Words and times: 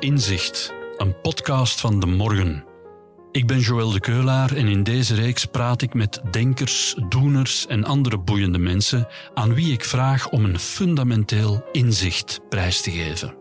Inzicht, 0.00 0.74
een 0.96 1.20
podcast 1.20 1.80
van 1.80 2.00
De 2.00 2.06
Morgen. 2.06 2.64
Ik 3.32 3.46
ben 3.46 3.58
Joël 3.58 3.90
de 3.90 4.00
Keulaar 4.00 4.56
en 4.56 4.66
in 4.66 4.82
deze 4.82 5.14
reeks 5.14 5.44
praat 5.44 5.82
ik 5.82 5.94
met 5.94 6.20
denkers, 6.30 6.94
doeners 7.08 7.66
en 7.66 7.84
andere 7.84 8.18
boeiende 8.18 8.58
mensen 8.58 9.08
aan 9.34 9.54
wie 9.54 9.72
ik 9.72 9.84
vraag 9.84 10.28
om 10.28 10.44
een 10.44 10.58
fundamenteel 10.58 11.64
inzicht 11.72 12.40
prijs 12.48 12.80
te 12.80 12.90
geven. 12.90 13.34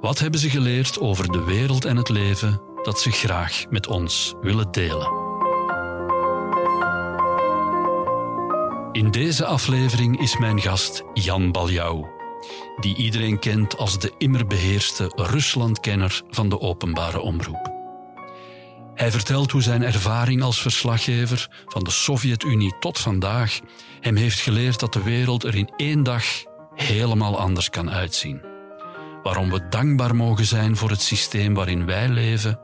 Wat 0.00 0.18
hebben 0.18 0.40
ze 0.40 0.50
geleerd 0.50 1.00
over 1.00 1.32
de 1.32 1.44
wereld 1.44 1.84
en 1.84 1.96
het 1.96 2.08
leven 2.08 2.60
dat 2.82 3.00
ze 3.00 3.10
graag 3.10 3.64
met 3.70 3.86
ons 3.86 4.34
willen 4.40 4.70
delen? 4.70 5.10
In 8.92 9.10
deze 9.10 9.44
aflevering 9.44 10.20
is 10.20 10.38
mijn 10.38 10.60
gast 10.60 11.02
Jan 11.12 11.52
Baljou, 11.52 12.06
die 12.80 12.96
iedereen 12.96 13.38
kent 13.38 13.76
als 13.76 13.98
de 13.98 14.14
immer 14.18 14.46
beheerste 14.46 15.12
Ruslandkenner 15.16 16.22
van 16.30 16.48
de 16.48 16.60
openbare 16.60 17.20
omroep. 17.20 17.72
Hij 18.94 19.10
vertelt 19.10 19.50
hoe 19.50 19.62
zijn 19.62 19.82
ervaring 19.82 20.42
als 20.42 20.62
verslaggever 20.62 21.64
van 21.66 21.84
de 21.84 21.90
Sovjet-Unie 21.90 22.78
tot 22.80 22.98
vandaag 22.98 23.60
hem 24.00 24.16
heeft 24.16 24.40
geleerd 24.40 24.80
dat 24.80 24.92
de 24.92 25.02
wereld 25.02 25.44
er 25.44 25.54
in 25.54 25.72
één 25.76 26.02
dag 26.02 26.24
helemaal 26.74 27.38
anders 27.38 27.70
kan 27.70 27.90
uitzien. 27.90 28.42
Waarom 29.22 29.50
we 29.50 29.68
dankbaar 29.68 30.16
mogen 30.16 30.44
zijn 30.44 30.76
voor 30.76 30.90
het 30.90 31.02
systeem 31.02 31.54
waarin 31.54 31.86
wij 31.86 32.08
leven 32.08 32.60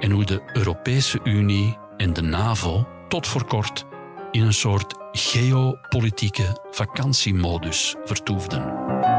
en 0.00 0.10
hoe 0.10 0.24
de 0.24 0.42
Europese 0.52 1.20
Unie 1.24 1.78
en 1.96 2.12
de 2.12 2.22
NAVO 2.22 2.88
tot 3.08 3.26
voor 3.26 3.44
kort 3.44 3.84
in 4.30 4.42
een 4.42 4.54
soort 4.54 4.94
geopolitieke 5.12 6.66
vakantiemodus 6.70 7.94
vertoefden. 8.04 9.13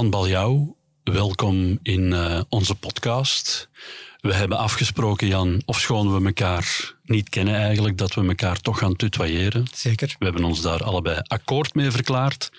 Jan 0.00 0.10
Baljou, 0.10 0.74
welkom 1.04 1.78
in 1.82 2.12
uh, 2.12 2.40
onze 2.48 2.74
podcast. 2.74 3.68
We 4.20 4.34
hebben 4.34 4.58
afgesproken, 4.58 5.26
Jan, 5.26 5.62
ofschoon 5.64 6.14
we 6.14 6.26
elkaar 6.26 6.94
niet 7.04 7.28
kennen 7.28 7.54
eigenlijk, 7.54 7.98
dat 7.98 8.14
we 8.14 8.26
elkaar 8.26 8.60
toch 8.60 8.78
gaan 8.78 8.96
tutoyeren. 8.96 9.66
Zeker. 9.74 10.16
We 10.18 10.24
hebben 10.24 10.44
ons 10.44 10.60
daar 10.60 10.84
allebei 10.84 11.18
akkoord 11.22 11.74
mee 11.74 11.90
verklaard. 11.90 12.50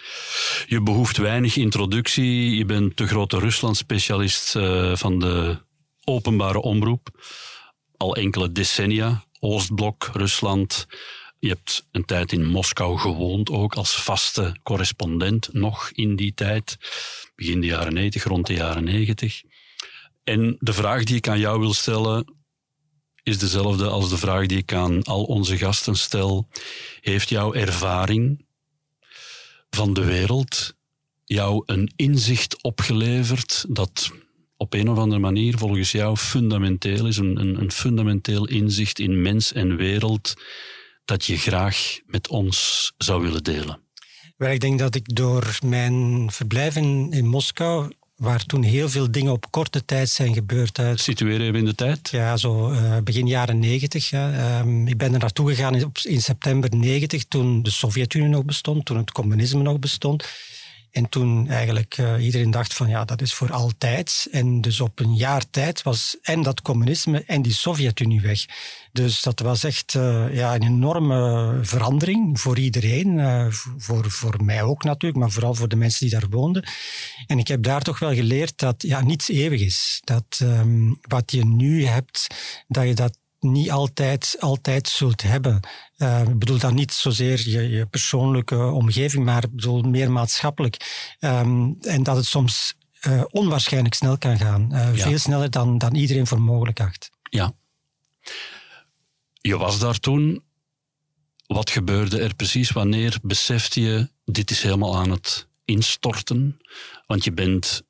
Je 0.65 0.81
behoeft 0.81 1.17
weinig 1.17 1.55
introductie. 1.55 2.55
Je 2.55 2.65
bent 2.65 2.97
de 2.97 3.07
grote 3.07 3.39
Rusland-specialist 3.39 4.55
uh, 4.55 4.95
van 4.95 5.19
de 5.19 5.57
openbare 6.03 6.61
omroep. 6.61 7.09
Al 7.97 8.15
enkele 8.15 8.51
decennia. 8.51 9.23
Oostblok, 9.39 10.09
Rusland. 10.13 10.87
Je 11.41 11.47
hebt 11.47 11.87
een 11.91 12.05
tijd 12.05 12.31
in 12.31 12.45
Moskou 12.45 12.97
gewoond, 12.97 13.49
ook 13.49 13.73
als 13.73 14.03
vaste 14.03 14.55
correspondent, 14.63 15.53
nog 15.53 15.91
in 15.91 16.15
die 16.15 16.33
tijd. 16.33 16.77
Begin 17.35 17.61
de 17.61 17.67
jaren 17.67 17.93
90, 17.93 18.23
rond 18.23 18.47
de 18.47 18.53
jaren 18.53 18.83
90. 18.83 19.41
En 20.23 20.55
de 20.59 20.73
vraag 20.73 21.03
die 21.03 21.15
ik 21.15 21.27
aan 21.27 21.39
jou 21.39 21.59
wil 21.59 21.73
stellen 21.73 22.35
is 23.23 23.39
dezelfde 23.39 23.87
als 23.87 24.09
de 24.09 24.17
vraag 24.17 24.45
die 24.45 24.57
ik 24.57 24.73
aan 24.73 25.03
al 25.03 25.23
onze 25.23 25.57
gasten 25.57 25.95
stel. 25.95 26.47
Heeft 26.99 27.29
jouw 27.29 27.53
ervaring 27.53 28.45
van 29.69 29.93
de 29.93 30.05
wereld 30.05 30.75
jou 31.25 31.63
een 31.65 31.91
inzicht 31.95 32.63
opgeleverd 32.63 33.65
dat 33.69 34.11
op 34.57 34.73
een 34.73 34.89
of 34.89 34.97
andere 34.97 35.21
manier 35.21 35.57
volgens 35.57 35.91
jou 35.91 36.17
fundamenteel 36.17 37.07
is, 37.07 37.17
een, 37.17 37.39
een, 37.39 37.61
een 37.61 37.71
fundamenteel 37.71 38.47
inzicht 38.47 38.99
in 38.99 39.21
mens 39.21 39.53
en 39.53 39.75
wereld 39.75 40.33
dat 41.05 41.25
je 41.25 41.37
graag 41.37 41.99
met 42.05 42.27
ons 42.27 42.91
zou 42.97 43.21
willen 43.21 43.43
delen? 43.43 43.79
Wel, 44.37 44.51
ik 44.51 44.59
denk 44.59 44.79
dat 44.79 44.95
ik 44.95 45.15
door 45.15 45.57
mijn 45.65 46.31
verblijf 46.31 46.75
in, 46.75 47.11
in 47.11 47.27
Moskou 47.27 47.91
waar 48.15 48.45
toen 48.45 48.63
heel 48.63 48.89
veel 48.89 49.11
dingen 49.11 49.31
op 49.31 49.51
korte 49.51 49.85
tijd 49.85 50.09
zijn 50.09 50.33
gebeurd. 50.33 50.79
Situeren 50.95 51.51
we 51.51 51.57
in 51.57 51.65
de 51.65 51.75
tijd? 51.75 52.09
Ja, 52.09 52.37
zo 52.37 52.71
uh, 52.71 52.97
begin 53.03 53.27
jaren 53.27 53.59
negentig. 53.59 54.11
Um, 54.11 54.87
ik 54.87 54.97
ben 54.97 55.13
er 55.13 55.19
naartoe 55.19 55.49
gegaan 55.49 55.75
in, 55.75 55.91
in 56.03 56.21
september 56.21 56.75
90, 56.75 57.23
toen 57.23 57.63
de 57.63 57.71
Sovjet-Unie 57.71 58.29
nog 58.29 58.45
bestond, 58.45 58.85
toen 58.85 58.97
het 58.97 59.11
communisme 59.11 59.61
nog 59.61 59.79
bestond. 59.79 60.25
En 60.91 61.09
toen 61.09 61.49
eigenlijk 61.49 61.97
uh, 61.97 62.25
iedereen 62.25 62.51
dacht 62.51 62.73
van 62.73 62.89
ja, 62.89 63.05
dat 63.05 63.21
is 63.21 63.33
voor 63.33 63.51
altijd. 63.51 64.27
En 64.31 64.61
dus 64.61 64.81
op 64.81 64.99
een 64.99 65.15
jaar 65.15 65.49
tijd 65.49 65.81
was 65.81 66.17
en 66.21 66.41
dat 66.41 66.61
communisme 66.61 67.23
en 67.25 67.41
die 67.41 67.53
Sovjet-Unie 67.53 68.21
weg. 68.21 68.45
Dus 68.91 69.21
dat 69.21 69.39
was 69.39 69.63
echt 69.63 69.93
uh, 69.93 70.35
ja, 70.35 70.55
een 70.55 70.63
enorme 70.63 71.59
verandering 71.61 72.39
voor 72.39 72.59
iedereen. 72.59 73.17
Uh, 73.17 73.45
voor, 73.77 74.11
voor 74.11 74.43
mij 74.43 74.63
ook 74.63 74.83
natuurlijk, 74.83 75.19
maar 75.19 75.31
vooral 75.31 75.53
voor 75.53 75.67
de 75.67 75.75
mensen 75.75 76.09
die 76.09 76.19
daar 76.19 76.29
woonden. 76.29 76.69
En 77.27 77.39
ik 77.39 77.47
heb 77.47 77.63
daar 77.63 77.81
toch 77.81 77.99
wel 77.99 78.13
geleerd 78.13 78.57
dat 78.57 78.75
ja, 78.77 79.01
niets 79.01 79.29
eeuwig 79.29 79.61
is. 79.61 80.01
Dat 80.03 80.39
um, 80.43 80.99
wat 81.01 81.31
je 81.31 81.45
nu 81.45 81.85
hebt, 81.85 82.27
dat 82.67 82.87
je 82.87 82.93
dat 82.93 83.17
niet 83.43 83.71
altijd, 83.71 84.35
altijd 84.39 84.87
zult 84.87 85.21
hebben. 85.21 85.59
Uh, 85.97 86.21
ik 86.21 86.39
bedoel 86.39 86.57
dan 86.57 86.75
niet 86.75 86.93
zozeer 86.93 87.49
je, 87.49 87.69
je 87.69 87.85
persoonlijke 87.85 88.57
omgeving, 88.57 89.25
maar 89.25 89.43
ik 89.43 89.55
bedoel 89.55 89.81
meer 89.81 90.11
maatschappelijk. 90.11 91.13
Um, 91.19 91.77
en 91.81 92.03
dat 92.03 92.15
het 92.15 92.25
soms 92.25 92.75
uh, 93.07 93.23
onwaarschijnlijk 93.29 93.93
snel 93.93 94.17
kan 94.17 94.37
gaan. 94.37 94.69
Uh, 94.71 94.95
ja. 94.95 95.07
Veel 95.07 95.17
sneller 95.17 95.49
dan, 95.49 95.77
dan 95.77 95.95
iedereen 95.95 96.27
voor 96.27 96.41
mogelijk 96.41 96.79
acht. 96.79 97.09
Ja. 97.29 97.53
Je 99.33 99.57
was 99.57 99.79
daar 99.79 99.99
toen. 99.99 100.43
Wat 101.47 101.69
gebeurde 101.69 102.19
er 102.19 102.35
precies? 102.35 102.71
Wanneer 102.71 103.17
besefte 103.21 103.81
je, 103.81 104.09
dit 104.25 104.51
is 104.51 104.61
helemaal 104.61 104.97
aan 104.97 105.11
het 105.11 105.47
instorten? 105.65 106.61
Want 107.07 107.23
je 107.23 107.31
bent 107.31 107.81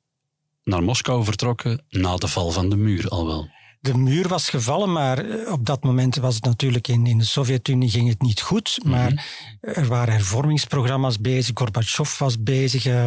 naar 0.64 0.82
Moskou 0.82 1.24
vertrokken 1.24 1.84
na 1.88 2.16
de 2.16 2.28
val 2.28 2.50
van 2.50 2.68
de 2.68 2.76
muur 2.76 3.08
al 3.08 3.26
wel 3.26 3.48
de 3.82 3.98
muur 3.98 4.28
was 4.28 4.48
gevallen, 4.48 4.92
maar 4.92 5.18
eh, 5.18 5.52
op 5.52 5.66
dat 5.66 5.82
moment 5.82 6.16
was 6.16 6.34
het 6.34 6.44
natuurlijk 6.44 6.88
in, 6.88 7.06
in 7.06 7.18
de 7.18 7.24
Sovjet-Unie 7.24 7.90
ging 7.90 8.08
het 8.08 8.22
niet 8.22 8.40
goed. 8.40 8.78
Maar 8.84 9.10
mm 9.10 9.18
-hmm. 9.60 9.74
er 9.74 9.86
waren 9.86 10.14
hervormingsprogramma's 10.14 11.20
bezig, 11.20 11.50
Gorbachev 11.54 12.18
was 12.18 12.42
bezig. 12.42 12.86
Uh, 12.86 13.04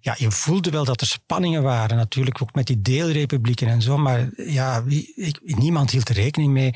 ja, 0.00 0.14
je 0.18 0.30
voelde 0.30 0.70
wel 0.70 0.84
dat 0.84 1.00
er 1.00 1.06
spanningen 1.06 1.62
waren, 1.62 1.96
natuurlijk 1.96 2.42
ook 2.42 2.54
met 2.54 2.66
die 2.66 2.82
deelrepublieken 2.82 3.68
en 3.68 3.82
zo. 3.82 3.98
Maar 3.98 4.28
ja, 4.36 4.82
ik, 5.14 5.40
niemand 5.42 5.90
hield 5.90 6.08
er 6.08 6.14
rekening 6.14 6.52
mee 6.52 6.74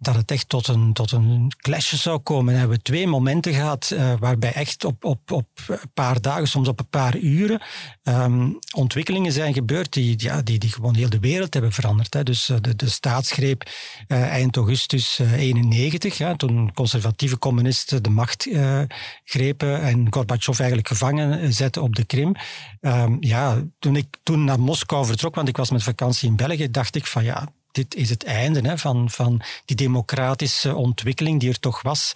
dat 0.00 0.14
het 0.14 0.30
echt 0.30 0.48
tot 0.48 0.68
een, 0.68 0.92
tot 0.92 1.12
een 1.12 1.52
clash 1.56 1.94
zou 1.94 2.18
komen. 2.18 2.52
En 2.52 2.58
hebben 2.58 2.76
we 2.76 2.82
twee 2.82 3.06
momenten 3.06 3.54
gehad 3.54 3.90
uh, 3.92 4.12
waarbij 4.18 4.52
echt 4.52 4.84
op, 4.84 5.04
op, 5.04 5.30
op 5.30 5.48
een 5.66 5.78
paar 5.94 6.20
dagen, 6.20 6.48
soms 6.48 6.68
op 6.68 6.78
een 6.78 6.88
paar 6.88 7.16
uren, 7.16 7.62
um, 8.04 8.58
ontwikkelingen 8.76 9.32
zijn 9.32 9.54
gebeurd 9.54 9.92
die, 9.92 10.14
ja, 10.16 10.42
die, 10.42 10.58
die 10.58 10.72
gewoon 10.72 10.94
heel 10.94 11.10
de 11.10 11.20
wereld 11.20 11.54
hebben 11.54 11.72
veranderd. 11.72 12.14
Hè. 12.14 12.22
Dus 12.22 12.50
de, 12.60 12.83
de 12.84 12.90
staatsgreep 12.90 13.70
uh, 14.08 14.22
eind 14.22 14.56
augustus 14.56 15.18
91, 15.18 16.18
ja, 16.18 16.36
toen 16.36 16.72
conservatieve 16.72 17.38
communisten 17.38 18.02
de 18.02 18.10
macht 18.10 18.46
uh, 18.46 18.82
grepen 19.24 19.80
en 19.80 20.06
Gorbachev 20.10 20.58
eigenlijk 20.58 20.88
gevangen 20.88 21.52
zetten 21.52 21.82
op 21.82 21.94
de 21.94 22.04
Krim. 22.04 22.34
Um, 22.80 23.16
ja, 23.20 23.62
toen 23.78 23.96
ik 23.96 24.06
toen 24.22 24.44
naar 24.44 24.60
Moskou 24.60 25.06
vertrok, 25.06 25.34
want 25.34 25.48
ik 25.48 25.56
was 25.56 25.70
met 25.70 25.82
vakantie 25.82 26.28
in 26.28 26.36
België, 26.36 26.70
dacht 26.70 26.96
ik 26.96 27.06
van 27.06 27.24
ja, 27.24 27.48
dit 27.74 27.94
is 27.94 28.10
het 28.10 28.24
einde 28.24 28.60
hè, 28.60 28.78
van, 28.78 29.10
van 29.10 29.42
die 29.64 29.76
democratische 29.76 30.74
ontwikkeling 30.74 31.40
die 31.40 31.48
er 31.48 31.58
toch 31.58 31.82
was 31.82 32.12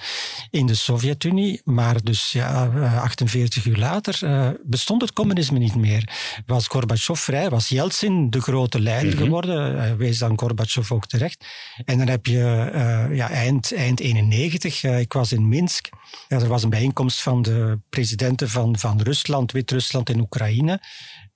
in 0.50 0.66
de 0.66 0.74
Sovjet-Unie. 0.74 1.60
Maar 1.64 2.02
dus 2.02 2.32
ja, 2.32 2.66
48 3.00 3.64
uur 3.64 3.76
later 3.76 4.18
uh, 4.24 4.48
bestond 4.64 5.00
het 5.00 5.12
communisme 5.12 5.58
niet 5.58 5.74
meer. 5.74 6.08
Was 6.46 6.66
Gorbachev 6.66 7.20
vrij, 7.20 7.50
was 7.50 7.68
Yeltsin 7.68 8.30
de 8.30 8.40
grote 8.40 8.80
leider 8.80 9.10
mm-hmm. 9.10 9.24
geworden. 9.24 9.78
Hij 9.78 9.96
wees 9.96 10.18
dan 10.18 10.38
Gorbachev 10.38 10.92
ook 10.92 11.06
terecht. 11.06 11.44
En 11.84 11.98
dan 11.98 12.08
heb 12.08 12.26
je 12.26 12.70
uh, 12.74 13.16
ja, 13.16 13.30
eind, 13.30 13.74
eind 13.74 14.00
91, 14.00 14.82
uh, 14.82 15.00
ik 15.00 15.12
was 15.12 15.32
in 15.32 15.48
Minsk. 15.48 15.88
Ja, 16.28 16.38
er 16.38 16.48
was 16.48 16.62
een 16.62 16.70
bijeenkomst 16.70 17.22
van 17.22 17.42
de 17.42 17.78
presidenten 17.88 18.48
van, 18.48 18.78
van 18.78 19.00
Rusland, 19.00 19.52
Wit-Rusland 19.52 20.10
en 20.10 20.20
Oekraïne. 20.20 20.80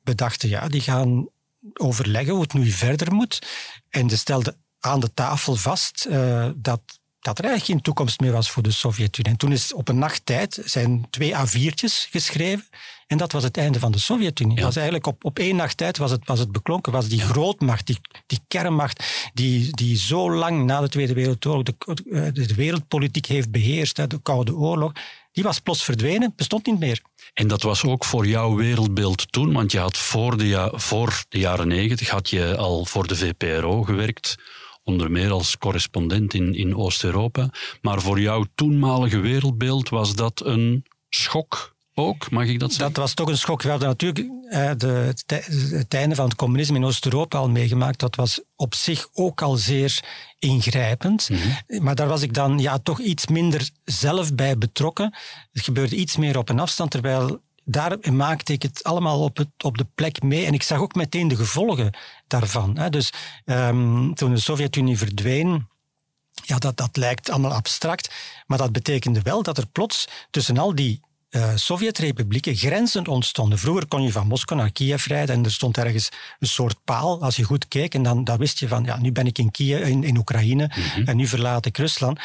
We 0.02 0.14
dachten, 0.14 0.48
ja, 0.48 0.68
die 0.68 0.80
gaan 0.80 1.28
overleggen 1.72 2.32
hoe 2.32 2.42
het 2.42 2.52
nu 2.52 2.70
verder 2.70 3.14
moet. 3.14 3.46
En 3.88 4.10
ze 4.10 4.16
stelde 4.16 4.56
aan 4.80 5.00
de 5.00 5.14
tafel 5.14 5.56
vast 5.56 6.06
uh, 6.10 6.50
dat 6.56 7.00
dat 7.22 7.38
er 7.38 7.44
eigenlijk 7.44 7.72
geen 7.72 7.82
toekomst 7.82 8.20
meer 8.20 8.32
was 8.32 8.50
voor 8.50 8.62
de 8.62 8.70
Sovjet-Unie. 8.70 9.30
En 9.32 9.38
toen 9.38 9.52
is 9.52 9.72
op 9.72 9.88
een 9.88 9.98
nachttijd 9.98 10.60
zijn 10.64 11.06
twee 11.10 11.34
A4'tjes 11.34 12.10
geschreven 12.10 12.68
en 13.06 13.18
dat 13.18 13.32
was 13.32 13.42
het 13.42 13.56
einde 13.56 13.78
van 13.78 13.92
de 13.92 13.98
Sovjet-Unie. 13.98 14.56
Ja. 14.56 14.62
Was 14.62 14.74
eigenlijk 14.76 15.06
op, 15.06 15.24
op 15.24 15.38
één 15.38 15.56
nacht 15.56 15.76
tijd 15.76 15.98
was 15.98 16.10
het, 16.10 16.26
was 16.26 16.38
het 16.38 16.52
beklonken, 16.52 16.92
was 16.92 17.08
die 17.08 17.20
grootmacht, 17.20 17.86
die, 17.86 17.98
die 18.26 18.40
kernmacht, 18.48 19.04
die, 19.34 19.76
die 19.76 19.96
zo 19.96 20.32
lang 20.32 20.64
na 20.64 20.80
de 20.80 20.88
Tweede 20.88 21.14
Wereldoorlog 21.14 21.64
de, 21.64 22.32
de 22.32 22.54
wereldpolitiek 22.54 23.26
heeft 23.26 23.50
beheerst, 23.50 24.10
de 24.10 24.20
Koude 24.22 24.54
Oorlog, 24.54 24.92
die 25.32 25.44
was 25.44 25.58
plots 25.58 25.84
verdwenen, 25.84 26.32
bestond 26.36 26.66
niet 26.66 26.78
meer. 26.78 27.02
En 27.32 27.48
dat 27.48 27.62
was 27.62 27.84
ook 27.84 28.04
voor 28.04 28.26
jouw 28.26 28.54
wereldbeeld 28.54 29.32
toen, 29.32 29.52
want 29.52 29.72
je 29.72 29.78
had 29.78 29.98
voor 29.98 30.36
de, 30.36 30.48
ja, 30.48 30.70
voor 30.74 31.22
de 31.28 31.38
jaren 31.38 31.68
negentig 31.68 32.08
had 32.08 32.30
je 32.30 32.56
al 32.56 32.84
voor 32.84 33.06
de 33.06 33.16
VPRO 33.16 33.82
gewerkt, 33.82 34.34
onder 34.82 35.10
meer 35.10 35.30
als 35.30 35.58
correspondent 35.58 36.34
in, 36.34 36.54
in 36.54 36.76
Oost-Europa. 36.76 37.50
Maar 37.80 38.00
voor 38.00 38.20
jouw 38.20 38.44
toenmalige 38.54 39.18
wereldbeeld 39.20 39.88
was 39.88 40.14
dat 40.14 40.44
een 40.44 40.84
schok 41.08 41.71
ook, 41.94 42.30
mag 42.30 42.46
ik 42.46 42.58
dat 42.58 42.70
zeggen? 42.72 42.92
Dat 42.92 43.02
was 43.02 43.14
toch 43.14 43.28
een 43.28 43.38
schok. 43.38 43.62
We 43.62 43.70
hadden 43.70 43.88
natuurlijk 43.88 44.28
eh, 44.48 44.70
de, 44.76 45.14
het 45.70 45.94
einde 45.94 46.14
van 46.14 46.24
het 46.24 46.34
communisme 46.34 46.76
in 46.76 46.84
Oost-Europa 46.84 47.38
al 47.38 47.48
meegemaakt. 47.48 47.98
Dat 47.98 48.14
was 48.14 48.40
op 48.56 48.74
zich 48.74 49.08
ook 49.12 49.42
al 49.42 49.56
zeer 49.56 50.04
ingrijpend. 50.38 51.28
Mhm. 51.28 51.82
Maar 51.82 51.94
daar 51.94 52.08
was 52.08 52.22
ik 52.22 52.34
dan 52.34 52.58
ja, 52.58 52.78
toch 52.78 53.00
iets 53.00 53.26
minder 53.26 53.70
zelf 53.84 54.34
bij 54.34 54.58
betrokken. 54.58 55.14
Het 55.52 55.62
gebeurde 55.62 55.96
iets 55.96 56.16
meer 56.16 56.38
op 56.38 56.48
een 56.48 56.60
afstand, 56.60 56.90
terwijl 56.90 57.40
daar 57.64 58.12
maakte 58.12 58.52
ik 58.52 58.62
het 58.62 58.84
allemaal 58.84 59.22
op, 59.22 59.36
het, 59.36 59.48
op 59.64 59.78
de 59.78 59.86
plek 59.94 60.22
mee. 60.22 60.46
En 60.46 60.54
ik 60.54 60.62
zag 60.62 60.78
ook 60.78 60.94
meteen 60.94 61.28
de 61.28 61.36
gevolgen 61.36 61.96
daarvan. 62.26 62.78
Hè. 62.78 62.90
Dus 62.90 63.12
um, 63.44 64.14
toen 64.14 64.34
de 64.34 64.40
Sovjet-Unie 64.40 64.98
verdween, 64.98 65.68
ja, 66.32 66.58
dat, 66.58 66.76
dat 66.76 66.96
lijkt 66.96 67.30
allemaal 67.30 67.52
abstract. 67.52 68.14
Maar 68.46 68.58
dat 68.58 68.72
betekende 68.72 69.22
wel 69.22 69.42
dat 69.42 69.58
er 69.58 69.66
plots 69.66 70.08
tussen 70.30 70.58
al 70.58 70.74
die 70.74 71.00
uh, 71.32 71.50
Sovjet-republieken 71.54 72.56
grenzen 72.56 73.06
ontstonden. 73.06 73.58
Vroeger 73.58 73.86
kon 73.86 74.02
je 74.02 74.12
van 74.12 74.26
Moskou 74.26 74.60
naar 74.60 74.72
Kiev 74.72 75.06
rijden 75.06 75.34
en 75.34 75.44
er 75.44 75.52
stond 75.52 75.76
ergens 75.76 76.08
een 76.38 76.48
soort 76.48 76.76
paal 76.84 77.22
als 77.22 77.36
je 77.36 77.44
goed 77.44 77.68
keek 77.68 77.94
en 77.94 78.02
dan, 78.02 78.24
dan 78.24 78.38
wist 78.38 78.58
je 78.58 78.68
van 78.68 78.84
ja, 78.84 78.98
nu 78.98 79.12
ben 79.12 79.26
ik 79.26 79.38
in, 79.38 79.50
Kiev, 79.50 79.88
in, 79.88 80.04
in 80.04 80.16
Oekraïne 80.16 80.70
mhm. 80.74 81.08
en 81.08 81.16
nu 81.16 81.26
verlaat 81.26 81.66
ik 81.66 81.78
Rusland. 81.78 82.18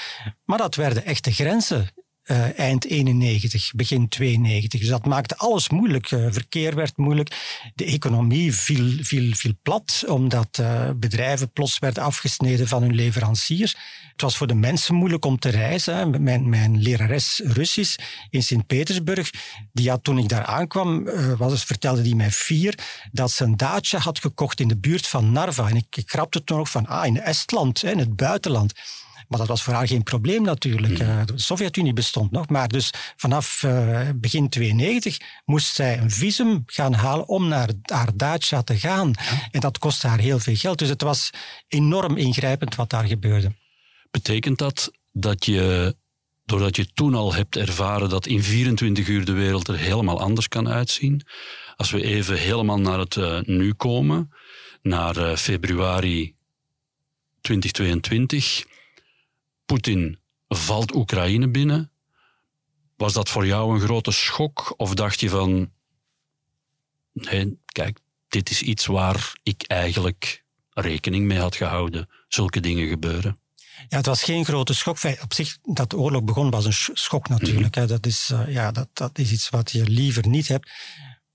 Maar 0.46 0.58
dat 0.58 0.76
werden 0.76 1.06
echte 1.06 1.32
grenzen 1.32 1.90
uh, 2.28 2.60
eind 2.60 2.86
91, 2.86 3.72
begin 3.76 4.08
92. 4.08 4.80
Dus 4.80 4.90
dat 4.90 5.06
maakte 5.06 5.38
alles 5.38 5.70
moeilijk. 5.70 6.12
Uh, 6.12 6.28
verkeer 6.30 6.76
werd 6.76 6.98
moeilijk. 6.98 7.62
De 7.76 7.86
economie 7.86 8.54
viel, 8.54 9.04
viel, 9.04 9.34
viel 9.34 9.54
plat, 9.62 10.04
omdat 10.08 10.58
uh, 10.62 10.90
bedrijven 10.96 11.52
plots 11.52 11.80
werden 11.80 12.04
afgesneden 12.04 12.68
van 12.68 12.82
hun 12.82 12.96
leveranciers. 12.96 13.76
Het 14.12 14.22
was 14.22 14.38
voor 14.38 14.48
de 14.48 14.56
mensen 14.56 14.96
moeilijk 14.96 15.26
om 15.26 15.40
te 15.40 15.50
reizen. 15.50 16.24
Mijn, 16.24 16.50
mijn 16.50 16.82
lerares 16.82 17.42
Russisch 17.44 17.98
in 18.30 18.44
Sint-Petersburg, 18.44 19.32
die 19.72 19.90
had 19.90 20.04
toen 20.04 20.18
ik 20.18 20.30
daar 20.30 20.46
aankwam, 20.46 21.10
was, 21.38 21.64
vertelde 21.64 22.02
die 22.02 22.16
mij 22.16 22.32
vier, 22.32 22.80
dat 23.12 23.32
ze 23.32 23.44
een 23.44 23.58
daadje 23.58 23.98
had 23.98 24.20
gekocht 24.20 24.60
in 24.60 24.68
de 24.68 24.78
buurt 24.78 25.08
van 25.08 25.32
Narva. 25.32 25.70
En 25.70 25.76
ik, 25.76 25.96
ik 25.96 26.10
grapte 26.10 26.44
toen 26.44 26.58
nog 26.58 26.70
van, 26.70 26.86
ah, 26.86 27.06
in 27.06 27.22
Estland, 27.22 27.84
in 27.84 28.00
het 28.00 28.16
buitenland. 28.16 28.74
Maar 29.28 29.40
dat 29.40 29.48
was 29.48 29.64
voor 29.64 29.74
haar 29.74 29.88
geen 29.88 30.04
probleem 30.04 30.42
natuurlijk. 30.42 30.98
Hmm. 30.98 31.08
Eh, 31.08 31.26
de 31.26 31.34
Sovjet-Unie 31.36 31.94
bestond 31.94 32.32
nog. 32.32 32.50
Maar 32.50 32.68
dus 32.68 32.92
vanaf 33.16 33.64
uh, 33.66 34.10
begin 34.16 34.50
92 34.50 35.18
moest 35.46 35.76
zij 35.76 36.00
een 36.00 36.12
visum 36.12 36.64
gaan 36.66 36.94
halen 36.94 37.28
om 37.28 37.48
naar 37.48 37.70
haar 37.82 38.10
Dacia 38.16 38.62
te 38.62 38.80
gaan. 38.80 39.14
En 39.52 39.60
dat 39.60 39.78
kostte 39.78 40.08
haar 40.08 40.20
heel 40.20 40.40
veel 40.40 40.56
geld. 40.56 40.80
Dus 40.80 40.90
het 40.90 41.02
was 41.02 41.30
enorm 41.68 42.18
ingrijpend 42.18 42.76
wat 42.76 42.90
daar 42.90 43.06
gebeurde. 43.06 43.52
Betekent 44.12 44.58
dat 44.58 44.92
dat 45.12 45.46
je, 45.46 45.96
doordat 46.46 46.76
je 46.76 46.94
toen 46.94 47.16
al 47.16 47.34
hebt 47.34 47.56
ervaren 47.56 48.10
dat 48.10 48.26
in 48.26 48.44
24 48.44 49.08
uur 49.08 49.26
de 49.26 49.32
wereld 49.32 49.68
er 49.68 49.78
helemaal 49.78 50.20
anders 50.20 50.48
kan 50.48 50.70
uitzien, 50.70 51.22
als 51.76 51.92
we 51.92 52.04
even 52.04 52.38
helemaal 52.38 52.80
naar 52.80 53.00
het 53.00 53.16
uh, 53.16 53.40
nu 53.42 53.74
komen, 53.74 54.32
naar 54.82 55.38
februari 55.38 56.36
2022, 57.42 58.66
Poetin 59.68 60.20
valt 60.48 60.96
Oekraïne 60.96 61.50
binnen. 61.50 61.92
Was 62.96 63.14
dat 63.14 63.30
voor 63.30 63.46
jou 63.46 63.74
een 63.74 63.82
grote 63.82 64.12
schok? 64.12 64.74
Of 64.78 64.94
dacht 64.94 65.20
je 65.20 65.30
van, 65.30 65.72
nee, 67.14 67.60
kijk, 67.66 68.00
dit 68.28 68.50
is 68.50 68.62
iets 68.62 68.86
waar 68.86 69.34
ik 69.44 69.64
eigenlijk 69.68 70.46
rekening 70.70 71.26
mee 71.26 71.40
had 71.40 71.56
gehouden. 71.56 72.10
Zulke 72.28 72.60
dingen 72.60 72.88
gebeuren. 72.88 73.40
Ja, 73.90 73.98
het 73.98 74.06
was 74.06 74.24
geen 74.24 74.46
grote 74.46 74.74
schok. 74.74 74.98
Op 75.22 75.34
zich, 75.34 75.58
dat 75.64 75.90
de 75.90 75.98
oorlog 75.98 76.24
begon, 76.24 76.50
was 76.50 76.66
een 76.66 76.96
schok 76.98 77.30
natuurlijk. 77.30 77.76
Mhm. 77.76 77.88
Dat, 77.88 78.06
is, 78.06 78.30
eh, 78.30 78.54
ja, 78.54 78.72
dat, 78.72 78.90
dat 78.94 79.20
is 79.20 79.32
iets 79.32 79.50
wat 79.50 79.72
je 79.72 79.84
liever 79.90 80.28
niet 80.28 80.48
hebt. 80.48 80.72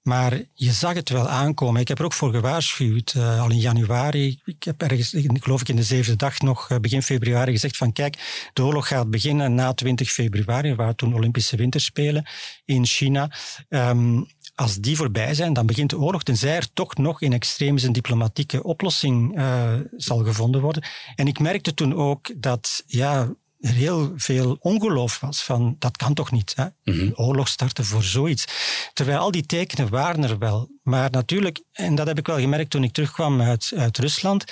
Maar 0.02 0.42
je 0.54 0.72
zag 0.72 0.94
het 0.94 1.08
wel 1.08 1.28
aankomen. 1.28 1.80
Ik 1.80 1.88
heb 1.88 1.98
er 1.98 2.04
ook 2.04 2.12
voor 2.12 2.30
gewaarschuwd, 2.30 3.14
uh, 3.16 3.40
al 3.40 3.50
in 3.50 3.58
januari. 3.58 4.40
Ik 4.44 4.62
heb 4.62 4.82
ergens, 4.82 5.14
geloof 5.40 5.60
ik 5.60 5.68
in 5.68 5.76
de 5.76 5.82
zevende 5.82 6.16
dag 6.16 6.40
nog, 6.40 6.70
uh, 6.70 6.78
begin 6.78 7.02
februari, 7.02 7.52
gezegd 7.52 7.76
van 7.76 7.92
kijk, 7.92 8.48
de 8.52 8.64
oorlog 8.64 8.88
gaat 8.88 9.10
beginnen 9.10 9.54
na 9.54 9.72
20 9.72 10.10
februari, 10.10 10.74
waar 10.74 10.94
toen 10.94 11.14
Olympische 11.14 11.56
Winterspelen 11.56 12.26
in 12.64 12.86
China. 12.86 13.30
Um, 13.68 14.26
als 14.54 14.76
die 14.76 14.96
voorbij 14.96 15.34
zijn, 15.34 15.52
dan 15.52 15.66
begint 15.66 15.90
de 15.90 15.98
oorlog, 15.98 16.22
tenzij 16.22 16.56
er 16.56 16.72
toch 16.72 16.96
nog 16.96 17.20
in 17.20 17.32
extremis 17.32 17.82
een 17.82 17.92
diplomatieke 17.92 18.62
oplossing 18.62 19.38
uh, 19.38 19.72
zal 19.96 20.24
gevonden 20.24 20.60
worden. 20.60 20.84
En 21.14 21.26
ik 21.26 21.38
merkte 21.38 21.74
toen 21.74 21.94
ook 21.94 22.30
dat 22.36 22.82
ja, 22.86 23.34
er 23.62 23.74
heel 23.74 24.12
veel 24.16 24.56
ongeloof 24.60 25.20
was 25.20 25.42
van 25.42 25.76
dat 25.78 25.96
kan 25.96 26.14
toch 26.14 26.30
niet, 26.30 26.52
hè? 26.56 26.66
Mhm. 26.84 27.10
oorlog 27.14 27.48
starten 27.48 27.84
voor 27.84 28.02
zoiets. 28.02 28.44
Terwijl 28.92 29.18
al 29.18 29.30
die 29.30 29.46
tekenen 29.46 29.88
waren 29.88 30.24
er 30.24 30.38
wel. 30.38 30.70
Maar 30.82 31.10
natuurlijk, 31.10 31.62
en 31.72 31.94
dat 31.94 32.06
heb 32.06 32.18
ik 32.18 32.26
wel 32.26 32.38
gemerkt 32.38 32.70
toen 32.70 32.84
ik 32.84 32.92
terugkwam 32.92 33.40
uit, 33.40 33.72
uit 33.76 33.98
Rusland, 33.98 34.44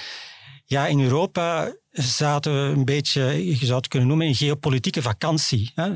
ja, 0.65 0.87
in 0.87 1.01
Europa 1.01 1.73
zaten 1.92 2.52
we 2.52 2.76
een 2.76 2.84
beetje, 2.84 3.46
je 3.58 3.66
zou 3.66 3.76
het 3.76 3.88
kunnen 3.88 4.08
noemen, 4.08 4.26
een 4.26 4.34
geopolitieke 4.34 5.02
vakantie. 5.02 5.72
Hè? 5.75 5.88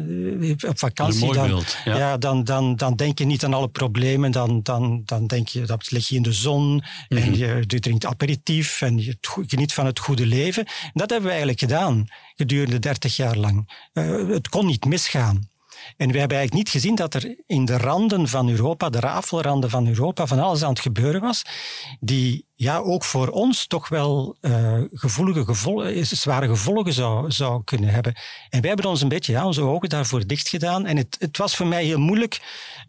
Op 0.68 0.78
vakantie 0.78 1.32
dan, 1.32 1.62
ja. 1.84 2.16
dan, 2.16 2.44
dan, 2.44 2.76
dan 2.76 2.96
denk 2.96 3.18
je 3.18 3.24
niet 3.24 3.44
aan 3.44 3.54
alle 3.54 3.68
problemen, 3.68 4.32
dan, 4.32 4.62
dan, 4.62 5.02
dan 5.04 5.26
denk 5.26 5.48
je, 5.48 5.60
dat 5.60 5.90
lig 5.90 6.08
je 6.08 6.16
in 6.16 6.22
de 6.22 6.32
zon 6.32 6.84
en 7.08 7.16
mhm. 7.16 7.34
je, 7.34 7.64
je, 7.66 7.80
drinkt 7.80 8.06
aperitief 8.06 8.82
en 8.82 8.98
je 8.98 9.16
geniet 9.46 9.72
van 9.72 9.86
het 9.86 9.98
goede 9.98 10.26
leven. 10.26 10.66
dat 10.92 11.10
hebben 11.10 11.28
we 11.28 11.36
eigenlijk 11.36 11.60
gedaan 11.60 12.06
gedurende 12.36 12.78
dertig 12.78 13.16
jaar 13.16 13.36
lang. 13.36 13.88
Uh, 13.92 14.28
het 14.28 14.48
kon 14.48 14.66
niet 14.66 14.84
misgaan. 14.84 15.48
En 15.96 16.12
we 16.12 16.18
hebben 16.18 16.36
eigenlijk 16.36 16.52
niet 16.52 16.68
gezien 16.68 16.94
dat 16.94 17.14
er 17.14 17.36
in 17.46 17.64
de 17.64 17.78
randen 17.78 18.28
van 18.28 18.48
Europa, 18.48 18.90
de 18.90 19.00
rafelranden 19.00 19.70
van 19.70 19.86
Europa, 19.86 20.26
van 20.26 20.38
alles 20.38 20.62
aan 20.62 20.70
het 20.70 20.80
gebeuren 20.80 21.20
was, 21.20 21.42
die 22.00 22.46
ja, 22.54 22.78
ook 22.78 23.04
voor 23.04 23.28
ons 23.28 23.66
toch 23.66 23.88
wel 23.88 24.36
uh, 24.40 24.80
gevoelige 24.90 25.44
gevolgen, 25.44 26.06
zware 26.06 26.48
gevolgen 26.48 26.92
zou, 26.92 27.30
zou 27.30 27.64
kunnen 27.64 27.90
hebben. 27.90 28.14
En 28.48 28.60
wij 28.60 28.70
hebben 28.70 28.90
ons 28.90 29.02
een 29.02 29.08
beetje 29.08 29.32
ja, 29.32 29.46
onze 29.46 29.62
ogen 29.62 29.88
daarvoor 29.88 30.26
dicht 30.26 30.48
gedaan. 30.48 30.86
En 30.86 30.96
het, 30.96 31.16
het 31.18 31.36
was 31.36 31.56
voor 31.56 31.66
mij 31.66 31.84
heel 31.84 31.98
moeilijk 31.98 32.40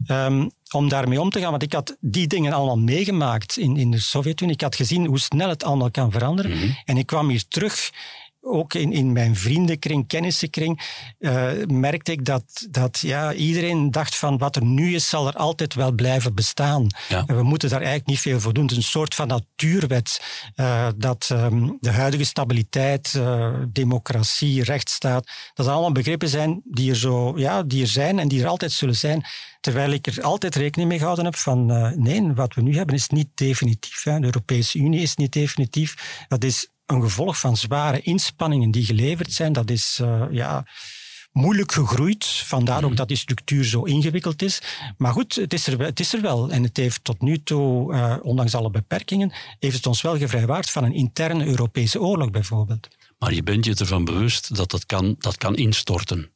um, 0.06 0.50
om 0.70 0.88
daarmee 0.88 1.20
om 1.20 1.30
te 1.30 1.40
gaan, 1.40 1.50
want 1.50 1.62
ik 1.62 1.72
had 1.72 1.96
die 2.00 2.26
dingen 2.26 2.52
allemaal 2.52 2.78
meegemaakt 2.78 3.56
in, 3.56 3.76
in 3.76 3.90
de 3.90 4.00
Sovjet-Unie. 4.00 4.54
Ik 4.54 4.60
had 4.60 4.74
gezien 4.74 5.06
hoe 5.06 5.18
snel 5.18 5.48
het 5.48 5.64
allemaal 5.64 5.90
kan 5.90 6.12
veranderen. 6.12 6.50
Mm 6.50 6.58
-hmm. 6.58 6.76
En 6.84 6.96
ik 6.96 7.06
kwam 7.06 7.28
hier 7.28 7.44
terug 7.48 7.90
ook 8.46 8.74
in, 8.74 8.92
in 8.92 9.12
mijn 9.12 9.36
vriendenkring, 9.36 10.06
kennissenkring, 10.06 10.80
uh, 11.18 11.50
merkte 11.66 12.12
ik 12.12 12.24
dat, 12.24 12.66
dat 12.70 12.98
ja, 12.98 13.32
iedereen 13.32 13.90
dacht 13.90 14.16
van 14.16 14.38
wat 14.38 14.56
er 14.56 14.64
nu 14.64 14.94
is, 14.94 15.08
zal 15.08 15.26
er 15.26 15.34
altijd 15.34 15.74
wel 15.74 15.92
blijven 15.92 16.34
bestaan. 16.34 16.86
Ja. 17.08 17.24
we 17.24 17.42
moeten 17.42 17.68
daar 17.68 17.78
eigenlijk 17.78 18.08
niet 18.08 18.20
veel 18.20 18.40
voor 18.40 18.52
doen. 18.52 18.62
Het 18.62 18.72
is 18.72 18.76
een 18.76 18.82
soort 18.82 19.14
van 19.14 19.28
natuurwet 19.28 20.22
uh, 20.56 20.88
dat 20.96 21.28
um, 21.32 21.76
de 21.80 21.90
huidige 21.90 22.24
stabiliteit, 22.24 23.14
uh, 23.16 23.54
democratie, 23.68 24.64
rechtsstaat, 24.64 25.30
dat 25.54 25.66
allemaal 25.66 25.92
begrippen 25.92 26.28
zijn 26.28 26.60
die 26.64 26.90
er, 26.90 26.96
zo, 26.96 27.38
ja, 27.38 27.62
die 27.62 27.82
er 27.82 27.88
zijn 27.88 28.18
en 28.18 28.28
die 28.28 28.42
er 28.42 28.48
altijd 28.48 28.72
zullen 28.72 28.96
zijn. 28.96 29.24
Terwijl 29.60 29.90
ik 29.90 30.06
er 30.06 30.22
altijd 30.22 30.54
rekening 30.54 30.88
mee 30.88 30.98
gehouden 30.98 31.24
heb 31.24 31.36
van 31.36 31.66
nee, 32.02 32.32
wat 32.32 32.54
we 32.54 32.62
nu 32.62 32.76
hebben 32.76 32.94
is 32.94 33.08
niet 33.08 33.28
definitief. 33.34 34.02
Hè. 34.02 34.18
De 34.18 34.24
Europese 34.24 34.78
Unie 34.78 35.00
is 35.00 35.16
niet 35.16 35.32
definitief. 35.32 36.24
Dat 36.28 36.44
is 36.44 36.68
een 36.86 37.02
gevolg 37.02 37.38
van 37.38 37.56
zware 37.56 38.00
inspanningen 38.00 38.70
die 38.70 38.84
geleverd 38.84 39.32
zijn. 39.32 39.52
Dat 39.52 39.70
is 39.70 39.98
uh, 40.02 40.22
ja, 40.30 40.64
moeilijk 41.32 41.72
gegroeid. 41.72 42.24
Vandaar 42.26 42.82
ook 42.82 42.88
mhm. 42.88 42.96
dat 42.96 43.08
die 43.08 43.16
structuur 43.16 43.64
zo 43.64 43.82
ingewikkeld 43.82 44.42
is. 44.42 44.62
Maar 44.96 45.12
goed, 45.12 45.34
het 45.34 45.52
is 45.52 45.66
er, 45.66 45.80
het 45.80 46.00
is 46.00 46.14
er 46.14 46.20
wel. 46.20 46.50
En 46.50 46.62
het 46.62 46.76
heeft 46.76 47.04
tot 47.04 47.20
nu 47.20 47.42
toe, 47.42 47.94
uh, 47.94 48.16
ondanks 48.22 48.54
alle 48.54 48.70
beperkingen, 48.70 49.32
heeft 49.58 49.76
het 49.76 49.86
ons 49.86 50.02
wel 50.02 50.18
gevrijwaard 50.18 50.70
van 50.70 50.84
een 50.84 50.94
interne 50.94 51.46
Europese 51.46 52.00
oorlog 52.00 52.30
bijvoorbeeld. 52.30 52.88
Maar 53.18 53.34
je 53.34 53.42
bent 53.42 53.64
je 53.64 53.74
ervan 53.74 54.04
bewust 54.04 54.56
dat 54.56 54.70
dat 54.70 54.86
kan, 54.86 55.16
dat 55.18 55.36
kan 55.36 55.54
instorten. 55.54 56.30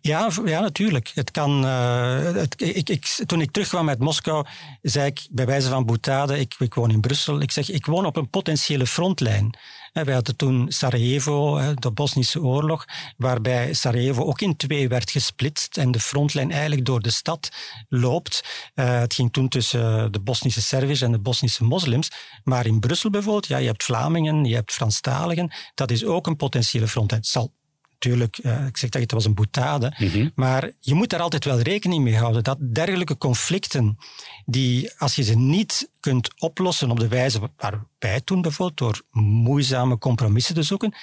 Ja, 0.00 0.30
ja, 0.44 0.60
natuurlijk. 0.60 1.10
Het 1.14 1.30
kan, 1.30 1.64
uh, 1.64 2.32
het, 2.32 2.62
ik, 2.62 2.88
ik, 2.88 3.04
toen 3.26 3.40
ik 3.40 3.50
terugkwam 3.50 3.88
uit 3.88 3.98
Moskou, 3.98 4.46
zei 4.82 5.06
ik 5.06 5.26
bij 5.30 5.46
wijze 5.46 5.68
van 5.68 5.86
boutade, 5.86 6.38
ik, 6.38 6.54
ik 6.58 6.74
woon 6.74 6.90
in 6.90 7.00
Brussel, 7.00 7.40
ik 7.40 7.50
zeg, 7.50 7.70
ik 7.70 7.86
woon 7.86 8.06
op 8.06 8.16
een 8.16 8.30
potentiële 8.30 8.86
frontlijn. 8.86 9.58
Wij 10.02 10.14
hadden 10.14 10.36
toen 10.36 10.66
Sarajevo, 10.68 11.60
de 11.74 11.90
Bosnische 11.90 12.40
oorlog, 12.40 12.84
waarbij 13.16 13.74
Sarajevo 13.74 14.22
ook 14.24 14.40
in 14.40 14.56
twee 14.56 14.88
werd 14.88 15.10
gesplitst 15.10 15.76
en 15.76 15.90
de 15.90 16.00
frontlijn 16.00 16.50
eigenlijk 16.50 16.84
door 16.84 17.00
de 17.00 17.10
stad 17.10 17.48
loopt. 17.88 18.44
Uh, 18.74 18.98
het 18.98 19.14
ging 19.14 19.32
toen 19.32 19.48
tussen 19.48 20.12
de 20.12 20.20
Bosnische 20.20 20.62
Serviërs 20.62 21.00
en 21.00 21.12
de 21.12 21.18
Bosnische 21.18 21.64
moslims. 21.64 22.10
Maar 22.44 22.66
in 22.66 22.80
Brussel 22.80 23.10
bijvoorbeeld, 23.10 23.46
ja, 23.46 23.56
je 23.56 23.66
hebt 23.66 23.84
Vlamingen, 23.84 24.44
je 24.44 24.54
hebt 24.54 24.72
Franstaligen. 24.72 25.52
Dat 25.74 25.90
is 25.90 26.04
ook 26.04 26.26
een 26.26 26.36
potentiële 26.36 26.88
frontlijn. 26.88 27.24
Zal 27.24 27.52
natuurlijk, 27.94 28.38
uh, 28.42 28.66
ik 28.66 28.76
zeg 28.76 28.90
dat 28.90 29.02
het 29.02 29.12
was 29.12 29.24
een 29.24 29.34
boetade, 29.34 29.94
mm 29.98 30.32
maar 30.34 30.70
je 30.80 30.94
moet 30.94 31.10
daar 31.10 31.20
altijd 31.20 31.44
wel 31.44 31.60
rekening 31.60 32.04
mee 32.04 32.16
houden 32.16 32.44
dat 32.44 32.58
dergelijke 32.60 33.18
conflicten, 33.18 33.98
die 34.44 34.92
als 34.98 35.14
je 35.14 35.22
ze 35.22 35.36
niet 35.36 35.90
kunt 36.00 36.40
oplossen 36.40 36.90
op 36.90 37.00
de 37.00 37.08
wijze 37.08 37.40
waar 37.56 37.84
wij 37.98 38.20
toen 38.20 38.42
bijvoorbeeld, 38.42 38.78
door 38.78 39.22
moeizame 39.22 39.98
compromissen 39.98 40.54
te 40.54 40.62
zoeken, 40.62 40.94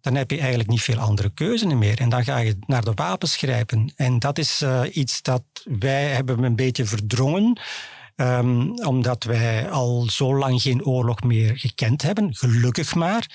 dan 0.00 0.14
heb 0.14 0.30
je 0.30 0.38
eigenlijk 0.38 0.68
niet 0.68 0.82
veel 0.82 0.98
andere 0.98 1.30
keuze 1.30 1.66
meer. 1.66 2.00
En 2.00 2.08
dan 2.08 2.24
ga 2.24 2.38
je 2.38 2.58
naar 2.66 2.84
de 2.84 2.92
wapens 2.94 3.36
grijpen. 3.36 3.92
En 3.96 4.18
dat 4.18 4.38
is 4.38 4.62
uh, 4.62 4.82
iets 4.92 5.22
dat 5.22 5.42
wij 5.64 6.04
hebben 6.04 6.42
een 6.42 6.56
beetje 6.56 6.84
verdrongen. 6.84 7.60
Um, 8.16 8.78
omdat 8.84 9.24
wij 9.24 9.70
al 9.70 10.06
zo 10.10 10.36
lang 10.36 10.62
geen 10.62 10.84
oorlog 10.84 11.22
meer 11.22 11.58
gekend 11.58 12.02
hebben, 12.02 12.34
gelukkig 12.34 12.94
maar. 12.94 13.26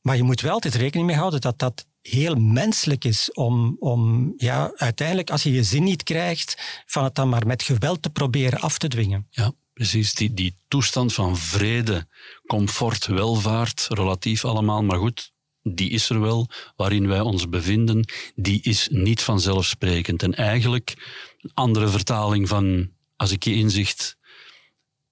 Maar 0.00 0.16
je 0.16 0.22
moet 0.22 0.40
wel 0.40 0.52
altijd 0.52 0.74
rekening 0.74 1.06
mee 1.06 1.16
houden 1.16 1.40
dat 1.40 1.58
dat 1.58 1.86
heel 2.08 2.34
menselijk 2.34 3.04
is 3.04 3.32
om, 3.32 3.76
om 3.78 4.32
ja, 4.36 4.72
uiteindelijk, 4.76 5.30
als 5.30 5.42
je 5.42 5.52
je 5.52 5.62
zin 5.62 5.82
niet 5.82 6.02
krijgt, 6.02 6.82
van 6.86 7.04
het 7.04 7.14
dan 7.14 7.28
maar 7.28 7.46
met 7.46 7.62
geweld 7.62 8.02
te 8.02 8.10
proberen 8.10 8.60
af 8.60 8.78
te 8.78 8.88
dwingen. 8.88 9.26
Ja, 9.30 9.52
precies. 9.72 10.14
Die, 10.14 10.34
die 10.34 10.56
toestand 10.68 11.12
van 11.12 11.36
vrede, 11.36 12.06
comfort, 12.46 13.06
welvaart, 13.06 13.86
relatief 13.88 14.44
allemaal, 14.44 14.82
maar 14.82 14.98
goed, 14.98 15.32
die 15.62 15.90
is 15.90 16.10
er 16.10 16.20
wel, 16.20 16.48
waarin 16.76 17.08
wij 17.08 17.20
ons 17.20 17.48
bevinden, 17.48 18.08
die 18.34 18.62
is 18.62 18.88
niet 18.90 19.22
vanzelfsprekend. 19.22 20.22
En 20.22 20.34
eigenlijk, 20.34 20.94
een 21.40 21.50
andere 21.54 21.88
vertaling 21.88 22.48
van, 22.48 22.90
als 23.16 23.30
ik 23.30 23.44
je 23.44 23.54
inzicht 23.54 24.16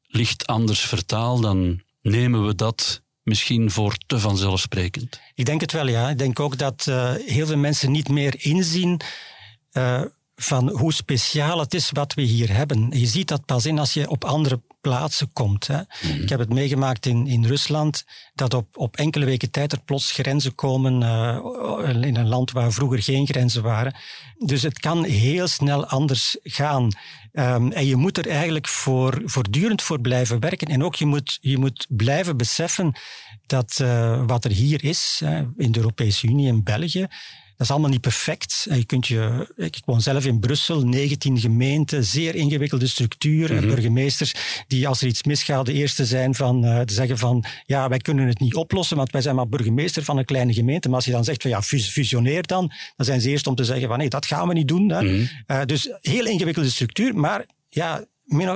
licht 0.07 0.47
anders 0.47 0.81
vertaal, 0.81 1.41
dan 1.41 1.83
nemen 2.03 2.47
we 2.47 2.55
dat 2.55 3.03
misschien 3.23 3.71
voor 3.71 3.97
te 4.07 4.19
vanzelfsprekend. 4.19 5.21
Ik 5.35 5.45
denk 5.45 5.61
het 5.61 5.73
wel, 5.73 5.89
ja. 5.89 6.11
Ik 6.11 6.19
denk 6.19 6.41
ook 6.41 6.59
dat 6.59 6.87
uh, 6.89 7.13
heel 7.27 7.47
veel 7.47 7.57
mensen 7.57 7.91
niet 7.91 8.09
meer 8.09 8.35
inzien 8.39 9.01
uh, 9.73 10.03
van 10.35 10.71
hoe 10.71 10.93
speciaal 10.93 11.59
het 11.59 11.75
is 11.75 11.91
wat 11.91 12.15
we 12.15 12.23
hier 12.23 12.53
hebben. 12.53 12.91
Je 12.91 13.07
ziet 13.07 13.29
dat 13.29 13.45
pas 13.45 13.67
in 13.67 13.79
als 13.79 13.95
je 13.95 14.09
op 14.09 14.25
andere 14.25 14.61
plaatsen 14.81 15.33
komt. 15.33 15.67
Hè. 15.67 15.81
Mhm. 16.03 16.23
Ik 16.23 16.29
heb 16.29 16.39
het 16.39 16.53
meegemaakt 16.53 17.07
in, 17.07 17.27
in 17.27 17.45
Rusland, 17.45 18.05
dat 18.35 18.55
op, 18.55 18.67
op 18.77 18.97
enkele 18.97 19.25
weken 19.25 19.51
tijd 19.51 19.73
er 19.73 19.81
plots 19.81 20.13
grenzen 20.13 20.55
komen 20.55 21.01
uh, 21.03 22.05
in 22.07 22.17
een 22.17 22.29
land 22.29 22.51
waar 22.51 22.73
vroeger 22.73 23.03
geen 23.03 23.27
grenzen 23.27 23.63
waren. 23.63 23.95
Dus 24.39 24.63
het 24.63 24.79
kan 24.79 25.05
heel 25.05 25.47
snel 25.47 25.87
anders 25.87 26.37
gaan. 26.43 26.89
Um, 27.33 27.73
en 27.73 27.87
je 27.87 27.97
moet 27.97 28.19
er 28.19 28.29
eigenlijk 28.29 28.69
voor, 28.69 29.23
voortdurend 29.25 29.83
voor 29.83 30.01
blijven 30.01 30.41
werken. 30.41 30.69
En 30.69 30.85
ook 30.85 30.95
je 30.95 31.07
moet, 31.07 31.39
je 31.41 31.59
moet 31.59 31.87
blijven 31.89 32.37
beseffen 32.37 32.93
dat 33.47 33.79
uh, 33.83 34.23
wat 34.27 34.45
er 34.45 34.51
hier 34.51 34.85
is, 34.85 35.23
in 35.57 35.73
de 35.73 35.79
Europese 35.79 36.27
Unie 36.27 36.49
en 36.49 36.63
België, 36.63 37.07
dat 37.63 37.71
is 37.71 37.77
allemaal 37.77 37.97
niet 37.97 38.07
perfect. 38.07 38.67
Je 38.71 38.85
kunt 38.85 39.07
je, 39.07 39.53
ik 39.57 39.83
woon 39.85 40.01
zelf 40.01 40.27
in 40.27 40.41
Brussel, 40.41 40.81
19 40.81 41.39
gemeenten, 41.39 42.05
zeer 42.05 42.35
ingewikkelde 42.35 42.87
structuur. 42.87 43.53
Mm 43.53 43.61
Burgemeesters 43.61 44.35
die 44.67 44.89
als 44.89 45.01
er 45.01 45.07
iets 45.07 45.23
misgaat 45.23 45.67
de 45.67 45.73
eerste 45.73 46.05
zijn 46.05 46.35
van 46.35 46.65
uh, 46.65 46.81
te 46.81 46.95
zeggen 46.95 47.19
van 47.19 47.45
ja, 47.67 47.89
wij 47.89 47.99
kunnen 47.99 48.27
het 48.27 48.41
niet 48.41 48.55
oplossen, 48.55 48.97
want 48.97 49.11
wij 49.11 49.21
zijn 49.21 49.35
maar 49.35 49.49
burgemeester 49.49 50.05
van 50.05 50.19
een 50.19 50.25
kleine 50.25 50.53
gemeente. 50.53 50.89
Maar 50.89 50.97
als 50.97 51.05
je 51.05 51.13
dan 51.13 51.25
zegt 51.25 51.43
van 51.43 51.51
ja, 51.51 51.63
fusioneer 51.63 52.47
dan, 52.47 52.73
dan 52.97 53.07
zijn 53.07 53.21
ze 53.21 53.31
eerst 53.31 53.47
om 53.47 53.55
te 53.55 53.65
zeggen 53.65 53.89
van 53.89 53.99
nee, 53.99 54.09
dat 54.09 54.27
gaan 54.27 54.49
we 54.49 54.55
niet 54.55 54.69
doen. 54.69 54.89
Hè. 54.89 55.03
Mm 55.03 55.29
uh, 55.47 55.65
dus 55.65 55.93
heel 56.01 56.27
ingewikkelde 56.27 56.71
structuur, 56.71 57.15
maar 57.17 57.47
ja, 57.69 58.05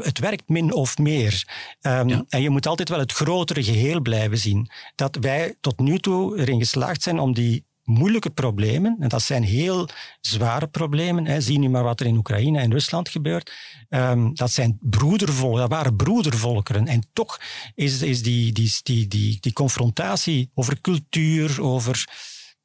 het 0.02 0.18
werkt 0.18 0.48
min 0.48 0.72
of 0.72 0.98
meer. 0.98 1.44
Um, 1.80 2.08
ja. 2.08 2.24
En 2.28 2.42
je 2.42 2.50
moet 2.50 2.66
altijd 2.66 2.88
wel 2.88 2.98
het 2.98 3.12
grotere 3.12 3.64
geheel 3.64 4.00
blijven 4.00 4.38
zien. 4.38 4.70
Dat 4.94 5.16
wij 5.20 5.54
tot 5.60 5.78
nu 5.78 5.98
toe 5.98 6.38
erin 6.38 6.58
geslaagd 6.58 7.02
zijn 7.02 7.18
om 7.18 7.34
die 7.34 7.64
moeilijke 7.86 8.30
problemen, 8.30 8.96
en 9.00 9.08
dat 9.08 9.22
zijn 9.22 9.42
heel 9.42 9.88
zware 10.20 10.66
problemen, 10.66 11.26
hè. 11.26 11.40
zie 11.40 11.58
nu 11.58 11.68
maar 11.68 11.82
wat 11.82 12.00
er 12.00 12.06
in 12.06 12.16
Oekraïne 12.16 12.58
en 12.58 12.72
Rusland 12.72 13.08
gebeurt, 13.08 13.52
um, 13.88 14.34
dat 14.34 14.50
zijn 14.50 14.78
broedervolken, 14.80 15.60
dat 15.60 15.70
waren 15.70 15.96
broedervolkeren. 15.96 16.86
En 16.86 17.06
toch 17.12 17.40
is, 17.74 18.02
is 18.02 18.22
die, 18.22 18.52
die, 18.52 18.78
die, 18.82 19.08
die, 19.08 19.36
die 19.40 19.52
confrontatie 19.52 20.50
over 20.54 20.80
cultuur, 20.80 21.62
over 21.62 22.04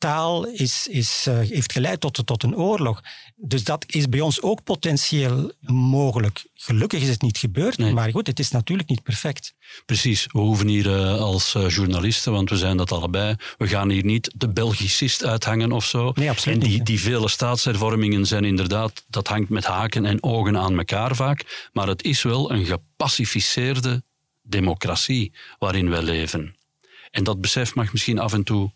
taal 0.02 0.46
is, 0.48 0.88
is, 0.88 1.26
uh, 1.30 1.40
heeft 1.40 1.72
geleid 1.72 2.00
tot, 2.00 2.26
tot 2.26 2.44
een 2.44 2.56
oorlog. 2.56 3.02
Dus 3.36 3.64
dat 3.64 3.86
is 3.88 4.10
bij 4.10 4.20
ons 4.20 4.42
ook 4.42 4.64
potentieel 4.64 5.52
mogelijk. 5.62 6.46
Gelukkig 6.54 7.02
is 7.02 7.10
het 7.10 7.22
niet 7.22 7.38
gebeurd, 7.38 7.78
maar 7.92 8.12
goed, 8.12 8.28
het 8.28 8.40
is 8.40 8.52
natuurlijk 8.52 8.90
niet 8.90 9.04
perfect. 9.04 9.54
Precies, 9.86 10.28
we 10.32 10.40
hoeven 10.40 10.68
hier 10.68 10.86
uh, 10.86 11.20
als 11.20 11.56
uh, 11.56 11.70
journalisten, 11.70 12.32
want 12.32 12.50
we 12.50 12.58
zijn 12.58 12.78
dat 12.78 12.92
allebei, 12.92 13.36
we 13.58 13.68
gaan 13.68 13.90
hier 13.90 14.06
niet 14.06 14.32
de 14.36 14.50
Belgicist 14.50 15.26
uithangen 15.26 15.72
of 15.72 15.86
zo. 15.86 16.12
Nee, 16.16 16.30
absoluut 16.30 16.58
en 16.58 16.64
die, 16.64 16.78
niet. 16.78 16.86
die 16.86 17.02
vele 17.02 17.30
staatshervormingen 17.30 18.26
zijn 18.26 18.44
inderdaad, 18.44 19.06
dat 19.08 19.28
hangt 19.28 19.50
met 19.50 19.66
haken 19.66 20.06
en 20.06 20.24
ogen 20.24 20.58
aan 20.58 20.78
elkaar 20.78 21.16
vaak, 21.16 21.70
maar 21.74 21.88
het 21.88 22.04
is 22.04 22.22
wel 22.24 22.52
een 22.52 22.66
gepacificeerde 22.66 24.04
democratie 24.42 25.34
waarin 25.60 25.90
wij 25.90 26.02
leven. 26.02 26.56
En 27.12 27.24
dat 27.24 27.42
besef 27.42 27.76
mag 27.76 27.92
misschien 27.92 28.20
af 28.20 28.34
en 28.34 28.44
toe 28.44 28.72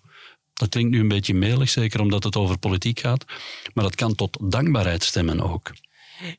dat 0.60 0.70
klinkt 0.70 0.92
nu 0.92 1.00
een 1.00 1.08
beetje 1.08 1.34
melig, 1.34 1.70
zeker 1.70 2.00
omdat 2.00 2.24
het 2.24 2.36
over 2.36 2.58
politiek 2.58 3.00
gaat. 3.00 3.26
Maar 3.74 3.84
dat 3.84 3.96
kan 3.96 4.16
tot 4.16 4.38
dankbaarheid 4.42 5.04
stemmen 5.04 5.42
ook. 5.42 5.72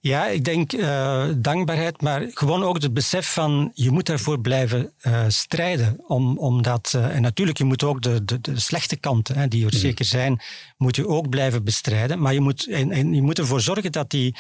Ja, 0.00 0.26
ik 0.26 0.44
denk 0.44 0.72
uh, 0.72 1.26
dankbaarheid, 1.36 2.00
maar 2.00 2.26
gewoon 2.28 2.62
ook 2.62 2.82
het 2.82 2.94
besef 2.94 3.32
van 3.32 3.70
je 3.74 3.90
moet 3.90 4.06
daarvoor 4.06 4.40
blijven 4.40 4.92
uh, 5.02 5.24
strijden. 5.28 6.00
Om, 6.06 6.38
omdat, 6.38 6.92
uh, 6.96 7.14
en 7.14 7.22
natuurlijk, 7.22 7.58
je 7.58 7.64
moet 7.64 7.82
ook 7.82 8.02
de, 8.02 8.24
de, 8.24 8.40
de 8.40 8.60
slechte 8.60 8.96
kanten, 8.96 9.36
hè, 9.36 9.48
die 9.48 9.66
er 9.66 9.72
mm. 9.72 9.80
zeker 9.80 10.04
zijn, 10.04 10.40
moet 10.76 10.96
je 10.96 11.08
ook 11.08 11.28
blijven 11.28 11.64
bestrijden. 11.64 12.20
Maar 12.20 12.32
je 12.32 12.40
moet, 12.40 12.68
en, 12.68 12.90
en 12.90 13.14
je 13.14 13.22
moet 13.22 13.38
ervoor 13.38 13.60
zorgen 13.60 13.92
dat 13.92 14.10
die, 14.10 14.34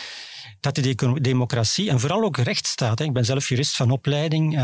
dat 0.60 0.74
die 0.74 1.20
democratie 1.20 1.90
en 1.90 2.00
vooral 2.00 2.22
ook 2.22 2.36
rechtsstaat. 2.36 3.00
Ik 3.00 3.12
ben 3.12 3.24
zelf 3.24 3.48
jurist 3.48 3.76
van 3.76 3.90
opleiding. 3.90 4.60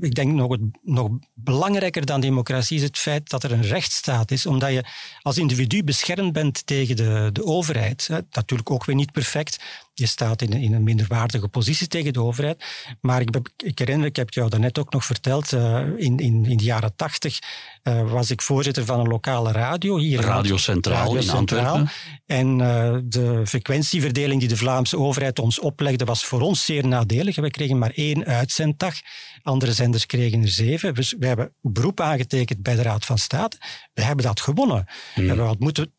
ik 0.00 0.14
denk 0.14 0.32
nog, 0.32 0.56
nog 0.82 1.08
belangrijker 1.34 2.06
dan 2.06 2.20
democratie 2.20 2.76
is 2.76 2.82
het 2.82 2.98
feit 2.98 3.30
dat 3.30 3.42
er 3.42 3.52
een 3.52 3.62
rechtsstaat 3.62 4.30
is. 4.30 4.46
Omdat 4.46 4.72
je 4.72 4.84
als 5.22 5.38
individu 5.38 5.84
beschermd 5.84 6.32
bent 6.32 6.66
tegen 6.66 6.96
de, 6.96 7.30
de 7.32 7.44
overheid. 7.44 8.08
Natuurlijk 8.30 8.70
ook 8.70 8.84
weer 8.84 8.96
niet 8.96 9.12
perfect. 9.12 9.58
Je 10.00 10.06
staat 10.06 10.42
in, 10.42 10.52
in 10.52 10.74
een 10.74 10.82
minderwaardige 10.82 11.48
positie 11.48 11.86
tegen 11.86 12.12
de 12.12 12.22
overheid. 12.22 12.64
Maar 13.00 13.20
ik, 13.20 13.36
ik 13.56 13.78
herinner, 13.78 14.06
ik 14.06 14.16
heb 14.16 14.30
jou 14.30 14.48
daarnet 14.48 14.78
ook 14.78 14.92
nog 14.92 15.04
verteld, 15.04 15.52
uh, 15.52 15.80
in, 15.96 16.18
in, 16.18 16.44
in 16.44 16.56
de 16.56 16.64
jaren 16.64 16.96
tachtig 16.96 17.38
uh, 17.82 18.10
was 18.10 18.30
ik 18.30 18.42
voorzitter 18.42 18.84
van 18.84 19.00
een 19.00 19.08
lokale 19.08 19.52
radio 19.52 19.98
hier. 19.98 20.20
Radio 20.20 20.56
Centraal 20.56 21.04
radio 21.04 21.20
in 21.20 21.30
Antwerpen. 21.30 21.88
En 22.26 22.58
uh, 22.58 22.96
de 23.04 23.42
frequentieverdeling 23.46 24.40
die 24.40 24.48
de 24.48 24.56
Vlaamse 24.56 24.98
overheid 24.98 25.38
ons 25.38 25.58
oplegde 25.58 26.04
was 26.04 26.24
voor 26.24 26.40
ons 26.40 26.64
zeer 26.64 26.86
nadelig. 26.86 27.36
We 27.36 27.50
kregen 27.50 27.78
maar 27.78 27.92
één 27.94 28.24
uitzenddag. 28.24 28.94
Andere 29.42 29.72
zenders 29.72 30.06
kregen 30.06 30.42
er 30.42 30.48
zeven. 30.48 30.94
Dus 30.94 31.14
we 31.18 31.26
hebben 31.26 31.54
beroep 31.60 32.00
aangetekend 32.00 32.62
bij 32.62 32.74
de 32.74 32.82
Raad 32.82 33.04
van 33.04 33.18
State. 33.18 33.56
We 33.92 34.02
hebben 34.02 34.24
dat 34.24 34.40
gewonnen. 34.40 34.86
Hmm. 35.14 35.26
We 35.26 35.42
hadden 35.42 35.56
moeten 35.58 35.92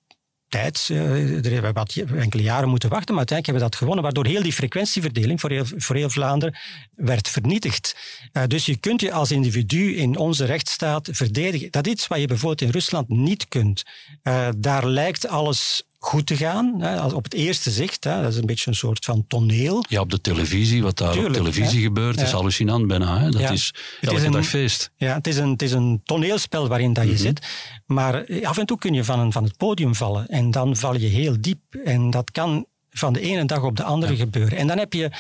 tijd. 0.52 0.88
Uh, 0.92 1.46
er 1.46 1.52
hebben 1.52 1.86
enkele 2.18 2.44
jaren 2.44 2.70
moeten 2.70 2.90
wachten, 2.90 3.16
maar 3.16 3.26
uiteindelijk 3.28 3.46
hebben 3.46 3.64
we 3.64 3.70
dat 3.70 3.76
gewonnen, 3.76 4.04
waardoor 4.04 4.26
heel 4.26 4.44
die 4.44 4.54
frequentieverdeling 4.54 5.40
voor 5.40 5.50
heel, 5.50 5.66
voor 5.78 5.96
heel 5.96 6.10
Vlaanderen 6.10 6.56
werd 6.96 7.30
vernietigd. 7.30 7.96
Uh, 8.34 8.44
dus 8.48 8.66
je 8.66 8.78
kunt 8.78 9.02
je 9.02 9.12
als 9.12 9.32
individu 9.32 9.96
in 9.96 10.18
onze 10.18 10.46
rechtsstaat 10.46 11.10
verdedigen. 11.12 11.72
Dat 11.72 11.86
is 11.86 11.92
iets 11.92 12.08
wat 12.08 12.20
je 12.20 12.28
bijvoorbeeld 12.28 12.62
in 12.62 12.70
Rusland 12.70 13.10
niet 13.10 13.48
kunt. 13.48 13.84
Uh, 14.24 14.50
daar 14.58 14.86
lijkt 14.86 15.28
alles 15.28 15.84
goed 16.04 16.26
te 16.26 16.38
gaan. 16.38 16.82
Hè, 16.82 17.06
op 17.06 17.24
het 17.24 17.34
eerste 17.34 17.72
zicht, 17.72 18.04
hè, 18.04 18.22
dat 18.22 18.32
is 18.32 18.38
een 18.38 18.46
beetje 18.46 18.70
een 18.70 18.76
soort 18.76 19.06
van 19.06 19.28
toneel. 19.28 19.86
Ja, 19.90 20.00
op 20.00 20.10
de 20.10 20.22
televisie, 20.22 20.84
wat 20.84 20.98
daar 20.98 21.12
Tuurlijk, 21.12 21.36
op 21.36 21.42
televisie 21.42 21.78
hè? 21.78 21.84
gebeurt, 21.84 22.16
ja. 22.16 22.24
is 22.24 22.32
hallucinant 22.32 22.88
bijna. 22.88 23.20
Hè? 23.20 23.30
Dat 23.30 23.42
ja. 23.42 23.50
is 23.50 23.74
elke 24.02 24.16
is 24.16 24.24
een, 24.24 24.32
dag 24.32 24.46
feest. 24.46 24.92
Ja, 24.96 25.14
het 25.14 25.28
is 25.28 25.38
een, 25.38 25.50
het 25.50 25.62
is 25.62 25.72
een 25.72 26.02
toneelspel 26.04 26.68
waarin 26.68 26.94
dat 26.94 27.04
je 27.04 27.10
mm 27.10 27.16
-hmm. 27.16 27.26
zit. 27.26 27.48
Maar 27.86 28.24
eh, 28.24 28.48
af 28.48 28.58
en 28.58 28.66
toe 28.66 28.78
kun 28.78 28.94
je 28.94 29.04
van, 29.04 29.20
een, 29.20 29.32
van 29.32 29.44
het 29.44 29.58
podium 29.58 29.96
vallen 29.96 30.28
en 30.28 30.52
dan 30.52 30.76
val 30.76 30.96
je 30.96 31.08
heel 31.08 31.36
diep. 31.42 31.76
En 31.84 32.10
dat 32.10 32.32
kan 32.32 32.66
van 32.90 33.14
de 33.14 33.22
ene 33.22 33.46
dag 33.46 33.64
op 33.64 33.78
de 33.78 33.84
andere 33.84 34.12
ja. 34.12 34.18
gebeuren. 34.18 34.58
En 34.58 34.68
dan 34.68 34.78
heb 34.78 34.94
je 34.94 35.12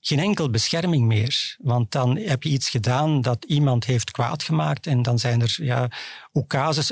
geen 0.00 0.18
enkel 0.18 0.50
bescherming 0.50 1.06
meer. 1.06 1.56
Want 1.62 1.92
dan 1.92 2.16
heb 2.16 2.42
je 2.42 2.50
iets 2.50 2.70
gedaan 2.70 3.20
dat 3.20 3.44
iemand 3.44 3.84
heeft 3.84 4.10
kwaad 4.10 4.42
gemaakt 4.42 4.86
en 4.86 5.02
dan 5.02 5.18
zijn 5.18 5.40
er 5.40 5.56
ja, 5.62 5.88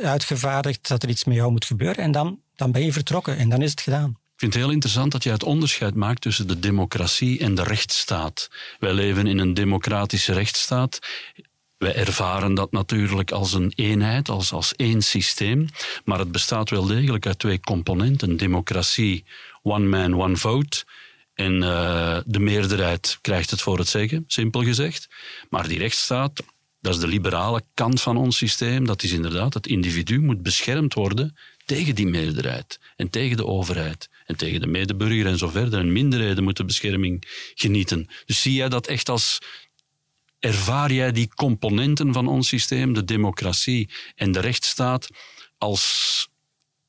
uitgevaardigd 0.03 0.89
dat 0.89 1.03
er 1.03 1.09
iets 1.09 1.25
met 1.25 1.37
jou 1.37 1.51
moet 1.51 1.65
gebeuren 1.65 2.05
en 2.05 2.13
dan, 2.13 2.41
dan 2.59 2.73
ben 2.73 2.85
je 2.85 2.93
vertrokken 2.93 3.37
en 3.37 3.49
dan 3.49 3.63
is 3.63 3.71
het 3.71 3.81
gedaan. 3.81 4.11
Ik 4.11 4.45
vind 4.45 4.55
het 4.55 4.63
heel 4.63 4.73
interessant 4.73 5.13
dat 5.13 5.23
je 5.23 5.31
het 5.31 5.43
onderscheid 5.43 5.95
maakt 5.95 6.21
tussen 6.21 6.47
de 6.47 6.59
democratie 6.59 7.39
en 7.39 7.55
de 7.55 7.63
rechtsstaat. 7.63 8.51
Wij 8.79 8.93
leven 8.93 9.27
in 9.27 9.39
een 9.39 9.55
democratische 9.55 10.33
rechtsstaat. 10.33 10.99
wij 11.79 11.95
ervaren 11.95 12.55
dat 12.55 12.73
natuurlijk 12.73 13.31
als 13.31 13.53
een 13.53 13.73
eenheid, 13.75 14.29
als, 14.29 14.53
als 14.53 14.75
één 14.75 15.03
systeem, 15.03 15.67
maar 16.05 16.19
het 16.19 16.33
bestaat 16.33 16.71
wel 16.71 16.87
degelijk 16.87 17.27
uit 17.27 17.39
twee 17.39 17.61
componenten. 17.61 18.37
Democratie, 18.37 19.25
one 19.63 19.87
man, 19.87 20.21
one 20.21 20.37
vote. 20.37 20.85
En 21.35 21.55
uh, 21.55 22.19
de 22.27 22.39
meerderheid 22.39 23.19
krijgt 23.21 23.51
het 23.51 23.61
voor 23.61 23.79
het 23.79 23.89
zeggen, 23.89 24.25
simpel 24.27 24.63
gezegd. 24.63 25.09
Maar 25.51 25.69
die 25.69 25.79
rechtsstaat, 25.79 26.43
dat 26.81 26.95
is 26.95 27.01
de 27.01 27.07
liberale 27.07 27.63
kant 27.75 28.01
van 28.01 28.17
ons 28.17 28.37
systeem. 28.37 28.87
Dat 28.87 29.03
is 29.03 29.13
inderdaad, 29.13 29.55
het 29.55 29.67
individu 29.67 30.21
moet 30.21 30.43
beschermd 30.43 30.95
worden 30.95 31.37
tegen 31.69 31.95
die 31.95 32.07
meerderheid 32.07 32.81
en 32.97 33.11
tegen 33.11 33.37
de 33.37 33.47
overheid 33.47 34.09
en 34.27 34.37
tegen 34.37 34.61
de 34.61 34.67
medeburger 34.67 35.27
en 35.27 35.39
zo 35.39 35.49
verder. 35.49 35.79
En 35.79 35.93
minderheden 35.93 36.45
moeten 36.45 36.67
bescherming 36.67 37.25
genieten. 37.55 38.09
Dus 38.27 38.43
zie 38.43 38.53
jij 38.53 38.69
dat 38.69 38.87
echt 38.87 39.09
als 39.09 39.39
ervaar 40.39 40.93
jij 40.93 41.13
die 41.13 41.35
componenten 41.35 42.13
van 42.13 42.27
ons 42.27 42.49
systeem, 42.49 42.93
de 42.93 43.05
democratie 43.05 43.91
en 44.15 44.33
de 44.33 44.41
rechtsstaat, 44.41 45.09
als 45.59 46.29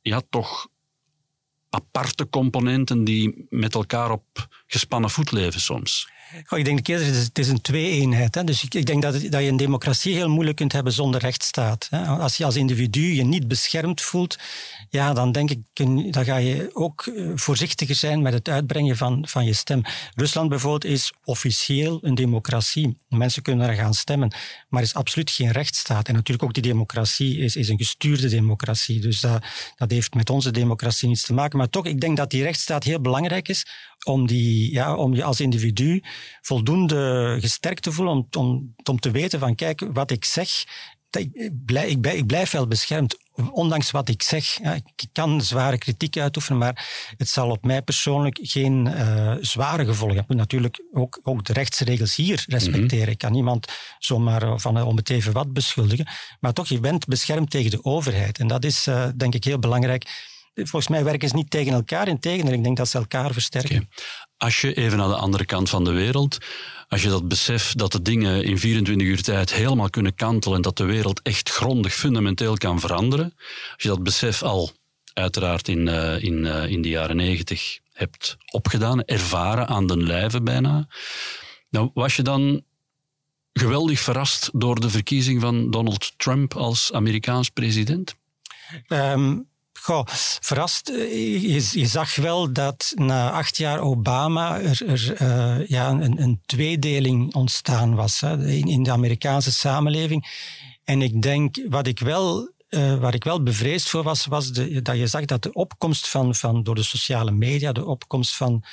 ja, 0.02 0.22
toch 0.30 0.68
aparte 1.70 2.30
componenten 2.30 3.04
die 3.04 3.46
met 3.50 3.74
elkaar 3.74 4.12
op 4.12 4.48
gespannen 4.68 5.10
voet 5.10 5.32
leven 5.32 5.62
soms? 5.62 6.10
Ik 6.50 6.66
denk 6.66 6.86
dat 6.86 7.02
het 7.02 7.40
is 7.40 7.48
een 7.48 7.62
twee-eenheid. 7.62 8.48
Dus 8.48 8.64
ik, 8.64 8.74
ik 8.74 8.86
denk 8.86 9.02
dat, 9.02 9.14
dat, 9.14 9.42
je 9.42 9.48
een 9.48 9.58
democratie 9.58 10.16
heel 10.16 10.30
moeilijk 10.30 10.58
kunt 10.58 10.72
hebben 10.72 10.94
zonder 10.94 11.22
rechtsstaat. 11.22 11.88
Hè. 11.90 12.06
Als 12.06 12.38
je 12.38 12.46
als 12.46 12.56
individu 12.56 13.14
je 13.14 13.24
niet 13.24 13.48
beschermd 13.48 14.02
voelt, 14.02 14.38
ja, 14.90 15.14
dan 15.14 15.32
denk 15.32 15.50
ik, 15.50 15.60
dan 16.14 16.26
ga 16.26 16.36
je 16.36 16.70
ook 16.74 17.06
eh, 17.06 17.32
voorzichtiger 17.36 17.96
zijn 17.96 18.22
met 18.22 18.34
het 18.34 18.50
uitbrengen 18.50 18.98
van, 18.98 19.28
van 19.28 19.46
je 19.46 19.54
stem. 19.54 19.82
Rusland 20.16 20.50
bijvoorbeeld 20.50 20.86
is 20.86 21.14
officieel 21.24 22.00
een 22.02 22.16
democratie. 22.16 22.98
Mensen 23.08 23.42
kunnen 23.42 23.70
er 23.70 23.76
gaan 23.76 23.94
stemmen, 23.94 24.34
maar 24.68 24.82
is 24.82 24.94
absoluut 24.94 25.32
geen 25.32 25.52
rechtsstaat. 25.52 26.08
En 26.08 26.14
natuurlijk 26.14 26.44
ook 26.44 26.54
die 26.54 26.64
democratie 26.64 27.38
is, 27.38 27.56
is 27.56 27.70
een 27.70 27.78
gestuurde 27.78 28.30
democratie. 28.30 29.02
Dus 29.02 29.20
dat, 29.20 29.46
dat 29.76 29.92
heeft 29.92 30.14
met 30.14 30.30
onze 30.30 30.52
democratie 30.52 31.08
niets 31.08 31.24
te 31.24 31.34
maken. 31.34 31.58
Maar 31.58 31.70
toch, 31.70 31.86
ik 31.86 32.00
denk 32.00 32.18
dat 32.18 32.30
die 32.30 32.44
rechtsstaat 32.44 32.84
heel 32.84 33.02
belangrijk 33.02 33.48
is 33.48 33.66
om, 34.04 34.28
die, 34.28 34.72
ja, 34.74 34.96
om 34.96 35.16
je 35.16 35.24
als 35.24 35.40
individu 35.40 36.04
voldoende 36.42 37.38
gesterkt 37.40 37.84
te 37.84 37.92
voelen 37.92 38.14
om, 38.14 38.28
om, 38.38 38.76
om 38.84 39.00
te 39.00 39.12
weten 39.12 39.40
van 39.40 39.56
kijk, 39.56 39.88
wat 39.94 40.12
ik 40.12 40.26
zeg, 40.26 40.66
ik 41.18 41.66
blijf, 41.66 41.90
ik, 41.90 42.02
blijf, 42.02 42.18
ik 42.18 42.26
blijf 42.26 42.52
wel 42.52 42.68
beschermd, 42.68 43.18
ondanks 43.52 43.92
wat 43.92 44.10
ik 44.10 44.24
zeg. 44.24 44.60
ik 44.60 45.10
kan 45.12 45.42
zware 45.42 45.78
kritiek 45.78 46.18
uitoefenen, 46.18 46.60
maar 46.60 46.88
het 47.18 47.30
zal 47.30 47.50
op 47.50 47.66
mij 47.66 47.82
persoonlijk 47.82 48.40
geen 48.42 48.86
uh, 48.86 49.36
zware 49.42 49.86
gevolgen 49.86 50.18
hebben. 50.18 50.38
Natuurlijk 50.38 50.84
ook, 50.94 51.20
ook 51.24 51.46
de 51.46 51.54
rechtsregels 51.54 52.16
hier 52.16 52.44
respecteren. 52.48 53.04
Mhm. 53.04 53.12
Ik 53.12 53.18
kan 53.18 53.32
niemand 53.32 53.68
zomaar 54.00 54.60
van 54.60 54.82
om 54.82 54.96
het 54.96 55.10
even 55.10 55.34
wat 55.34 55.54
beschuldigen. 55.54 56.08
Maar 56.40 56.54
toch, 56.54 56.68
je 56.68 56.80
bent 56.80 57.08
beschermd 57.08 57.50
tegen 57.50 57.72
de 57.72 57.84
overheid. 57.84 58.40
En 58.40 58.48
dat 58.48 58.64
is 58.64 58.88
uh, 58.88 59.08
denk 59.16 59.36
ik 59.36 59.44
heel 59.44 59.60
belangrijk 59.60 60.28
volgens 60.68 60.88
mij 60.88 61.04
werken 61.04 61.30
ze 61.30 61.36
niet 61.36 61.50
tegen 61.50 61.74
elkaar. 61.74 62.08
Integendeel, 62.08 62.54
ik 62.54 62.64
denk 62.64 62.78
dat 62.78 62.88
ze 62.88 62.98
elkaar 62.98 63.34
versterken. 63.34 63.90
Als 64.38 64.62
je 64.62 64.74
even 64.74 64.98
naar 64.98 65.08
de 65.08 65.16
andere 65.16 65.46
kant 65.46 65.70
van 65.70 65.84
de 65.84 65.92
wereld, 65.92 66.38
als 66.88 67.02
je 67.02 67.10
dat 67.10 67.28
beseft 67.28 67.78
dat 67.78 67.92
de 67.92 68.02
dingen 68.02 68.44
in 68.44 68.60
24 68.60 69.08
uur 69.08 69.22
tijd 69.22 69.54
helemaal 69.54 69.90
kunnen 69.90 70.16
kantelen 70.16 70.56
en 70.56 70.62
dat 70.62 70.78
de 70.78 70.84
wereld 70.84 71.22
echt 71.22 71.50
grondig, 71.50 71.94
fundamenteel 71.94 72.58
kan 72.58 72.80
veranderen, 72.80 73.34
als 73.74 73.84
je 73.84 73.88
dat 73.88 74.04
besef 74.04 74.44
al 74.44 74.72
uiteraard 75.14 75.68
in, 75.68 75.88
uh, 75.88 76.24
in, 76.24 76.46
uh, 76.46 76.66
in 76.66 76.82
de 76.82 76.90
jaren 76.90 77.16
90 77.16 77.80
hebt 77.94 78.38
opgedaan, 78.52 79.04
ervaren 79.04 79.68
aan 79.68 79.88
den 79.88 80.04
lijve 80.04 80.42
bijna, 80.42 80.88
dan 81.70 81.92
was 81.94 82.16
je 82.16 82.22
dan 82.22 82.64
geweldig 83.54 84.00
verrast 84.00 84.50
door 84.54 84.80
de 84.80 84.90
verkiezing 84.90 85.42
van 85.42 85.72
Donald 85.72 86.14
Trump 86.18 86.56
als 86.56 86.94
Amerikaans 86.94 87.50
president? 87.50 88.16
Um, 88.88 89.49
Goh, 89.82 90.04
verrast. 90.42 90.90
Eh, 90.90 91.74
je, 91.74 91.86
zag 91.86 92.16
wel 92.16 92.54
dat 92.54 92.92
na 92.96 93.32
acht 93.32 93.58
jaar 93.58 93.80
Obama 93.80 94.60
er, 94.60 95.22
uh, 95.22 95.68
ja, 95.68 95.90
een, 95.90 96.22
een, 96.22 96.42
tweedeling 96.46 97.34
ontstaan 97.36 97.96
was 97.96 98.20
hè, 98.20 98.48
in, 98.48 98.84
de 98.84 98.92
Amerikaanse 98.92 99.52
samenleving. 99.52 100.28
En 100.84 101.02
ik 101.02 101.22
denk, 101.22 101.58
wat 101.70 101.88
ik 101.88 102.00
wel, 102.00 102.52
uh, 102.70 102.96
waar 102.96 103.14
ik 103.14 103.24
wel 103.24 103.44
bevreesd 103.44 103.90
voor 103.90 104.04
was, 104.04 104.26
was 104.26 104.52
de, 104.52 104.82
dat 104.82 104.98
je 104.98 105.08
zag 105.08 105.26
dat 105.26 105.44
de 105.44 105.54
opkomst 105.54 106.08
van, 106.08 106.36
van, 106.36 106.64
door 106.64 106.76
de 106.76 106.84
sociale 106.84 107.32
media, 107.32 107.72
de 107.72 107.86
opkomst 107.86 108.36
van 108.36 108.64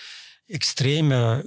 extreme 0.47 1.45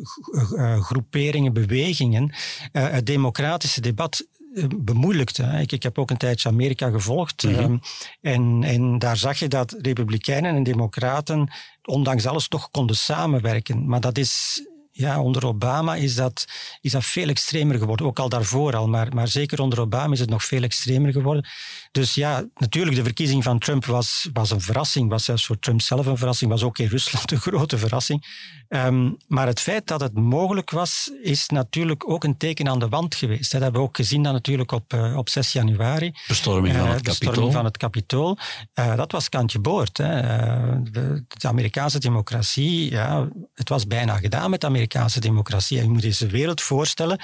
groeperingen, 0.79 1.53
bewegingen, 1.53 2.36
het 2.71 3.05
democratische 3.05 3.81
debat 3.81 4.19
eh, 4.19 4.38
bemoeilijkte. 4.77 5.43
Ik, 5.43 5.71
ik, 5.71 5.83
heb 5.83 5.97
ook 5.97 6.09
een 6.09 6.17
tijdje 6.17 6.49
Amerika 6.49 6.89
gevolgd. 6.89 7.43
Mhm. 7.43 7.55
Ehm, 7.55 7.77
en, 8.21 8.63
en 8.63 8.99
daar 8.99 9.17
zag 9.17 9.39
je 9.39 9.47
dat 9.47 9.75
Republikeinen 9.81 10.55
en 10.55 10.63
Democraten 10.63 11.51
ondanks 11.83 12.25
alles 12.25 12.47
toch 12.47 12.71
konden 12.71 12.95
samenwerken. 12.95 13.88
Maar 13.88 13.99
dat 14.01 14.17
is 14.17 14.63
ja, 14.99 15.21
onder 15.21 15.45
Obama 15.45 15.95
is 15.95 16.15
dat, 16.15 16.45
is 16.81 16.91
dat 16.91 17.05
veel 17.05 17.27
extremer 17.27 17.77
geworden. 17.77 18.05
Ook 18.05 18.19
al 18.19 18.29
daarvoor 18.29 18.75
al, 18.75 18.88
maar, 18.88 19.13
maar 19.13 19.27
zeker 19.27 19.62
onder 19.62 19.79
Obama 19.79 20.13
is 20.13 20.19
het 20.19 20.29
nog 20.29 20.43
veel 20.43 20.63
extremer 20.63 21.12
geworden. 21.12 21.47
Dus 21.91 22.13
ja, 22.13 22.45
natuurlijk, 22.55 22.95
de 22.95 23.03
verkiezing 23.03 23.43
van 23.43 23.59
Trump 23.59 23.85
was, 23.85 24.29
was 24.33 24.51
een 24.51 24.62
verrassing. 24.62 25.09
Was 25.09 25.25
zelfs 25.25 25.45
voor 25.45 25.59
Trump 25.59 25.81
zelf 25.81 26.05
een 26.05 26.17
verrassing. 26.17 26.51
Was 26.51 26.63
ook 26.63 26.77
in 26.77 26.88
Rusland 26.88 27.31
een 27.31 27.39
grote 27.39 27.77
verrassing. 27.77 28.25
Um, 28.69 29.17
maar 29.27 29.47
het 29.47 29.59
feit 29.59 29.88
dat 29.88 30.01
het 30.01 30.13
mogelijk 30.13 30.69
was, 30.69 31.12
is 31.21 31.47
natuurlijk 31.47 32.09
ook 32.09 32.23
een 32.23 32.38
teken 32.38 32.67
aan 32.67 32.79
de 32.79 32.89
wand 32.89 33.15
geweest. 33.15 33.51
Dat 33.51 33.62
hebben 33.62 33.81
we 33.81 33.88
ook 33.88 33.95
gezien 33.95 34.23
dan 34.23 34.33
natuurlijk 34.33 34.71
op, 34.71 34.93
uh, 34.93 35.17
op 35.17 35.29
6 35.29 35.51
januari. 35.51 36.12
Bestorming 36.27 36.75
van 36.75 36.88
het 36.88 36.97
uh, 36.97 37.03
Bestorming 37.03 37.53
van 37.53 37.65
het 37.65 37.77
Capitool. 37.77 38.38
Uh, 38.75 38.95
dat 38.95 39.12
was 39.12 39.29
kantje 39.29 39.59
boord. 39.59 39.97
Hè. 39.97 40.21
De, 40.83 41.23
de, 41.27 41.47
Amerikaanse 41.47 41.99
democratie, 41.99 42.91
ja, 42.91 43.27
het 43.53 43.69
was 43.69 43.88
bijna 43.88 44.17
gedaan 44.17 44.49
met 44.49 44.62
de 44.62 44.67
Democratie. 45.19 45.82
je 45.82 45.89
moet 45.89 46.02
deze 46.02 46.28
wereld 46.28 46.62
voorstellen 46.62 47.19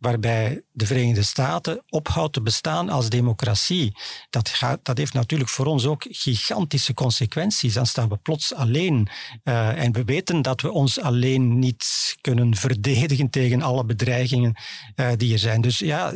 waarbij 0.00 0.62
de 0.72 0.86
Verenigde 0.86 1.22
Staten 1.22 1.82
ophoudt 1.88 2.32
te 2.32 2.42
bestaan 2.42 2.88
als 2.88 3.08
democratie 3.08 3.96
dat, 4.30 4.48
gaat, 4.48 4.78
dat 4.82 4.98
heeft 4.98 5.12
natuurlijk 5.12 5.50
voor 5.50 5.66
ons 5.66 5.86
ook 5.86 6.06
gigantische 6.08 6.94
consequenties. 6.94 7.74
Dan 7.74 7.86
staan 7.86 8.08
we 8.08 8.16
plots 8.16 8.54
alleen. 8.54 9.08
Uh, 9.44 9.82
en 9.82 9.92
we 9.92 10.04
weten 10.04 10.42
dat 10.42 10.60
we 10.60 10.70
ons 10.70 11.00
alleen 11.00 11.58
niet 11.58 12.16
kunnen 12.20 12.54
verdedigen 12.54 13.30
tegen 13.30 13.62
alle 13.62 13.84
bedreigingen 13.84 14.54
uh, 14.96 15.08
die 15.16 15.32
er 15.32 15.38
zijn. 15.38 15.60
Dus 15.60 15.78
ja, 15.78 16.12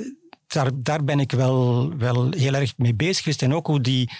daar, 0.47 0.71
daar 0.75 1.05
ben 1.05 1.21
ik 1.21 1.33
wel, 1.33 1.91
wel 1.97 2.31
heel 2.31 2.55
erg 2.55 2.73
mee 2.77 2.95
bezig 2.95 3.23
geweest. 3.23 3.43
En 3.43 3.55
ook 3.55 3.67
hoe 3.67 3.81
die, 3.81 4.11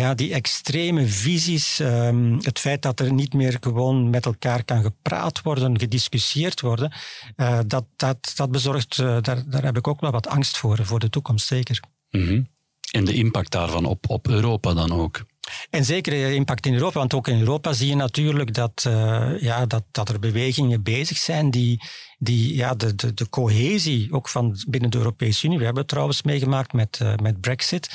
ja, 0.00 0.14
die 0.14 0.32
extreme 0.32 1.06
visies, 1.06 1.78
um, 1.78 2.38
het 2.42 2.58
feit 2.58 2.82
dat 2.82 3.00
er 3.00 3.12
niet 3.12 3.32
meer 3.34 3.56
gewoon 3.60 4.10
met 4.10 4.26
elkaar 4.26 4.64
kan 4.64 4.82
gepraat 4.82 5.42
worden, 5.42 5.78
gediscussieerd 5.78 6.60
worden, 6.60 6.92
uh, 7.36 7.58
dat, 7.66 7.84
dat, 7.96 8.32
dat 8.34 8.50
bezorgt, 8.50 8.98
uh, 8.98 9.06
daar, 9.20 9.48
daar 9.48 9.62
heb 9.62 9.76
ik 9.76 9.88
ook 9.88 10.00
wel 10.00 10.10
wat 10.10 10.26
angst 10.26 10.58
voor, 10.58 10.86
voor 10.86 10.98
de 10.98 11.08
toekomst, 11.08 11.46
zeker. 11.46 11.80
-hmm. 12.10 12.48
En 12.90 13.04
de 13.04 13.14
impact 13.14 13.50
daarvan 13.50 13.84
op, 13.84 14.10
op 14.10 14.28
Europa 14.28 14.74
dan 14.74 14.92
ook. 14.92 15.24
En 15.70 15.84
zeker 15.84 16.12
de 16.12 16.34
impact 16.34 16.66
in 16.66 16.74
Europa, 16.74 16.98
want 16.98 17.14
ook 17.14 17.28
in 17.28 17.40
Europa 17.40 17.72
zie 17.72 17.88
je 17.88 17.96
natuurlijk 17.96 18.54
dat, 18.54 18.84
uh, 18.86 19.40
ja, 19.40 19.66
dat, 19.66 19.84
dat 19.90 20.08
er 20.08 20.18
bewegingen 20.18 20.82
bezig 20.82 21.18
zijn 21.18 21.50
die, 21.50 21.80
die 22.18 22.54
ja, 22.54 22.74
de, 22.74 22.94
de, 22.94 23.14
de 23.14 23.28
cohesie 23.28 24.12
ook 24.12 24.28
van 24.28 24.56
binnen 24.68 24.90
de 24.90 24.98
Europese 24.98 25.46
Unie, 25.46 25.58
we 25.58 25.64
hebben 25.64 25.82
het 25.82 25.90
trouwens 25.90 26.22
meegemaakt 26.22 26.72
met, 26.72 26.98
uh, 27.02 27.14
met 27.22 27.40
Brexit, 27.40 27.90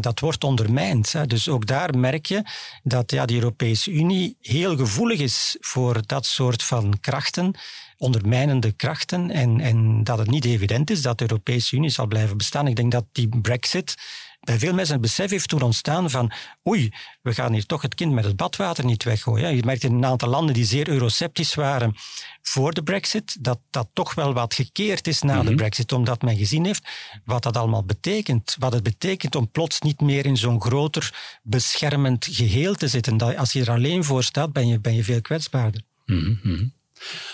dat 0.00 0.20
wordt 0.20 0.44
ondermijnd. 0.44 1.12
Hè. 1.12 1.26
Dus 1.26 1.48
ook 1.48 1.66
daar 1.66 1.98
merk 1.98 2.26
je 2.26 2.42
dat 2.82 3.10
ja, 3.10 3.26
de 3.26 3.34
Europese 3.34 3.90
Unie 3.90 4.36
heel 4.40 4.76
gevoelig 4.76 5.18
is 5.18 5.56
voor 5.60 6.06
dat 6.06 6.26
soort 6.26 6.62
van 6.62 6.98
krachten 7.00 7.54
ondermijnende 8.00 8.72
krachten 8.72 9.30
en, 9.30 9.60
en 9.60 10.04
dat 10.04 10.18
het 10.18 10.30
niet 10.30 10.44
evident 10.44 10.90
is 10.90 11.02
dat 11.02 11.18
de 11.18 11.24
Europese 11.28 11.76
Unie 11.76 11.90
zal 11.90 12.06
blijven 12.06 12.36
bestaan. 12.36 12.66
Ik 12.66 12.76
denk 12.76 12.92
dat 12.92 13.04
die 13.12 13.28
Brexit 13.40 13.94
bij 14.40 14.58
veel 14.58 14.74
mensen 14.74 14.92
het 14.94 15.02
besef 15.02 15.30
heeft 15.30 15.48
toen 15.48 15.62
ontstaan 15.62 16.10
van 16.10 16.32
oei, 16.68 16.92
we 17.22 17.34
gaan 17.34 17.52
hier 17.52 17.66
toch 17.66 17.82
het 17.82 17.94
kind 17.94 18.12
met 18.12 18.24
het 18.24 18.36
badwater 18.36 18.84
niet 18.84 19.04
weggooien. 19.04 19.56
Je 19.56 19.64
merkt 19.64 19.84
in 19.84 19.94
een 19.94 20.04
aantal 20.04 20.28
landen 20.28 20.54
die 20.54 20.64
zeer 20.64 20.88
euroceptisch 20.88 21.54
waren 21.54 21.94
voor 22.42 22.72
de 22.72 22.82
brexit, 22.82 23.44
dat 23.44 23.60
dat 23.70 23.88
toch 23.92 24.14
wel 24.14 24.32
wat 24.32 24.54
gekeerd 24.54 25.06
is 25.06 25.22
na 25.22 25.38
de 25.42 25.48
mhm. 25.48 25.56
brexit, 25.56 25.92
omdat 25.92 26.22
men 26.22 26.36
gezien 26.36 26.64
heeft 26.64 26.88
wat 27.24 27.42
dat 27.42 27.56
allemaal 27.56 27.84
betekent. 27.84 28.56
Wat 28.58 28.72
het 28.72 28.82
betekent 28.82 29.34
om 29.34 29.50
plots 29.50 29.80
niet 29.80 30.00
meer 30.00 30.26
in 30.26 30.36
zo'n 30.36 30.60
groter 30.60 31.38
beschermend 31.42 32.28
geheel 32.30 32.74
te 32.74 32.88
zitten. 32.88 33.16
Dat 33.16 33.36
als 33.36 33.52
je 33.52 33.60
er 33.60 33.70
alleen 33.70 34.04
voor 34.04 34.22
staat, 34.22 34.52
ben 34.52 34.68
je, 34.68 34.80
ben 34.80 34.94
je 34.94 35.04
veel 35.04 35.20
kwetsbaarder. 35.20 35.82
Mm 36.06 36.78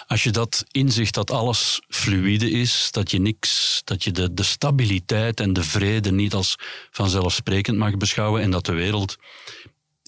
als 0.06 0.22
je 0.22 0.30
dat 0.30 0.64
inzicht 0.70 1.14
dat 1.14 1.30
alles 1.30 1.80
fluïde 1.88 2.50
is, 2.50 2.88
dat 2.90 3.10
je 3.10 3.18
niks, 3.18 3.80
dat 3.84 4.04
je 4.04 4.10
de, 4.10 4.34
de 4.34 4.42
stabiliteit 4.42 5.40
en 5.40 5.52
de 5.52 5.62
vrede 5.62 6.12
niet 6.12 6.34
als 6.34 6.56
vanzelfsprekend 6.90 7.76
mag 7.76 7.96
beschouwen 7.96 8.42
en 8.42 8.50
dat 8.50 8.66
de 8.66 8.72
wereld 8.72 9.16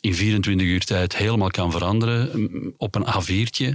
in 0.00 0.14
24 0.14 0.66
uur 0.66 0.84
tijd 0.84 1.16
helemaal 1.16 1.50
kan 1.50 1.70
veranderen 1.70 2.74
op 2.76 2.94
een 2.94 3.06
A4'tje, 3.06 3.72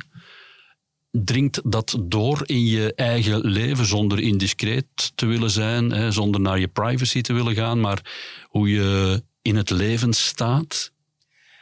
dringt 1.12 1.62
dat 1.72 1.98
door 2.02 2.42
in 2.46 2.66
je 2.66 2.94
eigen 2.96 3.40
leven 3.46 3.86
zonder 3.86 4.20
indiscreet 4.20 5.12
te 5.16 5.26
willen 5.26 5.52
zijn, 5.52 5.92
hè, 5.92 6.12
zonder 6.12 6.42
naar 6.42 6.60
je 6.60 6.68
privacy 6.68 7.22
te 7.22 7.34
willen 7.34 7.56
gaan, 7.56 7.80
maar 7.80 8.02
hoe 8.48 8.70
je 8.70 9.24
in 9.42 9.56
het 9.56 9.70
leven 9.70 10.14
staat? 10.14 10.92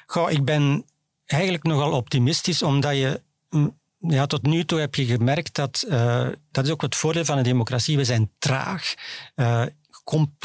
Goh, 0.06 0.32
ik 0.32 0.46
ben 0.46 0.86
eigenlijk 1.26 1.64
nogal 1.64 1.92
optimistisch, 1.92 2.62
omdat 2.62 2.96
je 2.96 3.22
ja, 4.02 4.26
tot 4.26 4.42
nu 4.42 4.66
toe 4.66 4.80
heb 4.80 4.96
je 4.96 5.06
gemerkt 5.06 5.56
dat, 5.56 5.86
uh, 5.90 6.28
dat 6.52 6.66
is 6.66 6.72
ook 6.72 6.82
het 6.82 6.96
voordeel 6.96 7.26
van 7.26 7.38
een 7.38 7.44
democratie, 7.44 7.98
we 7.98 8.04
zijn 8.04 8.32
traag, 8.40 8.94
uh, 9.36 9.66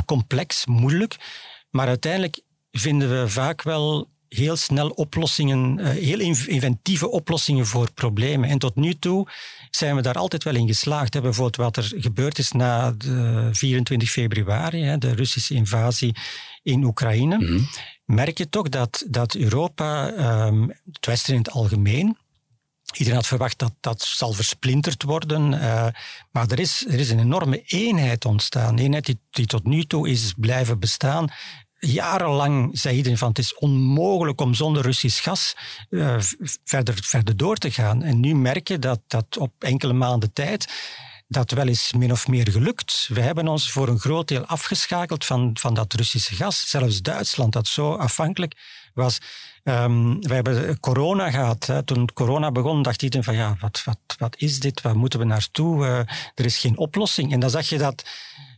complex, 0.07 0.67
moeilijk, 0.67 1.17
maar 1.71 1.87
uiteindelijk 1.87 2.41
vinden 2.71 3.21
we 3.21 3.29
vaak 3.29 3.63
wel 3.63 4.09
heel 4.29 4.57
snel 4.57 4.89
oplossingen, 4.89 5.79
uh, 5.79 5.89
heel 5.89 6.21
inventieve 6.47 7.11
oplossingen 7.11 7.67
voor 7.67 7.93
problemen. 7.93 8.49
En 8.49 8.59
tot 8.59 8.75
nu 8.75 8.95
toe 8.99 9.29
zijn 9.71 9.97
we 9.97 10.03
daar 10.03 10.15
altijd 10.15 10.45
wel 10.45 10.55
in 10.55 10.67
geslaagd. 10.67 11.15
Hè. 11.15 11.21
Bijvoorbeeld 11.21 11.57
wat 11.57 11.77
er 11.77 11.93
gebeurd 11.97 12.39
is 12.39 12.53
na 12.53 12.91
de 12.91 13.49
24 13.53 14.11
februari, 14.11 14.83
hè, 14.83 14.99
de 14.99 15.15
Russische 15.15 15.55
invasie 15.55 16.17
in 16.63 16.85
Oekraïne, 16.85 17.37
mm 17.37 17.47
-hmm. 17.47 17.69
merk 18.05 18.39
je 18.39 18.49
toch 18.49 18.69
dat, 18.69 19.05
dat 19.09 19.35
Europa, 19.35 20.13
um, 20.47 20.73
het 20.93 21.07
Westen 21.07 21.33
in 21.33 21.39
het 21.39 21.51
algemeen, 21.51 22.17
Iedereen 22.97 23.19
had 23.19 23.27
verwacht 23.27 23.59
dat 23.59 23.73
dat 23.81 24.03
zal 24.03 24.33
versplinterd 24.33 25.03
worden. 25.03 25.53
Uh, 25.53 25.87
maar 26.31 26.51
er 26.51 26.59
is, 26.59 26.87
er 26.89 26.99
is 26.99 27.11
een 27.11 27.19
enorme 27.19 27.63
eenheid 27.67 28.25
ontstaan. 28.25 28.73
Een 28.73 28.85
eenheid 28.85 29.07
die, 29.07 29.19
die 29.31 29.47
tot 29.47 29.65
nu 29.65 29.85
toe 29.85 30.09
is 30.09 30.35
blijven 30.37 30.79
bestaan 30.79 31.31
jarenlang 31.79 32.79
zei 32.79 32.97
iedereen 32.97 33.19
van 33.19 33.29
het 33.29 33.39
is 33.39 33.55
onmogelijk 33.55 34.41
om 34.41 34.55
zonder 34.55 34.83
Russisch 34.83 35.23
gas 35.23 35.57
uh, 35.91 36.17
verder, 36.65 36.99
verder 37.03 37.37
door 37.37 37.57
te 37.57 37.71
gaan. 37.71 38.03
En 38.03 38.21
nu 38.21 38.35
merk 38.35 38.69
je 38.69 38.79
dat, 38.79 39.01
dat 39.07 39.37
op 39.39 39.53
enkele 39.59 39.93
maanden 39.93 40.33
tijd 40.33 40.73
dat 41.29 41.51
wel 41.51 41.67
eens 41.67 41.93
min 41.93 42.13
of 42.13 42.29
meer 42.29 42.51
gelukt. 42.51 43.09
We 43.13 43.21
hebben 43.21 43.49
ons 43.49 43.71
voor 43.71 43.89
een 43.89 43.99
groot 43.99 44.29
deel 44.29 44.45
afgeschakeld 44.45 45.25
van, 45.25 45.51
van 45.61 45.75
dat 45.75 45.93
Russische 45.93 46.35
gas. 46.35 46.69
Zelfs 46.69 47.03
Duitsland, 47.03 47.53
dat 47.53 47.67
zo 47.67 47.95
afhankelijk 47.95 48.57
was. 48.95 49.19
Um, 49.69 50.21
we 50.21 50.35
hebben 50.35 50.81
corona 50.81 51.31
gehad. 51.31 51.67
Hè. 51.67 51.83
Toen 51.83 52.09
corona 52.15 52.51
begon, 52.51 52.83
dacht 52.83 53.03
iedereen 53.03 53.25
van 53.25 53.35
ja, 53.35 53.57
wat, 53.61 53.83
wat, 53.85 53.99
wat 54.19 54.37
is 54.39 54.61
dit? 54.61 54.81
Waar 54.81 54.97
moeten 54.97 55.19
we 55.19 55.25
naartoe? 55.25 55.85
Uh, 55.85 55.99
er 56.35 56.45
is 56.45 56.59
geen 56.59 56.79
oplossing. 56.79 57.33
En 57.33 57.41
dan 57.41 57.51
zag 57.51 57.69
je 57.69 57.79
dat 57.79 58.05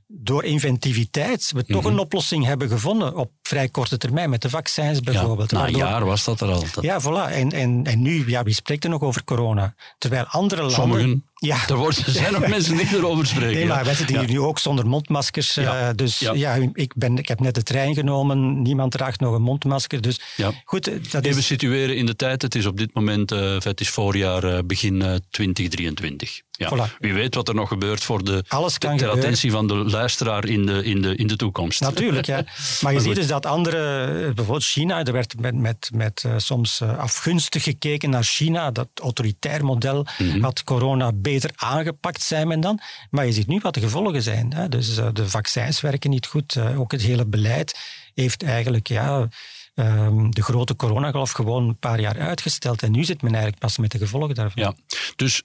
door 0.06 0.44
inventiviteit 0.44 1.52
we 1.54 1.64
toch 1.64 1.82
mhm. 1.82 1.92
een 1.92 1.98
oplossing 1.98 2.44
hebben 2.44 2.68
gevonden 2.68 3.16
op 3.16 3.30
vrij 3.42 3.68
korte 3.68 3.96
termijn, 3.96 4.30
met 4.30 4.42
de 4.42 4.50
vaccins 4.50 5.00
bijvoorbeeld. 5.00 5.50
Ja, 5.50 5.58
na 5.58 5.66
een 5.66 5.76
jaar 5.76 6.04
was 6.04 6.24
dat 6.24 6.40
er 6.40 6.50
al. 6.50 6.64
Ja, 6.80 7.00
voilà. 7.02 7.32
En, 7.32 7.52
en, 7.52 7.84
en 7.84 8.02
nu, 8.02 8.28
ja, 8.28 8.42
wie 8.42 8.54
spreekt 8.54 8.84
er 8.84 8.90
nog 8.90 9.02
over 9.02 9.24
corona? 9.24 9.74
Terwijl 9.98 10.24
andere 10.24 10.60
landen... 10.60 10.80
Sommigen. 10.80 11.27
Ja. 11.38 11.56
Er, 11.68 11.76
wordt, 11.76 12.06
er 12.06 12.12
zijn 12.12 12.32
nog 12.32 12.46
mensen 12.56 12.76
die 12.76 12.86
erover 12.96 13.26
spreken. 13.26 13.54
Nee, 13.54 13.66
maar 13.66 13.84
wij 13.84 13.94
zitten 13.94 14.18
hier 14.18 14.28
nu 14.28 14.40
ook 14.40 14.58
zonder 14.58 14.86
mondmaskers. 14.86 15.54
Ja. 15.54 15.88
Uh, 15.88 15.94
dus 15.94 16.18
ja, 16.18 16.54
ik, 16.72 16.94
ben, 16.96 17.18
ik 17.18 17.28
heb 17.28 17.40
net 17.40 17.54
de 17.54 17.62
trein 17.62 17.94
genomen. 17.94 18.62
Niemand 18.62 18.92
draagt 18.92 19.20
nog 19.20 19.34
een 19.34 19.42
mondmasker. 19.42 20.00
Dus 20.00 20.20
goed, 20.64 20.88
eh, 20.88 20.94
dat 21.10 21.24
Even 21.24 21.42
situeren 21.42 21.96
in 21.96 22.06
de 22.06 22.16
tijd. 22.16 22.42
Het 22.42 22.54
is 22.54 22.66
op 22.66 22.76
dit 22.76 22.94
moment, 22.94 23.32
uh, 23.32 23.60
het 23.60 23.80
is 23.80 23.90
voorjaar, 23.90 24.44
uh, 24.44 24.58
begin 24.64 25.20
2023. 25.30 26.40
Ja. 26.58 26.88
Wie 26.98 27.14
weet 27.14 27.34
wat 27.34 27.48
er 27.48 27.54
nog 27.54 27.68
gebeurt 27.68 28.04
voor 28.04 28.24
de, 28.24 28.44
Alles 28.48 28.78
kan 28.78 28.96
ter 28.96 29.08
attentie 29.08 29.50
van 29.50 29.66
de 29.66 29.74
luisteraar 29.74 30.44
in 30.44 30.66
de, 30.66 30.84
in 30.84 31.02
de, 31.02 31.16
in 31.16 31.26
de 31.26 31.36
toekomst. 31.36 31.80
Natuurlijk, 31.80 32.26
ja. 32.26 32.44
Maar 32.82 32.92
je 32.92 33.00
ziet 33.00 33.14
dus 33.14 33.26
dat 33.26 33.46
andere, 33.46 34.06
bijvoorbeeld 34.34 34.64
China, 34.64 35.04
er 35.04 35.12
werd 35.12 35.40
met, 35.40 35.54
met, 35.54 35.90
met 35.94 36.24
soms 36.36 36.82
afgunstig 36.82 37.62
gekeken 37.62 38.10
naar 38.10 38.24
China, 38.24 38.70
dat 38.70 38.88
autoritair 38.94 39.64
model, 39.64 40.06
mm 40.18 40.46
had 40.48 40.64
corona 40.64 41.12
beter 41.12 41.50
aangepakt, 41.54 42.22
zei 42.22 42.44
men 42.44 42.60
dan. 42.60 42.80
Maar 43.10 43.26
je 43.26 43.32
ziet 43.32 43.46
nu 43.46 43.58
wat 43.62 43.74
de 43.74 43.80
gevolgen 43.80 44.22
zijn. 44.22 44.52
Hè. 44.52 44.68
Dus 44.68 44.98
uh, 44.98 45.08
de 45.12 45.28
vaccins 45.28 45.80
werken 45.80 46.10
niet 46.10 46.26
goed. 46.26 46.54
Uh, 46.54 46.80
ook 46.80 46.92
het 46.92 47.02
hele 47.02 47.26
beleid 47.26 47.78
heeft 48.14 48.42
eigenlijk 48.42 48.88
ja, 48.88 49.28
um, 49.74 50.34
de 50.34 50.42
grote 50.42 50.76
coronagolf 50.76 51.30
gewoon 51.30 51.68
een 51.68 51.78
paar 51.78 52.00
jaar 52.00 52.18
uitgesteld. 52.18 52.82
En 52.82 52.92
nu 52.92 53.04
zit 53.04 53.22
men 53.22 53.30
eigenlijk 53.32 53.62
pas 53.62 53.78
met 53.78 53.90
de 53.90 53.98
gevolgen 53.98 54.34
daarvan. 54.34 54.62
Ja, 54.62 54.74
dus 55.16 55.42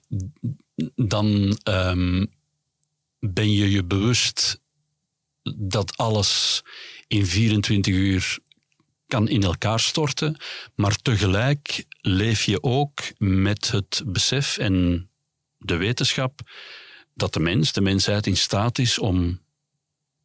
dan 0.94 1.58
um, 1.68 2.32
ben 3.18 3.52
je 3.52 3.70
je 3.70 3.84
bewust 3.84 4.60
dat 5.56 5.96
alles 5.96 6.62
in 7.06 7.26
24 7.26 7.94
uur 7.94 8.38
kan 9.06 9.28
in 9.28 9.42
elkaar 9.42 9.80
storten, 9.80 10.36
maar 10.74 10.96
tegelijk 10.96 11.84
leef 12.00 12.44
je 12.44 12.62
ook 12.62 13.00
met 13.18 13.70
het 13.70 14.02
besef 14.06 14.58
en 14.58 15.08
de 15.58 15.76
wetenschap 15.76 16.40
dat 17.14 17.32
de 17.32 17.40
mens, 17.40 17.72
de 17.72 17.80
mensheid, 17.80 18.26
in 18.26 18.36
staat 18.36 18.78
is 18.78 18.98
om 18.98 19.40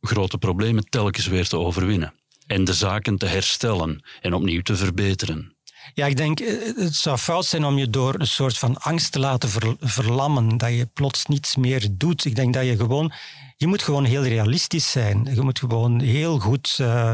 grote 0.01 0.38
problemen 0.38 0.89
telkens 0.89 1.27
weer 1.27 1.47
te 1.47 1.57
overwinnen. 1.57 2.13
En 2.47 2.63
de 2.63 2.73
zaken 2.73 3.17
te 3.17 3.25
herstellen 3.25 4.03
en 4.21 4.33
opnieuw 4.33 4.62
te 4.62 4.75
verbeteren. 4.75 5.55
Ja, 5.93 6.06
ik 6.06 6.17
denk, 6.17 6.39
eh, 6.39 6.75
het 6.75 6.95
zou 6.95 7.17
fout 7.17 7.45
zijn 7.45 7.65
om 7.65 7.78
je 7.78 7.89
door 7.89 8.19
een 8.19 8.28
soort 8.28 8.58
van 8.58 8.78
angst 8.78 9.12
te 9.12 9.19
laten 9.19 9.78
verlammen, 9.80 10.58
dat 10.58 10.69
je 10.69 10.86
plots 10.86 11.25
niets 11.25 11.56
meer 11.56 11.88
doet. 11.91 12.25
Ik 12.25 12.36
denk 12.36 12.54
dat 12.54 12.65
je 12.65 12.75
gewoon, 12.75 13.12
je 13.58 13.67
moet 13.67 13.82
gewoon 13.82 14.06
heel 14.06 14.23
realistisch 14.23 14.91
zijn. 14.91 15.30
Je 15.34 15.41
moet 15.41 15.60
gewoon 15.60 15.99
heel 15.99 16.39
goed 16.39 16.78
uh, 16.82 17.12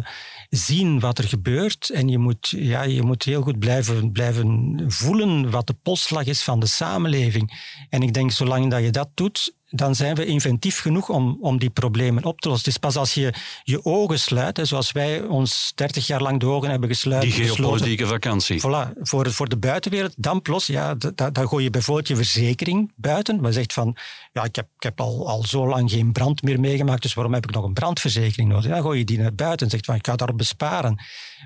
zien 0.50 1.00
wat 1.00 1.18
er 1.18 1.28
gebeurt 1.28 1.90
en 1.90 2.08
je 2.08 2.18
moet, 2.18 2.48
ja, 2.50 2.84
je 2.84 3.02
moet 3.02 3.24
heel 3.24 3.42
goed 3.42 3.60
blijven, 3.60 4.12
blijven 4.12 4.84
voelen 4.88 5.50
wat 5.50 5.68
de 5.68 5.76
polsslag 5.84 6.26
is 6.26 6.44
van 6.44 6.60
de 6.60 6.68
samenleving. 6.68 7.76
En 7.90 8.02
ik 8.02 8.14
denk, 8.14 8.32
zolang 8.32 8.72
dat 8.72 8.84
je 8.84 8.92
dat 8.92 9.10
doet, 9.14 9.54
dan 9.70 9.96
zijn 9.96 10.16
we 10.16 10.26
inventief 10.26 10.80
genoeg 10.80 11.10
om, 11.10 11.38
om 11.42 11.60
die 11.60 11.70
problemen 11.70 12.24
op 12.24 12.42
te 12.42 12.50
lossen. 12.50 12.70
Is 12.70 12.78
pas 12.78 12.96
als 12.96 13.14
je 13.14 13.34
je 13.64 13.86
ogen 13.86 14.20
sluit, 14.20 14.58
hè, 14.58 14.66
zoals 14.66 14.92
wij 14.92 15.22
ons 15.22 15.72
30 15.76 16.08
jaar 16.08 16.22
lang 16.22 16.40
de 16.40 16.46
ogen 16.46 16.70
hebben 16.70 16.90
gesluiten. 16.90 17.30
Die 17.30 17.46
geopolitieke 17.46 18.08
vakantie. 18.08 18.60
Voilà, 18.60 19.02
voor, 19.02 19.32
voor 19.32 19.50
de 19.50 19.58
buitenwereld. 19.58 20.14
Dan 20.18 20.42
plots, 20.42 20.68
ja, 20.68 20.96
dan 21.32 21.48
gooi 21.48 21.64
je 21.64 21.70
bijvoorbeeld 21.70 22.08
je 22.08 22.16
verzekering 22.16 22.92
buiten. 22.96 23.42
Maar 23.42 23.54
zegt 23.54 23.74
van, 23.74 23.96
ja, 24.34 24.44
ik 24.44 24.56
heb, 24.56 24.68
ik 24.76 24.84
heb 24.84 25.02
al, 25.02 25.28
al 25.28 25.44
zo 25.44 25.68
lang 25.68 25.92
geen 25.92 26.12
brand 26.12 26.42
meer 26.42 26.60
meegemaakt, 26.60 27.02
dus 27.02 27.14
waarom 27.14 27.34
heb 27.34 27.44
ik 27.44 27.52
nog 27.52 27.64
een 27.64 27.74
brandverzekering 27.74 28.50
nodig? 28.50 28.72
Dan 28.72 28.82
gooi 28.82 29.00
je 29.00 29.06
die 29.06 29.20
naar 29.20 29.36
buiten 29.36 29.66
en 29.66 29.72
zegt 29.72 29.86
van, 29.86 29.96
ik 29.96 30.06
ga 30.06 30.16
daarop 30.16 30.38
besparen. 30.38 31.00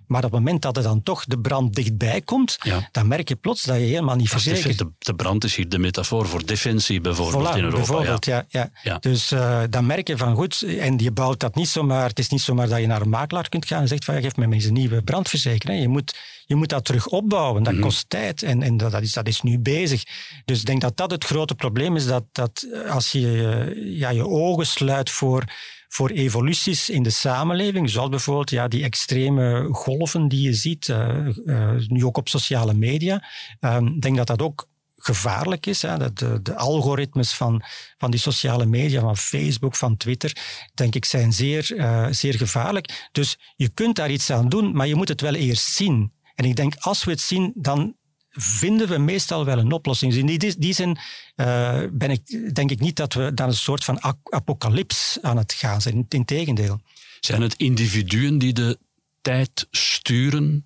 Maar 0.08 0.24
op 0.24 0.32
het 0.32 0.40
moment 0.40 0.62
dat 0.62 0.78
er 0.78 0.84
dan 0.84 1.04
toch 1.04 1.26
de 1.26 1.40
brand 1.40 1.76
dichtbij 1.76 2.22
komt, 2.22 2.58
dan 2.92 3.08
merk 3.08 3.30
je 3.30 3.36
plots 3.36 3.64
dat 3.64 3.76
je 3.76 3.82
helemaal 3.82 4.16
niet 4.16 4.30
verzekerd... 4.30 4.78
De, 4.78 4.88
de 5.00 5.16
brand 5.16 5.44
is 5.44 5.56
hier 5.56 5.70
de 5.70 5.80
metafoor 5.80 6.28
voor 6.28 6.46
defensie 6.46 7.02
bijvoorbeeld 7.02 7.56
in 7.56 7.64
Europa 7.64 8.18
ja. 8.20 8.46
ja, 8.50 8.72
ja. 8.84 8.98
Dus 9.00 9.32
uh, 9.32 9.62
dan 9.70 9.86
merk 9.86 10.08
je 10.08 10.18
van 10.18 10.36
goed, 10.36 10.62
en 10.62 10.98
je 10.98 11.12
bouwt 11.12 11.40
dat 11.40 11.56
niet 11.56 11.68
zomaar, 11.68 12.08
het 12.08 12.20
is 12.20 12.30
niet 12.30 12.42
zomaar 12.42 12.70
dat 12.70 12.80
je 12.80 12.88
naar 12.88 13.02
een 13.02 13.10
makelaar 13.10 13.50
kunt 13.50 13.66
gaan 13.66 13.82
en 13.82 13.88
zegt 13.88 14.06
van 14.06 14.22
geef 14.22 14.36
me 14.36 14.54
eens 14.54 14.66
een 14.66 14.74
nieuwe 14.74 15.02
brandverzekering. 15.02 15.82
Je 15.82 15.88
moet, 15.88 16.18
je 16.46 16.56
moet 16.56 16.70
dat 16.70 16.86
terug 16.86 17.08
opbouwen, 17.08 17.64
dat 17.64 17.74
mhm. 17.74 17.82
kost 17.82 18.10
tijd 18.10 18.44
en, 18.44 18.64
en 18.64 18.78
dat, 18.78 19.02
is, 19.02 19.14
dat 19.14 19.28
is 19.28 19.42
nu 19.42 19.60
bezig. 19.60 20.04
Dus 20.46 20.60
ik 20.60 20.66
denk 20.66 20.82
dat 20.82 20.98
dat 20.98 21.12
het 21.12 21.24
grote 21.24 21.56
probleem 21.56 21.96
is, 21.96 22.06
dat, 22.06 22.24
dat 22.32 22.68
als 22.90 23.12
je 23.12 23.94
ja, 23.98 24.10
je 24.10 24.28
ogen 24.28 24.66
sluit 24.66 25.10
voor 25.10 25.44
voor 25.90 26.10
evoluties 26.10 26.90
in 26.90 27.04
de 27.04 27.10
samenleving, 27.10 27.90
zoals 27.90 28.10
bijvoorbeeld 28.10 28.50
ja, 28.50 28.68
die 28.68 28.84
extreme 28.84 29.68
golven 29.72 30.28
die 30.28 30.42
je 30.42 30.54
ziet, 30.54 30.88
uh, 30.88 31.28
uh, 31.46 31.72
nu 31.88 32.06
ook 32.06 32.18
op 32.18 32.30
sociale 32.30 32.74
media. 32.74 33.24
Ehm, 33.60 33.86
ik 33.86 34.02
denk 34.02 34.18
dat 34.18 34.28
dat 34.28 34.42
ook 34.42 34.68
gevaarlijk 34.98 35.66
is. 35.66 35.82
Hè. 35.82 36.14
De, 36.14 36.42
de, 36.42 36.56
algoritmes 36.56 37.34
van, 37.34 37.64
van 37.98 38.12
die 38.12 38.20
sociale 38.20 38.66
media, 38.66 39.02
van 39.02 39.18
Facebook, 39.18 39.76
van 39.76 39.98
Twitter, 39.98 40.38
denk 40.74 40.96
ik, 40.96 41.06
zijn 41.06 41.34
zeer, 41.34 41.72
uh, 41.76 42.08
zeer 42.10 42.34
gevaarlijk. 42.34 43.10
Dus 43.12 43.38
je 43.56 43.70
kunt 43.70 43.96
daar 43.96 44.12
iets 44.12 44.30
aan 44.30 44.50
doen, 44.50 44.76
maar 44.76 44.88
je 44.88 44.96
moet 44.96 45.08
het 45.08 45.22
wel 45.22 45.34
eerst 45.34 45.66
zien. 45.66 46.12
En 46.36 46.46
ik 46.46 46.56
denk, 46.56 46.76
als 46.80 47.04
we 47.04 47.12
het 47.12 47.22
zien, 47.22 47.52
dan 47.56 47.96
vinden 48.32 48.88
we 48.88 48.98
meestal 48.98 49.46
wel 49.46 49.58
een 49.58 49.72
oplossing. 49.72 50.12
Dus 50.12 50.22
in 50.22 50.38
die, 50.38 50.60
die 50.60 50.74
zin 50.74 50.98
uh, 51.36 51.82
ben 51.92 52.10
ik, 52.10 52.56
denk 52.56 52.72
ik 52.72 52.80
niet 52.80 52.96
dat 52.96 53.14
we 53.14 53.34
dan 53.34 53.48
een 53.48 53.54
soort 53.54 53.84
van 53.84 54.02
apocalyps 54.24 55.18
aan 55.22 55.38
het 55.38 55.54
gaan 55.54 55.82
zijn. 55.82 56.06
Integendeel. 56.10 56.82
Zijn 57.20 57.42
het 57.42 57.54
individuen 57.54 58.38
die 58.38 58.54
de 58.54 58.80
tijd 59.22 59.68
sturen 59.72 60.66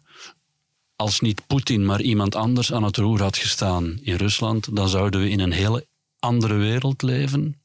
als 0.96 1.20
niet 1.20 1.48
Poetin, 1.48 1.86
maar 1.86 2.02
iemand 2.02 2.36
anders 2.36 2.74
aan 2.74 2.84
het 2.84 2.98
roer 2.98 3.22
had 3.22 3.38
gestaan 3.38 4.00
in 4.02 4.16
Rusland, 4.16 4.76
dan 4.76 4.90
zouden 4.90 5.22
we 5.22 5.30
in 5.30 5.40
een 5.40 5.52
hele 5.52 5.88
andere 6.20 6.56
wereld 6.56 7.02
leven? 7.02 7.62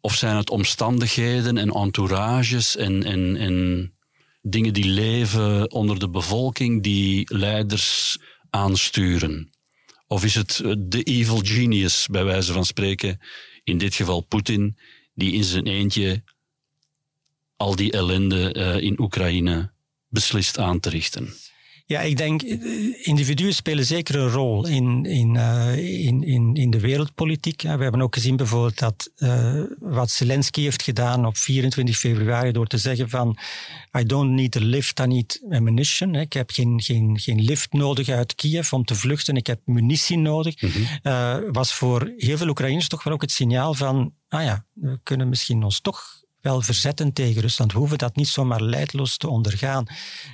Of 0.00 0.14
zijn 0.14 0.36
het 0.36 0.50
omstandigheden 0.50 1.58
en 1.58 1.70
entourages 1.70 2.76
en, 2.76 3.04
en, 3.04 3.36
en 3.36 3.92
dingen 4.50 4.72
die 4.72 4.88
leven 4.88 5.70
onder 5.70 5.98
de 5.98 6.10
bevolking 6.10 6.82
die 6.82 7.34
leiders 7.34 8.18
aansturen? 8.50 9.50
Of 10.06 10.24
is 10.24 10.34
het 10.34 10.62
de 10.78 11.02
evil 11.02 11.40
genius, 11.42 12.06
bij 12.10 12.24
wijze 12.24 12.52
van 12.52 12.64
spreken, 12.64 13.20
in 13.64 13.78
dit 13.78 13.94
geval 13.94 14.20
Poetin, 14.20 14.78
die 15.14 15.32
in 15.32 15.44
zijn 15.44 15.66
eentje 15.66 16.22
al 17.56 17.76
die 17.76 17.92
ellende 17.92 18.54
uh, 18.54 18.82
in 18.82 19.00
Oekraïne 19.00 19.72
beslist 20.08 20.58
aan 20.58 20.80
te 20.80 20.88
richten? 20.88 21.34
Ja, 21.88 22.00
ik 22.00 22.16
denk, 22.16 22.42
eh, 22.42 22.58
individuen 23.06 23.54
spelen 23.54 23.84
zeker 23.86 24.16
een 24.16 24.28
rol 24.28 24.66
in, 24.66 25.04
in, 25.04 25.34
uh, 25.34 26.06
in, 26.06 26.22
in, 26.22 26.54
in 26.54 26.70
de 26.70 26.80
wereldpolitiek. 26.80 27.62
We 27.62 27.68
hebben 27.68 28.02
ook 28.02 28.14
gezien 28.14 28.36
bijvoorbeeld 28.36 28.78
dat 28.78 29.10
uh, 29.18 29.62
wat 29.78 30.10
Zelensky 30.10 30.62
heeft 30.62 30.82
gedaan 30.82 31.26
op 31.26 31.36
24 31.36 31.96
februari 31.98 32.52
door 32.52 32.66
te 32.66 32.78
zeggen 32.78 33.08
van 33.08 33.38
I 33.98 34.04
don't 34.04 34.30
need 34.30 34.56
a 34.56 34.60
lift, 34.60 35.00
I 35.00 35.06
need 35.06 35.42
ammunition. 35.50 36.14
Ik 36.14 36.32
heb 36.32 36.50
geen, 36.50 36.80
geen, 36.82 37.18
geen 37.18 37.40
lift 37.40 37.72
nodig 37.72 38.08
uit 38.08 38.34
Kiev 38.34 38.72
om 38.72 38.84
te 38.84 38.94
vluchten, 38.94 39.36
ik 39.36 39.46
heb 39.46 39.60
munitie 39.64 40.18
nodig. 40.18 40.62
Mm 40.62 40.70
-hmm. 40.70 41.52
was 41.52 41.74
voor 41.74 42.12
heel 42.16 42.36
veel 42.36 42.48
Oekraïners 42.48 42.88
toch 42.88 43.02
wel 43.02 43.12
ook 43.12 43.22
het 43.22 43.32
signaal 43.32 43.74
van 43.74 44.12
ah 44.28 44.42
ja, 44.42 44.64
we 44.72 45.00
kunnen 45.02 45.28
misschien 45.28 45.62
ons 45.62 45.80
toch 45.80 46.17
wel 46.40 46.62
verzetten 46.62 47.12
tegen 47.12 47.40
Rusland. 47.40 47.72
We 47.72 47.78
hoeven 47.78 47.98
dat 47.98 48.16
niet 48.16 48.28
zomaar 48.28 48.62
leidloos 48.62 49.16
te 49.16 49.28
ondergaan. 49.28 49.86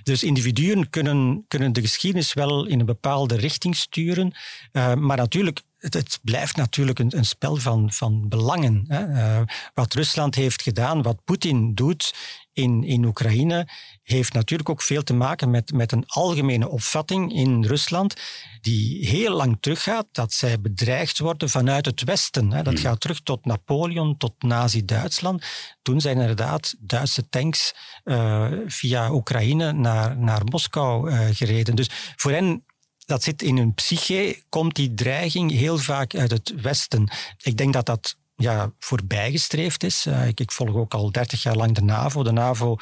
Dus 0.02 0.22
individuen 0.22 0.90
kunnen, 0.90 1.44
kunnen 1.48 1.72
de 1.72 1.80
geschiedenis 1.80 2.32
wel 2.32 2.66
in 2.66 2.80
een 2.80 2.86
bepaalde 2.86 3.36
richting 3.36 3.76
sturen. 3.76 4.34
Uh, 4.72 4.94
maar 4.94 5.16
natuurlijk, 5.16 5.62
het, 5.78 5.94
het, 5.94 6.18
blijft 6.22 6.56
natuurlijk 6.56 6.98
een, 6.98 7.16
een, 7.16 7.24
spel 7.24 7.56
van, 7.56 7.92
van 7.92 8.28
belangen. 8.28 8.84
Hè. 8.88 9.08
Uh, 9.08 9.46
wat 9.74 9.94
Rusland 9.94 10.34
heeft 10.34 10.62
gedaan, 10.62 11.02
wat 11.02 11.24
Poetin 11.24 11.74
doet 11.74 12.14
in, 12.54 12.84
in 12.84 13.04
Oekraïne, 13.04 13.68
heeft 14.02 14.32
natuurlijk 14.32 14.68
ook 14.68 14.82
veel 14.82 15.02
te 15.02 15.14
maken 15.14 15.50
met, 15.50 15.72
met 15.72 15.92
een 15.92 16.04
algemene 16.06 16.68
opvatting 16.68 17.32
in 17.32 17.64
Rusland, 17.64 18.14
die 18.60 19.06
heel 19.06 19.34
lang 19.34 19.56
teruggaat, 19.60 20.06
dat 20.12 20.32
zij 20.32 20.60
bedreigd 20.60 21.18
worden 21.18 21.50
vanuit 21.50 21.86
het 21.86 22.04
Westen. 22.04 22.52
Hè. 22.52 22.62
Dat 22.62 22.72
hmm. 22.72 22.82
gaat 22.82 23.00
terug 23.00 23.20
tot 23.20 23.44
Napoleon, 23.44 24.16
tot 24.16 24.42
Nazi-Duitsland. 24.42 25.44
Toen 25.82 26.00
zijn 26.00 26.20
inderdaad 26.20 26.74
Duitse 26.78 27.28
tanks 27.28 27.74
uh, 28.04 28.52
via 28.66 29.12
Oekraïne 29.12 29.72
naar, 29.72 30.16
naar 30.18 30.44
Moskou 30.44 31.10
uh, 31.10 31.20
gereden. 31.32 31.74
Dus 31.74 31.90
voor 32.16 32.30
hen 32.30 32.64
dat 33.06 33.22
zit 33.22 33.42
in 33.42 33.56
hun 33.56 33.74
psyche, 33.74 34.42
komt 34.48 34.74
die 34.74 34.94
dreiging 34.94 35.50
heel 35.50 35.78
vaak 35.78 36.14
uit 36.14 36.30
het 36.30 36.60
Westen. 36.60 37.10
Ik 37.42 37.56
denk 37.56 37.72
dat 37.72 37.86
dat 37.86 38.16
ja, 38.36 38.72
voorbijgestreefd 38.78 39.84
is. 39.84 40.06
Uh, 40.06 40.26
ik, 40.26 40.40
ik, 40.40 40.52
volg 40.52 40.74
ook 40.74 40.94
al 40.94 41.12
dertig 41.12 41.42
jaar 41.42 41.56
lang 41.56 41.74
de 41.74 41.82
NAVO. 41.82 42.22
De 42.22 42.32
NAVO 42.32 42.76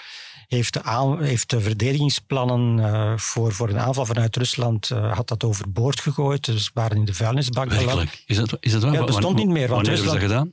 heeft 0.46 0.72
de, 0.72 1.16
heeft 1.20 1.50
de 1.50 1.60
verdedigingsplannen 1.60 2.78
uh, 2.78 3.16
voor, 3.16 3.52
voor 3.52 3.68
een 3.68 3.78
aanval 3.78 4.06
vanuit 4.06 4.36
Rusland 4.36 4.90
uh, 4.90 5.12
had 5.12 5.28
dat 5.28 5.44
overboord 5.44 6.00
gegooid. 6.00 6.44
Dus 6.44 6.70
waren 6.74 6.96
in 6.96 7.04
de 7.04 7.14
vuilnisbak 7.14 7.68
beland. 7.68 8.22
Is 8.26 8.36
dat, 8.36 8.56
is 8.60 8.72
dat 8.72 8.82
waar? 8.82 8.92
Ja, 8.92 8.98
dat 8.98 9.06
bestond 9.06 9.36
niet 9.36 9.48
meer. 9.48 9.68
Want 9.68 9.86
Rusland, 9.86 10.20
dat 10.20 10.20
gedaan? 10.20 10.50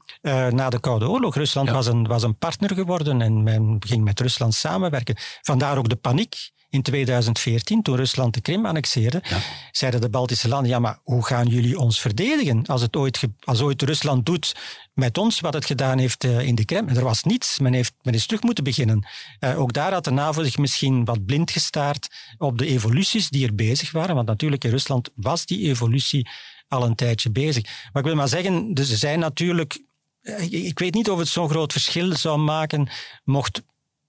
na 0.53 0.69
de 0.69 0.79
Koude 0.79 1.09
Oorlog. 1.09 1.35
Rusland 1.35 1.67
ja. 1.67 1.73
was, 1.73 1.87
een, 1.87 2.07
was 2.07 2.23
een 2.23 2.37
partner 2.37 2.73
geworden 2.73 3.21
en 3.21 3.43
men 3.43 3.75
ging 3.79 4.03
met 4.03 4.19
Rusland 4.19 4.53
samenwerken. 4.53 5.15
Vandaar 5.41 5.77
ook 5.77 5.89
de 5.89 5.95
paniek 5.95 6.51
in 6.69 6.81
2014, 6.81 7.81
toen 7.81 7.95
Rusland 7.95 8.33
de 8.33 8.41
Krim 8.41 8.65
annexeerde, 8.65 9.21
ja. 9.23 9.39
zeiden 9.71 10.01
de 10.01 10.09
Baltische 10.09 10.47
landen, 10.47 10.69
ja, 10.69 10.79
maar 10.79 10.99
hoe 11.03 11.25
gaan 11.25 11.47
jullie 11.47 11.79
ons 11.79 11.99
verdedigen 12.01 12.65
als, 12.65 12.81
het 12.81 12.95
ooit, 12.95 13.21
als 13.39 13.61
ooit 13.61 13.81
Rusland 13.81 14.25
doet 14.25 14.55
met 14.93 15.17
ons 15.17 15.39
wat 15.39 15.53
het 15.53 15.65
gedaan 15.65 15.97
heeft 15.97 16.23
uh, 16.23 16.39
in 16.39 16.55
de 16.55 16.65
Krim? 16.65 16.87
Er 16.87 17.03
was 17.03 17.23
niets, 17.23 17.59
men, 17.59 17.73
heeft, 17.73 17.93
men 18.01 18.13
is 18.13 18.25
terug 18.25 18.41
moeten 18.41 18.63
beginnen. 18.63 19.07
Uh, 19.39 19.59
ook 19.59 19.73
daar 19.73 19.93
had 19.93 20.03
de 20.03 20.11
NAVO 20.11 20.43
zich 20.43 20.57
misschien 20.57 21.05
wat 21.05 21.25
blind 21.25 21.51
gestaard 21.51 22.07
op 22.37 22.57
de 22.57 22.65
evoluties 22.65 23.29
die 23.29 23.45
er 23.45 23.55
bezig 23.55 23.91
waren, 23.91 24.15
want 24.15 24.27
natuurlijk 24.27 24.63
in 24.63 24.69
Rusland 24.69 25.09
was 25.15 25.45
die 25.45 25.67
evolutie 25.67 26.29
al 26.67 26.83
een 26.83 26.95
tijdje 26.95 27.31
bezig. 27.31 27.63
Maar 27.63 28.01
ik 28.01 28.07
wil 28.07 28.15
maar 28.15 28.27
zeggen, 28.27 28.73
dus 28.73 28.91
er 28.91 28.97
zijn 28.97 29.19
natuurlijk 29.19 29.79
eh, 30.21 30.51
ik 30.51 30.79
weet 30.79 30.93
niet 30.93 31.09
of 31.09 31.19
het 31.19 31.27
zo'n 31.27 31.49
groot 31.49 31.71
verschil 31.71 32.15
zou 32.15 32.37
maken 32.37 32.89
mocht 33.23 33.61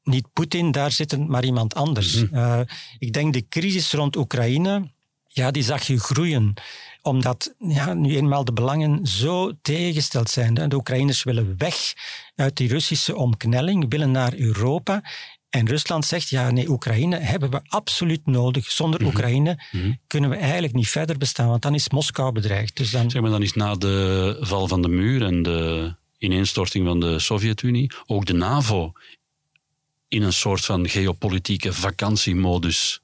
niet 0.02 0.32
Poetin 0.32 0.70
daar 0.70 0.92
zitten, 0.92 1.30
maar 1.30 1.44
iemand 1.44 1.74
anders. 1.74 2.14
Mhm. 2.14 2.34
Eh, 2.34 2.60
ik 2.98 3.12
denk 3.12 3.32
de 3.32 3.48
crisis 3.48 3.92
rond 3.92 4.16
Oekraïne, 4.16 4.90
ja, 5.26 5.50
die 5.50 5.62
zag 5.62 5.82
je 5.82 6.00
groeien 6.00 6.54
omdat 7.02 7.54
ja, 7.58 7.94
nu 7.94 8.16
eenmaal 8.16 8.44
de 8.44 8.52
belangen 8.52 9.06
zo 9.06 9.52
tegengesteld 9.62 10.30
zijn. 10.30 10.54
De 10.54 10.74
Oekraïners 10.74 11.22
willen 11.22 11.54
weg 11.58 11.92
uit 12.34 12.56
die 12.56 12.68
Russische 12.68 13.16
omknelling, 13.16 13.86
willen 13.88 14.10
naar 14.10 14.34
Europa. 14.34 15.02
En 15.50 15.68
Rusland 15.68 16.04
zegt, 16.04 16.28
ja 16.28 16.50
nee, 16.50 16.68
Oekraïne 16.68 17.16
hebben 17.16 17.50
we 17.50 17.60
absoluut 17.68 18.26
nodig. 18.26 18.70
Zonder 18.70 19.00
mhm. 19.00 19.08
Oekraïne 19.08 19.62
mhm. 19.70 19.92
kunnen 20.06 20.30
we 20.30 20.36
eigenlijk 20.36 20.72
niet 20.72 20.88
verder 20.88 21.18
bestaan, 21.18 21.48
want 21.48 21.62
dan 21.62 21.74
is 21.74 21.90
Moskou 21.90 22.32
bedreigd. 22.32 22.76
Dus 22.76 22.90
dan... 22.90 23.10
Zeg 23.10 23.22
maar, 23.22 23.30
dan 23.30 23.42
is 23.42 23.52
na 23.52 23.74
de 23.74 24.36
val 24.40 24.68
van 24.68 24.82
de 24.82 24.88
muur 24.88 25.22
en 25.22 25.42
de 25.42 25.94
ineenstorting 26.18 26.86
van 26.86 27.00
de 27.00 27.18
Sovjet-Unie 27.18 27.90
ook 28.06 28.26
de 28.26 28.32
NAVO 28.32 28.92
in 30.10 30.22
een 30.22 30.32
soort 30.32 30.64
van 30.64 30.88
geopolitieke 30.88 31.72
vakantiemodus 31.72 33.00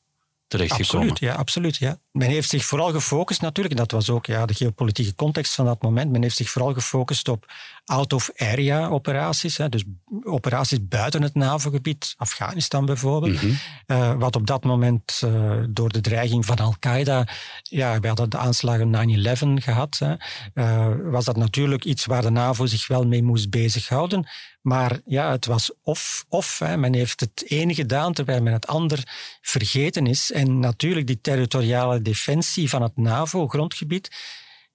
terechtgekomen. 0.46 1.10
Absoluut, 1.10 1.18
ja, 1.18 1.40
absoluut. 1.40 1.76
Ja. 1.76 1.98
Men 2.16 2.28
heeft 2.28 2.48
zich 2.48 2.64
vooral 2.64 2.92
gefocust 2.92 3.40
natuurlijk, 3.40 3.74
en 3.74 3.80
dat 3.80 3.90
was 3.90 4.10
ook 4.10 4.26
ja, 4.26 4.46
de 4.46 4.54
geopolitieke 4.54 5.14
context 5.14 5.54
van 5.54 5.64
dat 5.64 5.82
moment, 5.82 6.12
men 6.12 6.22
heeft 6.22 6.36
zich 6.36 6.50
vooral 6.50 6.72
gefocust 6.72 7.28
op 7.28 7.52
out-of-area 7.84 8.88
operaties, 8.88 9.56
hè, 9.56 9.68
dus 9.68 9.84
operaties 10.24 10.88
buiten 10.88 11.22
het 11.22 11.34
NAVO-gebied, 11.34 12.14
Afghanistan 12.16 12.86
bijvoorbeeld, 12.86 13.42
mm 13.42 13.54
uh, 13.86 14.14
wat 14.14 14.36
op 14.36 14.46
dat 14.46 14.64
moment 14.64 15.20
uh, 15.24 15.52
door 15.68 15.88
de 15.88 16.00
dreiging 16.00 16.46
van 16.46 16.56
Al-Qaeda, 16.56 17.26
ja, 17.62 18.00
we 18.00 18.06
hadden 18.06 18.30
de 18.30 18.36
aanslagen 18.36 19.58
9-11 19.60 19.62
gehad, 19.62 19.98
hè, 19.98 20.14
uh, 20.54 21.10
was 21.10 21.24
dat 21.24 21.36
natuurlijk 21.36 21.84
iets 21.84 22.04
waar 22.04 22.22
de 22.22 22.30
NAVO 22.30 22.66
zich 22.66 22.86
wel 22.86 23.06
mee 23.06 23.22
moest 23.22 23.50
bezighouden, 23.50 24.26
maar 24.66 25.00
ja, 25.04 25.30
het 25.30 25.46
was 25.46 25.70
of-of. 25.82 26.60
Men 26.76 26.94
heeft 26.94 27.20
het 27.20 27.44
ene 27.46 27.74
gedaan 27.74 28.12
terwijl 28.12 28.42
men 28.42 28.52
het 28.52 28.66
ander 28.66 29.02
vergeten 29.40 30.06
is. 30.06 30.32
En 30.32 30.58
natuurlijk 30.58 31.06
die 31.06 31.20
territoriale 31.20 32.02
defensie 32.06 32.68
van 32.68 32.82
het 32.82 32.96
NAVO-grondgebied, 32.96 34.10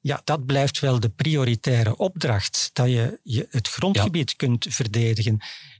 ja, 0.01 0.21
dat 0.23 0.45
blijft 0.45 0.79
wel 0.79 0.99
de 0.99 1.09
prioritaire 1.09 1.97
opdracht, 1.97 2.69
dat 2.73 2.87
je, 2.87 3.19
je 3.23 3.47
het 3.49 3.67
grondgebied 3.67 4.35
kunt 4.35 4.65
verdedigen. 4.69 5.37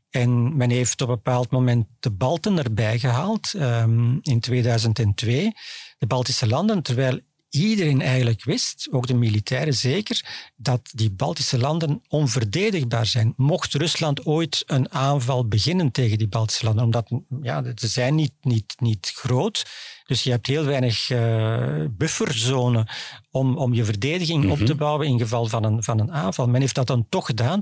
En 0.09 0.57
men 0.57 0.69
heeft 0.69 1.01
op 1.01 1.09
een 1.09 1.15
bepaald 1.15 1.51
moment 1.51 1.87
de 1.99 2.11
Balten 2.11 2.57
erbij 2.57 2.99
gehaald 2.99 3.53
um, 3.53 4.19
in 4.21 4.39
2002, 4.39 5.51
de 5.97 6.07
Baltische 6.07 6.47
landen, 6.47 6.81
terwijl 6.81 7.19
iedereen 7.49 8.01
eigenlijk 8.01 8.43
wist, 8.43 8.87
ook 8.91 9.07
de 9.07 9.13
militairen 9.13 9.73
zeker, 9.73 10.25
dat 10.55 10.89
die 10.91 11.11
Baltische 11.11 11.57
landen 11.57 12.01
onverdedigbaar 12.07 13.05
zijn. 13.05 13.33
Mocht 13.35 13.73
Rusland 13.73 14.25
ooit 14.25 14.63
een 14.65 14.91
aanval 14.91 15.47
beginnen 15.47 15.91
tegen 15.91 16.17
die 16.17 16.27
Baltische 16.27 16.65
landen, 16.65 16.83
omdat 16.83 17.11
ja, 17.41 17.63
ze 17.75 17.87
zijn 17.87 18.15
niet, 18.15 18.33
niet, 18.41 18.75
niet 18.79 19.11
groot, 19.15 19.65
dus 20.11 20.23
je 20.23 20.29
hebt 20.31 20.47
heel 20.47 20.65
weinig 20.65 21.09
uh, 21.09 21.85
bufferzone 21.89 22.87
om, 23.29 23.57
om 23.57 23.73
je 23.73 23.85
verdediging 23.85 24.51
op 24.51 24.57
te 24.57 24.63
mhm. 24.63 24.77
bouwen 24.77 25.07
in 25.07 25.19
geval 25.19 25.45
van 25.45 25.63
een, 25.63 25.83
van 25.83 25.99
een 25.99 26.11
aanval. 26.11 26.47
Men 26.47 26.61
heeft 26.61 26.75
dat 26.75 26.87
dan 26.87 27.05
toch 27.09 27.25
gedaan, 27.25 27.61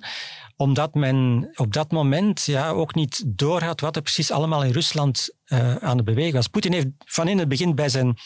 omdat 0.55 0.93
men 0.93 1.49
op 1.55 1.73
dat 1.73 1.91
moment 1.91 2.45
ja, 2.45 2.69
ook 2.69 2.95
niet 2.95 3.23
doorhad 3.27 3.81
wat 3.81 3.95
er 3.95 4.01
precies 4.01 4.31
allemaal 4.31 4.63
in 4.63 4.71
Rusland 4.71 5.29
uh, 5.45 5.75
aan 5.75 5.97
de 5.97 6.03
beweging 6.03 6.33
was. 6.33 6.47
Poetin 6.47 6.73
heeft 6.73 6.87
van 6.97 7.27
in 7.27 7.37
het 7.37 7.47
begin 7.47 7.75
bij 7.75 7.89
zijn 7.89 8.17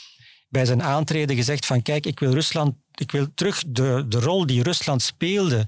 bij 0.49 0.65
zijn 0.65 0.83
aantreden 0.83 1.35
gezegd 1.35 1.65
van 1.65 1.81
kijk, 1.81 2.05
ik 2.05 2.19
wil 2.19 2.31
Rusland, 2.31 2.75
ik 2.93 3.11
wil 3.11 3.27
terug 3.35 3.63
de, 3.67 4.05
de 4.07 4.19
rol 4.19 4.45
die 4.45 4.63
Rusland 4.63 5.01
speelde 5.01 5.67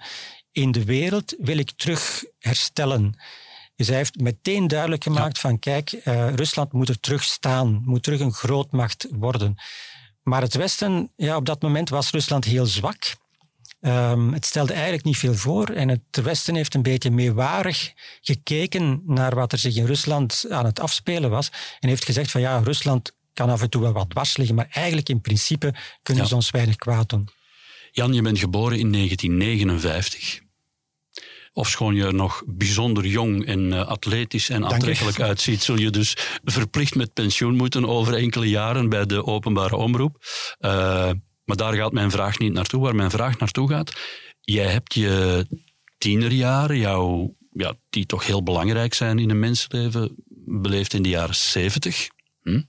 in 0.52 0.72
de 0.72 0.84
wereld, 0.84 1.36
wil 1.40 1.58
ik 1.58 1.72
terug 1.72 2.24
herstellen. 2.40 3.20
Dus 3.76 3.88
hij 3.88 3.98
heeft 3.98 4.20
meteen 4.20 4.68
duidelijk 4.68 5.04
gemaakt 5.04 5.40
van 5.40 5.60
kijk, 5.60 5.92
uh, 5.92 6.34
Rusland 6.34 6.72
moet 6.72 6.90
er 6.90 7.00
terug 7.00 7.24
staan, 7.24 7.82
moet 7.86 8.04
terug 8.04 8.20
een 8.20 8.34
grootmacht 8.34 9.08
worden. 9.12 9.56
Maar 10.24 10.42
het 10.42 10.54
Westen, 10.54 11.12
ja, 11.16 11.36
op 11.36 11.46
dat 11.46 11.62
moment 11.62 11.90
was 11.90 12.12
Rusland 12.12 12.46
heel 12.46 12.66
zwak. 12.66 13.16
Um, 13.82 14.34
het 14.34 14.46
stelde 14.46 14.74
eigenlijk 14.74 15.04
niet 15.04 15.18
veel 15.18 15.34
voor 15.34 15.70
en 15.70 15.90
het 15.90 16.24
Westen 16.24 16.56
heeft 16.56 16.74
een 16.74 16.82
beetje 16.82 17.12
meewarig 17.12 17.94
gekeken 18.22 19.02
naar 19.06 19.36
wat 19.36 19.52
er 19.52 19.58
zich 19.58 19.76
in 19.76 19.86
Rusland 19.86 20.46
aan 20.50 20.66
het 20.66 20.80
afspelen 20.80 21.30
was 21.30 21.52
en 21.80 21.90
heeft 21.90 22.06
gezegd 22.06 22.32
van 22.32 22.42
ja, 22.42 22.58
Rusland 22.58 23.12
kan 23.34 23.50
af 23.50 23.62
en 23.62 23.70
toe 23.70 23.82
wel 23.82 23.92
wat 23.92 24.10
dwars 24.10 24.38
liggen, 24.38 24.56
maar 24.56 24.68
eigenlijk 24.72 25.10
in 25.10 25.22
principe 25.22 25.74
kunnen 26.04 26.28
ze 26.28 26.36
ons 26.36 26.52
weinig 26.52 26.76
kwaad 26.76 27.10
doen. 27.10 27.30
Jan, 27.92 28.14
je 28.14 28.22
bent 28.22 28.40
geboren 28.40 28.80
in 28.80 28.92
1959. 28.92 30.45
Ofschoon 31.58 31.96
je 31.96 32.04
er 32.04 32.14
nog 32.14 32.44
bijzonder 32.46 33.06
jong 33.06 33.46
en 33.46 33.60
uh, 33.60 33.88
atletisch 33.88 34.50
en 34.50 34.66
aantrekkelijk 34.66 35.20
uitziet, 35.20 35.64
zul 35.64 35.78
je 35.78 35.90
dus 35.90 36.18
verplicht 36.44 36.96
met 36.96 37.14
pensioen 37.14 37.56
moeten 37.56 37.86
over 37.88 38.14
enkele 38.14 38.50
jaren 38.50 38.90
bij 38.90 39.06
de 39.06 39.26
openbare 39.26 39.76
omroep. 39.76 40.18
Uh, 40.60 40.72
maar 41.46 41.56
daar 41.56 41.74
gaat 41.74 41.92
mijn 41.92 42.12
vraag 42.12 42.40
niet 42.40 42.54
naartoe. 42.54 42.82
Waar 42.82 42.96
mijn 42.96 43.10
vraag 43.10 43.38
naartoe 43.38 43.70
gaat, 43.70 43.94
jij 44.42 44.72
hebt 44.72 44.94
je 44.94 45.48
tienerjaren, 45.98 46.78
jouw, 46.78 47.36
ja, 47.52 47.74
die 47.90 48.06
toch 48.06 48.26
heel 48.26 48.44
belangrijk 48.44 48.94
zijn 48.94 49.20
in 49.20 49.30
een 49.30 49.40
mensenleven, 49.40 50.16
beleefd 50.46 50.94
in 50.94 51.02
de 51.02 51.10
jaren 51.10 51.36
zeventig. 51.36 52.08
Hm? 52.42 52.62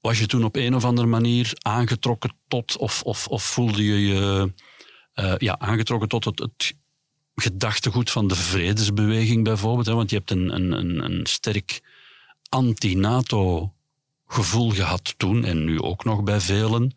Was 0.00 0.18
je 0.18 0.26
toen 0.26 0.44
op 0.44 0.56
een 0.56 0.74
of 0.74 0.84
andere 0.84 1.06
manier 1.06 1.52
aangetrokken 1.58 2.32
tot, 2.48 2.76
of, 2.76 3.02
of, 3.02 3.26
of 3.26 3.42
voelde 3.42 3.84
je 3.84 4.06
je 4.06 4.52
uh, 5.14 5.34
ja, 5.36 5.58
aangetrokken 5.58 6.08
tot 6.08 6.24
het, 6.24 6.38
het 6.38 6.78
gedachtegoed 7.40 8.10
van 8.10 8.28
de 8.28 8.34
vredesbeweging 8.34 9.44
bijvoorbeeld? 9.44 9.86
Hè? 9.86 9.94
Want 9.94 10.10
je 10.10 10.16
hebt 10.16 10.30
een, 10.30 10.54
een, 10.54 11.04
een, 11.04 11.26
sterk 11.26 11.80
anti-NATO 12.48 13.72
gevoel 14.26 14.70
gehad 14.70 15.14
toen 15.16 15.44
en 15.44 15.64
nu 15.64 15.80
ook 15.80 16.04
nog 16.04 16.22
bij 16.22 16.40
velen. 16.40 16.94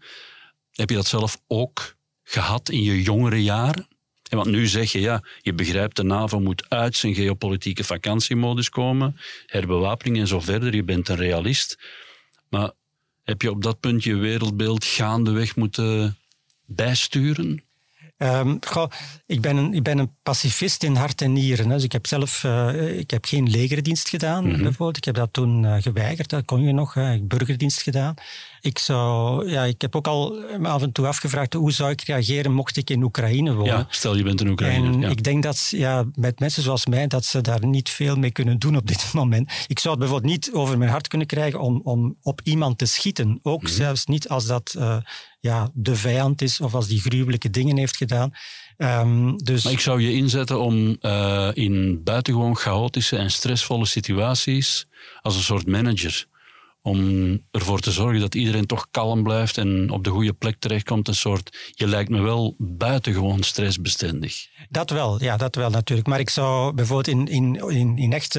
Heb 0.71 0.89
je 0.89 0.95
dat 0.95 1.07
zelf 1.07 1.41
ook 1.47 1.95
gehad 2.23 2.69
in 2.69 2.83
je 2.83 3.01
jongere 3.01 3.43
jaren? 3.43 3.87
En 4.29 4.37
want 4.37 4.49
nu 4.49 4.67
zeg 4.67 4.91
je, 4.91 4.99
ja, 4.99 5.23
je 5.41 5.53
begrijpt, 5.53 5.95
de 5.95 6.03
NAVO 6.03 6.39
moet 6.39 6.69
uit 6.69 6.97
zijn 6.97 7.15
geopolitieke 7.15 7.83
vakantiemodus 7.83 8.69
komen, 8.69 9.17
herbewapening 9.45 10.17
en 10.17 10.27
zo 10.27 10.39
verder. 10.39 10.75
Je 10.75 10.83
bent 10.83 11.09
een 11.09 11.15
realist. 11.15 11.77
Maar 12.49 12.71
heb 13.23 13.41
je 13.41 13.51
op 13.51 13.63
dat 13.63 13.79
punt 13.79 14.03
je 14.03 14.15
wereldbeeld 14.15 14.85
gaandeweg 14.85 15.55
moeten 15.55 16.17
bijsturen? 16.65 17.63
Um, 18.23 18.59
ik, 19.25 19.41
ben 19.41 19.57
een, 19.57 19.73
ik 19.73 19.83
ben 19.83 19.97
een 19.97 20.15
pacifist 20.23 20.83
in 20.83 20.95
hart 20.95 21.21
en 21.21 21.33
nieren. 21.33 21.67
Hè. 21.69 21.73
Dus 21.73 21.83
ik 21.83 21.91
heb 21.91 22.07
zelf 22.07 22.43
uh, 22.43 22.97
ik 22.97 23.11
heb 23.11 23.25
geen 23.25 23.49
legerdienst 23.49 24.09
gedaan, 24.09 24.45
mm 24.45 24.61
bijvoorbeeld. 24.61 24.97
Ik 24.97 25.05
heb 25.05 25.15
dat 25.15 25.33
toen 25.33 25.63
uh, 25.63 25.75
geweigerd, 25.79 26.29
dat 26.29 26.45
kon 26.45 26.61
je 26.61 26.73
nog. 26.73 26.93
Hè. 26.93 27.13
Ik 27.13 27.19
heb 27.19 27.29
burgerdienst 27.29 27.81
gedaan. 27.81 28.13
Ik, 28.61 28.79
zou, 28.79 29.49
ja, 29.49 29.63
ik 29.63 29.81
heb 29.81 29.95
ook 29.95 30.07
al 30.07 30.43
af 30.61 30.81
en 30.81 30.91
toe 30.91 31.07
afgevraagd 31.07 31.53
hoe 31.53 31.71
zou 31.71 31.91
ik 31.91 32.01
reageren 32.01 32.51
mocht 32.53 32.77
ik 32.77 32.89
in 32.89 33.03
Oekraïne 33.03 33.53
wonen. 33.53 33.73
Ja, 33.73 33.87
stel 33.89 34.15
je 34.15 34.23
bent 34.23 34.41
in 34.41 34.47
Oekraïne. 34.47 34.87
En 34.87 34.99
ja. 34.99 35.09
ik 35.09 35.23
denk 35.23 35.43
dat 35.43 35.67
ja, 35.69 36.05
met 36.15 36.39
mensen 36.39 36.63
zoals 36.63 36.85
mij 36.85 37.07
dat 37.07 37.25
ze 37.25 37.41
daar 37.41 37.65
niet 37.65 37.89
veel 37.89 38.15
mee 38.15 38.31
kunnen 38.31 38.59
doen 38.59 38.75
op 38.75 38.87
dit 38.93 39.13
moment. 39.13 39.51
Ik 39.67 39.79
zou 39.79 39.95
het 39.95 40.03
bijvoorbeeld 40.03 40.33
niet 40.33 40.51
over 40.53 40.77
mijn 40.77 40.91
hart 40.91 41.07
kunnen 41.07 41.27
krijgen 41.27 41.59
om, 41.59 41.81
om 41.83 42.17
op 42.21 42.41
iemand 42.43 42.77
te 42.77 42.85
schieten. 42.85 43.39
Ook 43.41 43.61
mm 43.61 43.71
zelfs 43.73 44.05
niet 44.05 44.29
als 44.29 44.45
dat 44.45 44.75
uh, 44.77 44.97
ja, 45.43 45.69
de 45.73 45.95
vijand 45.95 46.41
is 46.41 46.59
of 46.59 46.73
als 46.73 46.87
die 46.87 47.01
gruwelijke 47.01 47.49
dingen 47.49 47.77
heeft 47.77 47.97
gedaan. 47.97 48.31
Um, 48.77 49.37
dus... 49.37 49.63
Maar 49.63 49.73
ik 49.73 49.79
zou 49.79 50.01
je 50.01 50.13
inzetten 50.13 50.59
om 50.59 50.97
uh, 51.01 51.49
in 51.53 52.03
buitengewoon 52.03 52.55
chaotische 52.55 53.17
en 53.17 53.31
stressvolle 53.31 53.85
situaties 53.85 54.87
als 55.21 55.35
een 55.35 55.41
soort 55.41 55.67
manager 55.67 56.25
om 56.81 57.39
ervoor 57.51 57.79
te 57.79 57.91
zorgen 57.91 58.19
dat 58.19 58.35
iedereen 58.35 58.65
toch 58.65 58.87
kalm 58.91 59.23
blijft 59.23 59.57
en 59.57 59.89
op 59.89 60.03
de 60.03 60.09
goede 60.09 60.33
plek 60.33 60.55
terechtkomt. 60.59 61.07
Een 61.07 61.15
soort, 61.15 61.71
je 61.71 61.87
lijkt 61.87 62.09
me 62.09 62.21
wel 62.21 62.55
buitengewoon 62.57 63.43
stressbestendig. 63.43 64.47
Dat 64.69 64.89
wel, 64.89 65.23
ja, 65.23 65.37
dat 65.37 65.55
wel 65.55 65.69
natuurlijk. 65.69 66.07
Maar 66.07 66.19
ik 66.19 66.29
zou 66.29 66.73
bijvoorbeeld 66.73 67.07
in, 67.07 67.27
in, 67.27 67.69
in, 67.69 67.97
in 67.97 68.13
echt, 68.13 68.35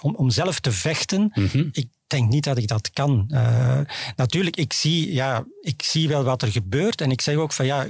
om, 0.00 0.14
om 0.14 0.30
zelf 0.30 0.60
te 0.60 0.72
vechten, 0.72 1.30
mm 1.34 1.48
-hmm. 1.52 1.68
ik 1.72 1.88
denk 2.08 2.28
niet 2.28 2.44
dat 2.44 2.58
ik 2.58 2.68
dat 2.68 2.90
kan. 2.90 3.24
Uh, 3.28 3.80
natuurlijk, 4.16 4.56
ik 4.56 4.72
zie, 4.72 5.12
ja, 5.12 5.44
ik 5.60 5.82
zie 5.82 6.08
wel 6.08 6.24
wat 6.24 6.42
er 6.42 6.52
gebeurt 6.52 7.00
en 7.00 7.10
ik 7.10 7.20
zeg 7.20 7.36
ook 7.36 7.52
van 7.52 7.66
ja, 7.66 7.86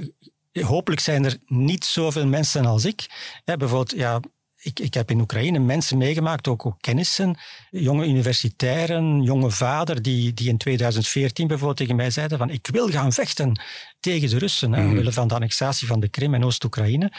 hopelijk 0.51 1.01
zijn 1.01 1.25
er 1.25 1.37
niet 1.45 1.85
zoveel 1.85 2.27
mensen 2.27 2.65
als 2.65 2.85
ik. 2.85 3.09
Ja, 3.45 3.57
bijvoorbeeld, 3.57 3.99
ja, 3.99 4.19
ik, 4.61 4.79
ik 4.79 4.93
heb 4.93 5.11
in 5.11 5.19
Oekraïne 5.19 5.59
mensen 5.59 5.97
meegemaakt, 5.97 6.47
ook, 6.47 6.65
ook 6.65 6.77
kennissen, 6.79 7.37
jonge 7.69 8.05
universitairen, 8.05 9.21
jonge 9.21 9.51
vader, 9.51 10.01
die, 10.01 10.33
die 10.33 10.49
in 10.49 10.57
2014 10.57 11.47
bijvoorbeeld 11.47 11.77
tegen 11.77 11.95
mij 11.95 12.09
zeiden 12.09 12.37
van 12.37 12.49
ik 12.49 12.67
wil 12.71 12.89
gaan 12.89 13.13
vechten 13.13 13.61
tegen 13.99 14.29
de 14.29 14.37
Russen, 14.37 14.69
mm 14.69 14.77
omwille 14.89 15.11
van 15.11 15.27
de 15.27 15.33
annexatie 15.33 15.87
van 15.87 15.99
de 15.99 16.09
Krim 16.09 16.33
en 16.33 16.43
Oost-Oekraïne. 16.43 17.11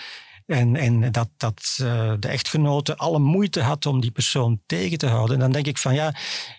En, 0.50 0.76
en 0.76 1.12
dat, 1.12 1.28
dat 1.36 1.78
uh, 1.82 2.12
de 2.18 2.28
echtgenote 2.28 2.96
alle 2.96 3.18
moeite 3.18 3.60
had 3.60 3.86
om 3.86 4.00
die 4.00 4.10
persoon 4.10 4.60
tegen 4.66 4.98
te 4.98 5.06
houden. 5.06 5.34
En 5.34 5.40
dan 5.40 5.52
denk 5.52 5.66
ik 5.66 5.78
van 5.78 5.94
ja, 5.94 6.14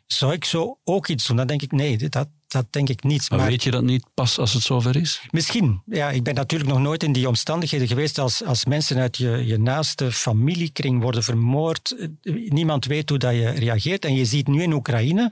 zou 0.07 0.33
ik 0.33 0.45
zo 0.45 0.77
ook 0.83 1.07
iets 1.07 1.27
doen? 1.27 1.37
Dan 1.37 1.47
denk 1.47 1.61
ik 1.61 1.71
nee, 1.71 2.09
dat, 2.09 2.27
dat 2.47 2.65
denk 2.69 2.89
ik 2.89 3.03
niet. 3.03 3.29
Maar, 3.29 3.39
maar, 3.39 3.47
weet 3.47 3.63
je 3.63 3.71
dat 3.71 3.83
niet 3.83 4.05
pas 4.13 4.37
als 4.37 4.53
het 4.53 4.63
zover 4.63 4.95
is? 4.95 5.21
Misschien. 5.31 5.81
Ja, 5.85 6.09
ik 6.09 6.23
ben 6.23 6.35
natuurlijk 6.35 6.69
nog 6.69 6.79
nooit 6.79 7.03
in 7.03 7.11
die 7.11 7.27
omstandigheden 7.27 7.87
geweest 7.87 8.17
als, 8.17 8.43
als 8.43 8.65
mensen 8.65 8.97
uit 8.97 9.17
je, 9.17 9.45
je 9.45 9.57
naaste 9.57 10.11
familiekring 10.11 11.01
worden 11.01 11.23
vermoord. 11.23 12.09
Niemand 12.47 12.85
weet 12.85 13.09
hoe 13.09 13.17
dat 13.17 13.33
je 13.33 13.49
reageert. 13.49 14.05
En 14.05 14.15
je 14.15 14.25
ziet 14.25 14.47
nu 14.47 14.61
in 14.61 14.73
Oekraïne 14.73 15.31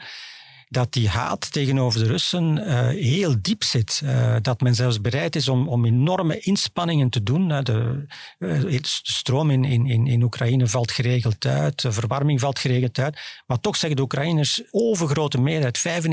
dat 0.71 0.93
die 0.93 1.10
haat 1.10 1.51
tegenover 1.51 1.99
de 1.99 2.08
Russen 2.08 2.58
uh, 2.58 2.88
heel 2.88 3.36
diep 3.41 3.63
zit. 3.63 4.01
Uh, 4.03 4.36
dat 4.41 4.62
men 4.62 4.75
zelfs 4.75 5.01
bereid 5.01 5.36
is 5.36 5.47
om, 5.47 5.67
om 5.67 5.86
enorme 5.86 6.39
inspanningen 6.39 7.10
te 7.10 7.23
doen. 7.23 7.49
Uh, 7.49 7.63
de, 7.63 8.05
de, 8.38 8.79
stroom 8.84 9.51
in, 9.51 9.65
in, 9.65 10.08
in 10.08 10.21
Oekraïne 10.23 10.67
valt 10.67 10.91
geregeld 10.91 11.45
uit, 11.45 11.82
de 11.82 11.91
verwarming 11.91 12.39
valt 12.39 12.60
geregeld 12.60 12.99
uit. 12.99 13.19
Maar 13.47 13.60
toch 13.60 13.75
zeggen 13.75 13.97
de 13.97 14.03
Oekraïners, 14.03 14.62
overgrote 14.71 15.41
meerderheid, 15.41 16.03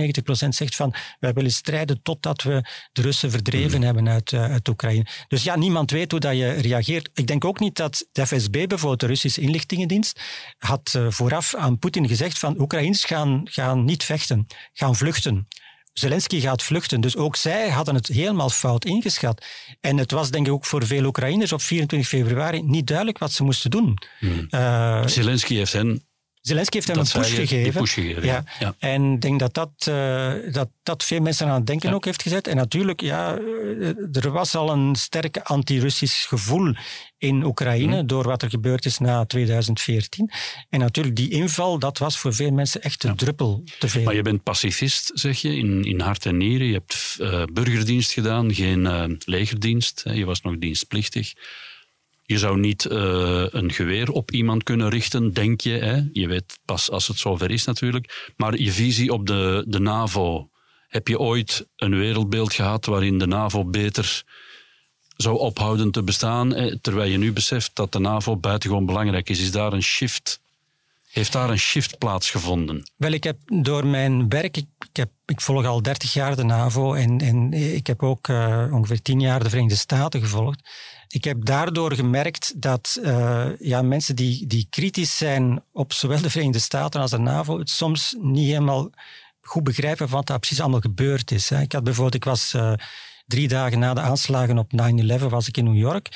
95% 0.46 0.48
zegt 0.48 0.76
van 0.76 0.94
wij 1.20 1.32
willen 1.32 1.52
strijden 1.52 2.02
totdat 2.02 2.42
we 2.42 2.68
de 2.92 3.02
Russen 3.02 3.30
verdreven 3.30 3.78
mm. 3.78 3.84
hebben 3.84 4.08
uit, 4.08 4.32
uit 4.32 4.68
Oekraïne. 4.68 5.06
Dus 5.28 5.42
ja, 5.42 5.56
niemand 5.56 5.90
weet 5.90 6.10
hoe 6.10 6.20
dat 6.20 6.36
je 6.36 6.50
reageert. 6.50 7.10
Ik 7.14 7.26
denk 7.26 7.44
ook 7.44 7.60
niet 7.60 7.76
dat 7.76 8.06
de 8.12 8.26
FSB, 8.26 8.50
bijvoorbeeld 8.66 9.00
de 9.00 9.06
Russische 9.06 9.40
inlichtingendienst, 9.40 10.20
had 10.58 10.98
vooraf 11.08 11.54
aan 11.54 11.78
Poetin 11.78 12.08
gezegd 12.08 12.38
van 12.38 12.60
Oekraïners 12.60 13.04
gaan, 13.04 13.40
gaan 13.44 13.84
niet 13.84 14.04
vechten 14.04 14.45
gaan 14.72 14.96
vluchten. 14.96 15.48
Zelensky 15.92 16.40
gaat 16.40 16.62
vluchten. 16.62 17.00
Dus 17.00 17.16
ook 17.16 17.37
zij 17.37 17.68
hadden 17.68 17.94
het 17.94 18.06
helemaal 18.06 18.50
fout 18.50 18.85
ingeschat. 18.85 19.44
En 19.80 19.96
het 19.96 20.11
was 20.11 20.30
denk 20.30 20.46
ik 20.46 20.52
ook 20.52 20.66
voor 20.66 20.87
veel 20.87 21.04
Oekraïners 21.04 21.52
op 21.52 21.61
24 21.61 22.09
februari 22.09 22.62
niet 22.62 22.87
duidelijk 22.87 23.18
wat 23.18 23.32
ze 23.32 23.42
moesten 23.42 23.70
doen. 23.70 23.98
Hmm. 24.18 24.46
Uh, 24.50 25.06
Zelensky 25.06 25.54
heeft 25.54 25.72
hen 25.72 26.06
Zelensky 26.46 26.76
heeft 26.76 26.88
hem 26.88 26.98
een 26.98 27.22
push 27.22 27.35
gegeven. 27.35 27.80
Push 27.80 27.94
gegeven 27.94 28.24
ja. 28.24 28.44
ja. 28.59 28.74
En 28.78 29.12
ik 29.12 29.20
denk 29.20 29.40
dat 29.40 29.54
dat, 29.54 29.87
uh, 29.88 30.32
dat 30.52 30.68
dat 30.82 31.04
veel 31.04 31.20
mensen 31.20 31.46
aan 31.46 31.54
het 31.54 31.66
denken 31.66 31.88
ja. 31.88 31.94
ook 31.94 32.04
heeft 32.04 32.22
gezet. 32.22 32.46
En 32.46 32.56
natuurlijk, 32.56 33.00
ja, 33.00 33.37
eh, 33.37 34.16
er 34.16 34.30
was 34.30 34.54
al 34.54 34.70
een 34.70 34.94
sterk 34.94 35.38
anti-Russisch 35.38 36.28
gevoel 36.28 36.74
in 37.18 37.44
Oekraïne 37.44 38.00
mm. 38.00 38.06
door 38.06 38.24
wat 38.24 38.42
er 38.42 38.50
gebeurd 38.50 38.85
is 38.85 38.98
na 38.98 39.24
2014. 39.24 40.30
En 40.68 40.80
natuurlijk, 40.80 41.16
die 41.16 41.30
inval, 41.30 41.78
dat 41.78 41.98
was 41.98 42.18
voor 42.18 42.35
veel 42.35 42.50
mensen 42.50 42.82
echt 42.82 43.02
de 43.02 43.14
druppel 43.14 43.64
te 43.78 43.88
veel. 43.88 44.02
Maar 44.02 44.14
je 44.14 44.22
bent 44.22 44.42
pacifist, 44.42 45.11
zeg 45.14 45.40
je, 45.40 45.56
in, 45.56 45.85
in 45.85 46.00
hart 46.00 46.26
en 46.26 46.37
nieren. 46.37 46.66
Je 46.66 46.72
hebt 46.72 47.16
uh, 47.20 47.42
burgerdienst 47.52 48.12
gedaan, 48.12 48.54
geen 48.54 48.80
uh, 48.80 49.04
legerdienst. 49.18 50.02
Hè. 50.04 50.12
Je 50.12 50.24
was 50.24 50.40
nog 50.40 50.59
dienstplichtig. 50.59 51.32
Je 52.26 52.38
zou 52.38 52.58
niet 52.58 52.84
uh, 52.84 53.46
een 53.50 53.72
geweer 53.72 54.10
op 54.10 54.30
iemand 54.30 54.62
kunnen 54.62 54.88
richten, 54.88 55.32
denk 55.32 55.60
je. 55.60 55.70
Hè? 55.70 56.02
Je 56.12 56.28
weet 56.28 56.58
pas 56.64 56.90
als 56.90 57.08
het 57.08 57.18
zover 57.18 57.50
is 57.50 57.64
natuurlijk. 57.64 58.32
Maar 58.36 58.58
je 58.58 58.72
visie 58.72 59.12
op 59.12 59.26
de, 59.26 59.64
de 59.68 59.80
NAVO. 59.80 60.50
Heb 60.88 61.08
je 61.08 61.18
ooit 61.18 61.66
een 61.76 61.98
wereldbeeld 61.98 62.54
gehad 62.54 62.86
waarin 62.86 63.18
de 63.18 63.26
NAVO 63.26 63.64
beter 63.64 64.24
zou 65.16 65.38
ophouden 65.38 65.90
te 65.90 66.02
bestaan, 66.02 66.78
terwijl 66.80 67.10
je 67.10 67.18
nu 67.18 67.32
beseft 67.32 67.70
dat 67.74 67.92
de 67.92 67.98
NAVO 67.98 68.36
buitengewoon 68.36 68.86
belangrijk 68.86 69.28
is? 69.28 69.40
Is 69.40 69.52
daar 69.52 69.72
een 69.72 69.82
shift? 69.82 70.40
Heeft 71.10 71.32
daar 71.32 71.50
een 71.50 71.58
shift 71.58 71.98
plaatsgevonden? 71.98 72.90
Wel, 72.96 73.12
ik 73.12 73.24
heb 73.24 73.38
door 73.44 73.86
mijn 73.86 74.28
werk, 74.28 74.56
ik, 74.56 74.66
heb, 74.92 75.10
ik 75.26 75.40
volg 75.40 75.64
al 75.64 75.82
30 75.82 76.12
jaar 76.12 76.36
de 76.36 76.44
NAVO 76.44 76.94
en, 76.94 77.18
en 77.18 77.52
ik 77.52 77.86
heb 77.86 78.02
ook 78.02 78.28
uh, 78.28 78.68
ongeveer 78.72 79.02
10 79.02 79.20
jaar 79.20 79.42
de 79.42 79.48
Verenigde 79.48 79.76
Staten 79.76 80.20
gevolgd. 80.20 80.70
Ik 81.08 81.24
heb 81.24 81.44
daardoor 81.44 81.92
gemerkt 81.92 82.60
dat 82.60 82.98
uh, 83.02 83.46
ja, 83.58 83.82
mensen 83.82 84.16
die, 84.16 84.46
die 84.46 84.66
kritisch 84.70 85.16
zijn 85.16 85.62
op 85.72 85.92
zowel 85.92 86.20
de 86.20 86.30
Verenigde 86.30 86.58
Staten 86.58 87.00
als 87.00 87.10
de 87.10 87.18
NAVO 87.18 87.58
het 87.58 87.70
soms 87.70 88.16
niet 88.20 88.46
helemaal 88.46 88.90
goed 89.40 89.64
begrijpen 89.64 90.08
wat 90.08 90.26
daar 90.26 90.38
precies 90.38 90.60
allemaal 90.60 90.80
gebeurd 90.80 91.30
is. 91.30 91.50
Ik 91.50 91.72
had 91.72 91.84
bijvoorbeeld, 91.84 92.14
ik 92.14 92.24
was 92.24 92.54
uh, 92.54 92.72
drie 93.26 93.48
dagen 93.48 93.78
na 93.78 93.94
de 93.94 94.00
aanslagen 94.00 94.58
op 94.58 94.72
9-11 95.20 95.28
was 95.28 95.48
ik 95.48 95.56
in 95.56 95.64
New 95.64 95.76
York. 95.76 96.08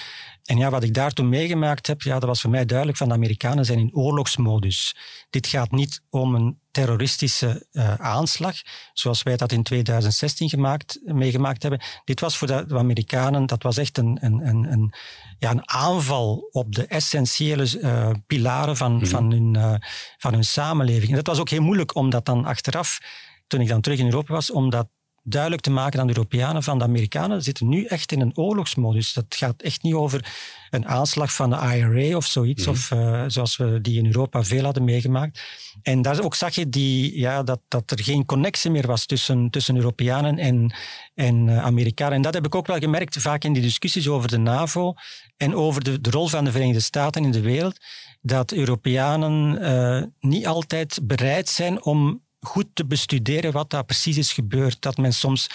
En 0.45 0.57
ja, 0.57 0.71
wat 0.71 0.83
ik 0.83 0.95
daar 0.95 1.13
toen 1.13 1.29
meegemaakt 1.29 1.87
heb, 1.87 2.03
ja, 2.03 2.19
dat 2.19 2.29
was 2.29 2.41
voor 2.41 2.51
mij 2.51 2.65
duidelijk 2.65 2.99
van 2.99 3.09
de 3.09 3.15
Amerikanen 3.15 3.65
zijn 3.65 3.79
in 3.79 3.95
oorlogsmodus. 3.95 4.97
Dit 5.31 5.47
gaat 5.47 5.71
niet 5.71 6.03
om 6.11 6.35
een 6.35 6.59
terroristische 6.71 7.67
uh, 7.73 7.95
aanslag, 7.95 8.57
zoals 8.93 9.23
wij 9.23 9.37
dat 9.37 9.53
in 9.53 9.63
2016 9.63 10.49
gemaakt, 10.49 11.01
meegemaakt 11.05 11.63
hebben. 11.63 11.81
Dit 12.05 12.21
was 12.21 12.37
voor 12.37 12.47
de, 12.47 12.65
de 12.67 12.79
Amerikanen, 12.79 13.47
dat 13.47 13.63
was 13.63 13.77
echt 13.77 13.99
een, 13.99 14.19
een, 14.21 14.47
een, 14.47 14.73
een, 14.73 14.95
ja, 15.39 15.51
een 15.51 15.71
aanval 15.71 16.49
op 16.51 16.75
de 16.75 16.87
essentiële 16.87 17.81
uh, 17.81 18.11
pilaren 18.27 18.77
van, 18.77 18.93
mm. 18.93 19.07
van, 19.07 19.31
hun, 19.31 19.55
uh, 19.55 19.75
van 20.19 20.33
hun 20.33 20.45
samenleving. 20.45 21.11
En 21.11 21.17
dat 21.17 21.27
was 21.27 21.39
ook 21.39 21.49
heel 21.49 21.63
moeilijk 21.63 21.95
om 21.95 22.11
dat 22.11 22.25
dan 22.25 22.45
achteraf, 22.45 22.99
toen 23.47 23.61
ik 23.61 23.69
dan 23.69 23.81
terug 23.81 23.99
in 23.99 24.05
Europa 24.05 24.33
was, 24.33 24.51
om 24.51 24.71
dat 24.71 24.89
duidelijk 25.23 25.63
te 25.63 25.71
maken 25.71 26.01
aan 26.01 26.07
de 26.07 26.17
Europeanen 26.17 26.63
van 26.63 26.79
de 26.79 26.85
Amerikanen 26.85 27.43
zitten 27.43 27.69
nu 27.69 27.85
echt 27.85 28.13
in 28.13 28.21
een 28.21 28.37
oorlogsmodus. 28.37 29.13
Dat 29.13 29.25
gaat 29.29 29.63
echt 29.63 29.83
niet 29.83 29.95
over 29.95 30.33
een 30.71 30.89
aanslag 30.89 31.33
van 31.33 31.51
de 31.51 31.57
IRA 31.57 32.17
of 32.17 32.27
zoiets, 32.27 32.67
mm. 32.67 32.73
of 32.73 32.91
uh, 32.91 33.25
zoals 33.27 33.57
we 33.57 33.81
die 33.81 33.99
in 33.99 34.07
Europa 34.07 34.45
veel 34.45 34.65
hadden 34.65 34.85
meegemaakt. 34.85 35.43
En 35.83 36.03
daar 36.03 36.23
ook 36.23 36.35
zag 36.35 36.55
je 36.55 36.69
die, 36.69 37.19
ja, 37.19 37.43
dat, 37.43 37.61
dat 37.69 37.91
er 37.91 38.03
geen 38.03 38.25
connectie 38.25 38.71
meer 38.71 38.87
was 38.87 39.07
tussen, 39.07 39.51
tussen 39.51 39.77
Europeanen 39.77 40.39
en, 40.39 40.75
en 41.15 41.47
uh, 41.47 41.65
Amerikanen. 41.65 42.15
En 42.15 42.23
dat 42.23 42.35
heb 42.35 42.47
ik 42.47 42.55
ook 42.55 42.67
wel 42.67 42.79
gemerkt 42.79 43.17
vaak 43.17 43.45
in 43.45 43.53
die 43.53 43.63
discussies 43.63 44.09
over 44.09 44.29
de 44.29 44.39
NAVO 44.39 44.95
en 45.37 45.55
over 45.55 45.85
de, 45.85 46.01
de 46.01 46.11
rol 46.11 46.29
van 46.29 46.45
de 46.45 46.51
Verenigde 46.51 46.81
Staten 46.81 47.25
in 47.25 47.33
de 47.33 47.41
wereld, 47.41 47.79
dat 48.21 48.53
Europeanen 48.53 49.63
uh, 49.63 50.03
niet 50.21 50.47
altijd 50.47 51.01
bereid 51.03 51.49
zijn 51.49 51.85
om 51.85 52.23
goed 52.41 52.67
te 52.73 52.87
bestuderen 52.87 53.53
wat 53.53 53.71
daar 53.71 53.85
precies 53.85 54.17
is 54.17 54.33
gebeurd. 54.33 54.83
Dat 54.83 54.97
men 54.97 55.13
soms 55.13 55.47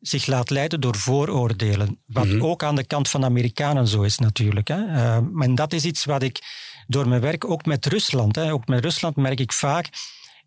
zich 0.00 0.26
laat 0.26 0.50
leiden 0.50 0.80
door 0.80 0.96
vooroordelen. 0.96 2.00
Wat 2.06 2.24
mm 2.24 2.30
-hmm. 2.30 2.44
ook 2.44 2.62
aan 2.62 2.76
de 2.76 2.84
kant 2.86 3.08
van 3.08 3.20
de 3.20 3.26
Amerikanen 3.26 3.88
zo 3.88 4.02
is 4.02 4.18
natuurlijk. 4.18 4.68
Hè. 4.68 4.76
Uh, 4.76 5.16
en 5.38 5.54
dat 5.54 5.72
is 5.72 5.84
iets 5.84 6.04
wat 6.04 6.22
ik 6.22 6.40
door 6.86 7.08
mijn 7.08 7.20
werk, 7.20 7.50
ook 7.50 7.64
met 7.66 7.86
Rusland, 7.86 8.36
hè, 8.36 8.52
ook 8.52 8.66
met 8.66 8.84
Rusland 8.84 9.16
merk 9.16 9.40
ik 9.40 9.52
vaak 9.52 9.88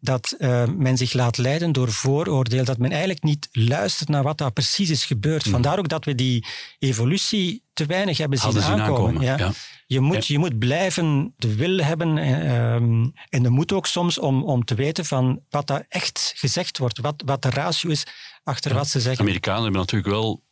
dat 0.05 0.35
uh, 0.37 0.63
men 0.77 0.97
zich 0.97 1.13
laat 1.13 1.37
leiden 1.37 1.71
door 1.71 1.91
vooroordeel, 1.91 2.63
dat 2.63 2.77
men 2.77 2.89
eigenlijk 2.89 3.23
niet 3.23 3.49
luistert 3.51 4.09
naar 4.09 4.23
wat 4.23 4.37
daar 4.37 4.51
precies 4.51 4.89
is 4.89 5.05
gebeurd. 5.05 5.43
Hmm. 5.43 5.51
Vandaar 5.51 5.79
ook 5.79 5.89
dat 5.89 6.05
we 6.05 6.15
die 6.15 6.45
evolutie 6.79 7.63
te 7.73 7.85
weinig 7.85 8.17
hebben 8.17 8.39
zien, 8.39 8.61
aankomen. 8.61 8.81
aankomen. 8.81 9.21
Ja. 9.21 9.51
Je, 9.87 9.99
moet, 9.99 10.27
je 10.27 10.39
moet 10.39 10.59
blijven 10.59 11.33
de 11.37 11.55
wil 11.55 11.77
hebben 11.77 12.17
um, 12.17 13.13
en 13.29 13.43
de 13.43 13.49
moed 13.49 13.71
ook 13.71 13.87
soms 13.87 14.19
om, 14.19 14.43
om 14.43 14.65
te 14.65 14.75
weten 14.75 15.05
van 15.05 15.41
wat 15.49 15.67
daar 15.67 15.85
echt 15.89 16.33
gezegd 16.35 16.77
wordt, 16.77 16.99
wat, 16.99 17.23
wat 17.25 17.41
de 17.41 17.49
ratio 17.49 17.89
is 17.89 18.05
achter 18.43 18.73
wat 18.73 18.87
ze 18.87 18.99
zeggen. 18.99 19.21
Amerikanen 19.21 19.63
hebben 19.63 19.79
natuurlijk 19.79 20.11
wel 20.11 20.43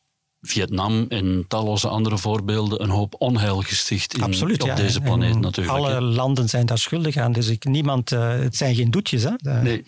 Vietnam 0.46 1.06
en 1.10 1.46
talloze 1.48 1.88
andere 1.88 2.18
voorbeelden 2.18 2.84
een 2.84 2.90
hoop 2.90 3.16
onheil 3.18 3.62
gesticht 3.62 4.14
in, 4.14 4.24
Absoluut, 4.24 4.64
op 4.64 4.76
deze 4.76 5.02
planeet 5.02 5.40
natuurlijk. 5.40 5.78
Alle 5.78 6.02
landen 6.02 6.50
zijn 6.50 6.66
daar 6.66 6.78
schuldig 6.78 7.18
aan, 7.18 7.32
dus 7.32 7.48
ik, 7.48 7.64
niemand, 7.64 8.12
uh, 8.12 8.30
het 8.30 8.56
zijn 8.56 8.76
geen 8.76 8.92
doetjes. 8.92 9.24
Hè? 9.24 9.62
nee, 9.62 9.86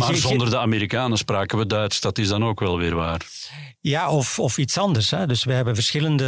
maar 0.00 0.14
zonder 0.14 0.50
de 0.50 0.58
Amerikanen 0.58 1.18
spraken 1.18 1.58
we 1.58 1.66
Duits, 1.66 2.00
dat 2.00 2.18
is 2.18 2.28
dan 2.28 2.44
ook 2.44 2.60
wel 2.60 2.78
weer 2.78 2.94
waar. 2.94 3.26
Ja, 3.80 4.10
of, 4.10 4.38
of 4.38 4.58
iets 4.58 4.78
anders. 4.78 5.10
Hè. 5.10 5.26
Dus 5.26 5.44
we 5.44 5.52
hebben 5.52 5.74
verschillende 5.74 6.24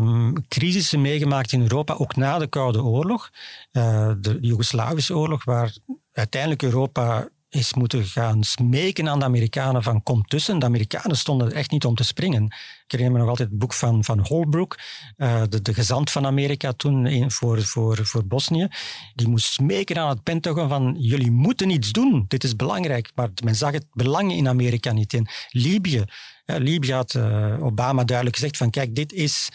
um, 0.00 0.46
crisissen 0.48 1.00
meegemaakt 1.00 1.52
in 1.52 1.62
Europa, 1.62 1.94
ook 1.94 2.16
na 2.16 2.38
de 2.38 2.46
Koude 2.46 2.82
Oorlog. 2.82 3.30
Uh, 3.72 4.10
de 4.20 4.38
Joegoslavische 4.40 5.16
oorlog, 5.16 5.44
waar 5.44 5.76
uiteindelijk 6.12 6.62
Europa 6.62 7.28
is 7.52 7.74
moeten 7.74 8.04
gaan 8.04 8.44
smeken 8.44 9.08
aan 9.08 9.18
de 9.18 9.24
Amerikanen 9.24 9.82
van 9.82 10.02
kom 10.02 10.24
tussen. 10.24 10.58
De 10.58 10.66
Amerikanen 10.66 11.16
stonden 11.16 11.46
er 11.50 11.56
echt 11.56 11.70
niet 11.70 11.84
om 11.84 11.94
te 11.94 12.04
springen. 12.04 12.44
Ik 12.44 12.84
herinner 12.86 13.12
me 13.12 13.18
nog 13.18 13.28
altijd 13.28 13.48
het 13.48 13.58
boek 13.58 13.72
van, 13.72 14.04
van 14.04 14.18
Holbrook, 14.18 14.78
uh, 15.16 15.42
de, 15.48 15.74
gezant 15.74 16.10
van 16.10 16.26
Amerika 16.26 16.72
toen 16.72 17.06
in, 17.06 17.30
voor, 17.30 17.62
voor, 17.62 18.06
voor 18.06 18.26
Bosnië. 18.26 18.68
Die 19.14 19.28
moest 19.28 19.52
smeken 19.52 19.98
aan 19.98 20.08
het 20.08 20.22
Pentagon 20.22 20.68
van 20.68 20.94
jullie 20.98 21.30
moeten 21.30 21.70
iets 21.70 21.92
doen, 21.92 22.24
dit 22.28 22.44
is 22.44 22.56
belangrijk. 22.56 23.10
Maar 23.14 23.30
men 23.44 23.54
zag 23.54 23.72
het 23.72 23.86
belang 23.92 24.32
in 24.32 24.48
Amerika 24.48 24.92
niet 24.92 25.12
in. 25.12 25.28
Libië, 25.50 26.04
uh, 26.46 26.56
Libië 26.56 26.92
had 26.92 27.14
uh, 27.14 27.64
Obama 27.64 28.04
duidelijk 28.04 28.36
gezegd 28.36 28.56
van 28.56 28.70
kijk, 28.70 28.94
dit 28.94 29.12
is 29.12 29.48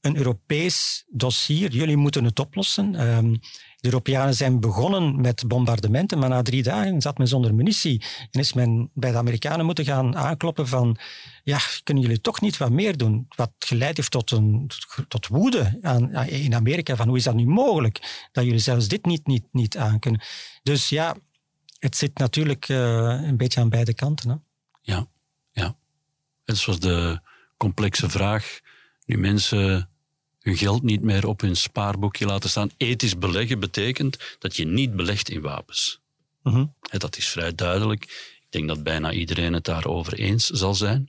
een 0.00 0.16
Europees 0.16 1.04
dossier, 1.08 1.70
jullie 1.70 1.96
moeten 1.96 2.24
het 2.24 2.38
oplossen. 2.38 3.16
Um, 3.16 3.40
de 3.80 3.88
Europeanen 3.88 4.34
zijn 4.34 4.60
begonnen 4.60 5.20
met 5.20 5.48
bombardementen, 5.48 6.18
maar 6.18 6.28
na 6.28 6.42
drie 6.42 6.62
dagen 6.62 7.00
zat 7.00 7.18
men 7.18 7.28
zonder 7.28 7.54
munitie. 7.54 8.04
En 8.30 8.40
is 8.40 8.52
men 8.52 8.90
bij 8.94 9.10
de 9.10 9.16
Amerikanen 9.16 9.66
moeten 9.66 9.84
gaan 9.84 10.16
aankloppen 10.16 10.68
van 10.68 10.98
ja, 11.42 11.58
kunnen 11.82 12.02
jullie 12.02 12.20
toch 12.20 12.40
niet 12.40 12.56
wat 12.56 12.70
meer 12.70 12.96
doen? 12.96 13.26
Wat 13.28 13.52
geleid 13.58 13.96
heeft 13.96 14.10
tot, 14.10 14.30
een, 14.30 14.70
tot 15.08 15.26
woede 15.26 15.78
aan, 15.82 16.14
in 16.26 16.54
Amerika 16.54 16.96
van 16.96 17.08
hoe 17.08 17.16
is 17.16 17.24
dat 17.24 17.34
nu 17.34 17.46
mogelijk 17.46 18.28
dat 18.32 18.44
jullie 18.44 18.58
zelfs 18.58 18.88
dit 18.88 19.04
niet, 19.04 19.26
niet, 19.26 19.44
niet 19.52 19.76
aankunnen. 19.76 20.20
Dus 20.62 20.88
ja, 20.88 21.16
het 21.78 21.96
zit 21.96 22.18
natuurlijk 22.18 22.68
uh, 22.68 22.78
een 23.22 23.36
beetje 23.36 23.60
aan 23.60 23.68
beide 23.68 23.94
kanten. 23.94 24.30
Hè? 24.30 24.36
Ja, 24.82 25.06
ja. 25.52 25.76
Het 26.44 26.64
was 26.64 26.80
de 26.80 27.20
complexe 27.56 28.10
vraag. 28.10 28.60
Nu 29.04 29.18
mensen 29.18 29.90
hun 30.40 30.56
geld 30.56 30.82
niet 30.82 31.02
meer 31.02 31.26
op 31.26 31.40
hun 31.40 31.56
spaarboekje 31.56 32.26
laten 32.26 32.50
staan. 32.50 32.70
Ethisch 32.76 33.18
beleggen 33.18 33.60
betekent 33.60 34.36
dat 34.38 34.56
je 34.56 34.66
niet 34.66 34.96
belegt 34.96 35.30
in 35.30 35.40
wapens. 35.40 36.00
Mhm. 36.42 36.64
Dat 36.80 37.16
is 37.16 37.28
vrij 37.28 37.54
duidelijk. 37.54 38.02
Ik 38.40 38.46
denk 38.50 38.68
dat 38.68 38.82
bijna 38.82 39.12
iedereen 39.12 39.52
het 39.52 39.64
daarover 39.64 40.14
eens 40.14 40.46
zal 40.46 40.74
zijn. 40.74 41.08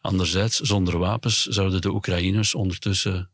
Anderzijds, 0.00 0.60
zonder 0.60 0.98
wapens 0.98 1.46
zouden 1.46 1.80
de 1.80 1.92
Oekraïners 1.92 2.54
ondertussen 2.54 3.30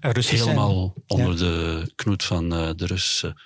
helemaal 0.00 0.94
onder 1.06 1.38
de 1.38 1.92
knoet 1.94 2.24
van 2.24 2.52
eh, 2.52 2.70
de 2.76 2.86
Russen 2.86 3.36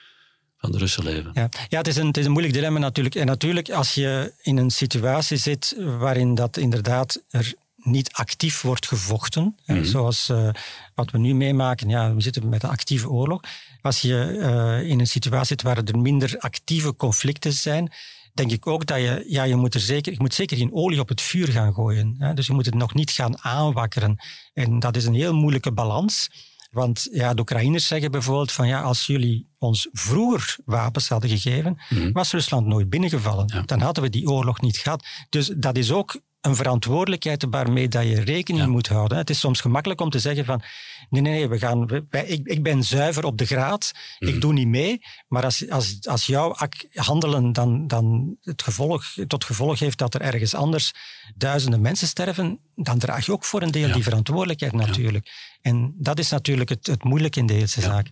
van 0.58 0.72
de 0.72 0.78
Russen 0.78 1.04
leven. 1.04 1.30
Ja, 1.34 1.48
ja 1.68 1.78
het, 1.78 1.86
is 1.86 1.96
een, 1.96 2.06
het 2.06 2.16
is 2.16 2.24
een 2.24 2.30
moeilijk 2.30 2.54
dilemma 2.54 2.78
natuurlijk. 2.78 3.14
En 3.14 3.26
natuurlijk, 3.26 3.70
als 3.70 3.94
je 3.94 4.34
in 4.42 4.56
een 4.56 4.70
situatie 4.70 5.36
zit 5.36 5.74
waarin 5.78 6.34
dat 6.34 6.56
inderdaad 6.56 7.22
er 7.30 7.54
niet 7.90 8.12
actief 8.12 8.62
wordt 8.62 8.86
gevochten, 8.86 9.56
mm 9.66 9.84
zoals 9.84 10.28
uh, 10.28 10.50
wat 10.94 11.10
we 11.10 11.18
nu 11.18 11.34
meemaken. 11.34 11.88
Ja, 11.88 12.14
we 12.14 12.20
zitten 12.20 12.48
met 12.48 12.62
een 12.62 12.70
actieve 12.70 13.10
oorlog. 13.10 13.40
Als 13.80 14.00
je 14.00 14.38
uh, 14.82 14.90
in 14.90 15.00
een 15.00 15.06
situatie 15.06 15.46
zit 15.46 15.62
waar 15.62 15.78
er 15.78 15.98
minder 15.98 16.36
actieve 16.38 16.96
conflicten 16.96 17.52
zijn, 17.52 17.92
denk 18.34 18.50
ik 18.50 18.66
ook 18.66 18.86
dat 18.86 18.98
je, 18.98 19.24
ja, 19.28 19.42
je 19.42 19.56
moet 19.56 19.74
er 19.74 19.80
zeker, 19.80 20.12
je 20.12 20.20
moet 20.20 20.34
zeker 20.34 20.56
geen 20.56 20.72
olie 20.72 21.00
op 21.00 21.08
het 21.08 21.20
vuur 21.20 21.48
gaan 21.48 21.74
gooien. 21.74 22.14
Hè? 22.18 22.34
Dus 22.34 22.46
je 22.46 22.52
moet 22.52 22.66
het 22.66 22.74
nog 22.74 22.94
niet 22.94 23.10
gaan 23.10 23.42
aanwakkeren. 23.42 24.16
En 24.52 24.78
dat 24.78 24.96
is 24.96 25.04
een 25.04 25.14
heel 25.14 25.34
moeilijke 25.34 25.72
balans. 25.72 26.28
Want 26.70 27.08
ja, 27.12 27.34
de 27.34 27.40
Oekraïners 27.40 27.86
zeggen 27.86 28.10
bijvoorbeeld 28.10 28.52
van 28.52 28.68
ja, 28.68 28.80
als 28.80 29.06
jullie 29.06 29.48
ons 29.58 29.88
vroeger 29.92 30.56
wapens 30.64 31.08
hadden 31.08 31.30
gegeven, 31.30 31.78
mhm. 31.88 32.12
was 32.12 32.32
Rusland 32.32 32.66
nooit 32.66 32.90
binnengevallen. 32.90 33.62
Dan 33.66 33.80
hadden 33.80 34.02
we 34.02 34.10
die 34.10 34.28
oorlog 34.28 34.60
niet 34.60 34.76
gehad. 34.76 35.06
Dus 35.28 35.52
dat 35.56 35.76
is 35.76 35.92
ook 35.92 36.20
een 36.40 36.56
verantwoordelijkheid 36.56 37.46
waarmee 37.50 37.88
dat 37.88 38.02
je 38.04 38.20
rekening 38.20 38.66
moet 38.66 38.88
houden. 38.88 39.18
Het 39.18 39.30
is 39.30 39.40
soms 39.40 39.60
gemakkelijk 39.60 40.00
om 40.00 40.10
te 40.10 40.18
zeggen 40.18 40.44
van 40.44 40.62
nee, 41.10 41.22
nee, 41.22 41.32
nee 41.32 41.48
we 41.48 41.58
gaan, 41.58 42.06
ik, 42.10 42.46
ik 42.46 42.62
ben 42.62 42.82
zuiver 42.82 43.24
op 43.24 43.38
de 43.38 43.46
graad, 43.46 43.92
ik 44.18 44.28
mhm. 44.28 44.40
doe 44.40 44.52
niet 44.52 44.68
mee. 44.68 45.00
Maar 45.28 45.44
als, 45.44 45.70
als, 45.70 45.98
als 46.06 46.26
jouw 46.26 46.56
handelen 46.94 47.52
dan, 47.52 47.86
dan 47.86 48.36
het 48.40 48.62
gevolg, 48.62 49.04
tot 49.26 49.44
gevolg 49.44 49.78
heeft 49.78 49.98
dat 49.98 50.14
er 50.14 50.20
ergens 50.20 50.54
anders 50.54 50.92
duizenden 51.34 51.80
mensen 51.80 52.08
sterven, 52.08 52.60
dan 52.74 52.98
draag 52.98 53.26
je 53.26 53.32
ook 53.32 53.44
voor 53.44 53.62
een 53.62 53.70
deel 53.70 53.92
die 53.92 54.02
verantwoordelijkheid 54.02 54.72
natuurlijk. 54.72 55.56
En 55.60 55.94
dat 55.96 56.18
is 56.18 56.30
natuurlijk 56.30 56.68
het, 56.68 56.86
het 56.86 57.04
moeilijke 57.04 57.38
in 57.38 57.46
deze 57.46 57.80
zaak. 57.80 58.10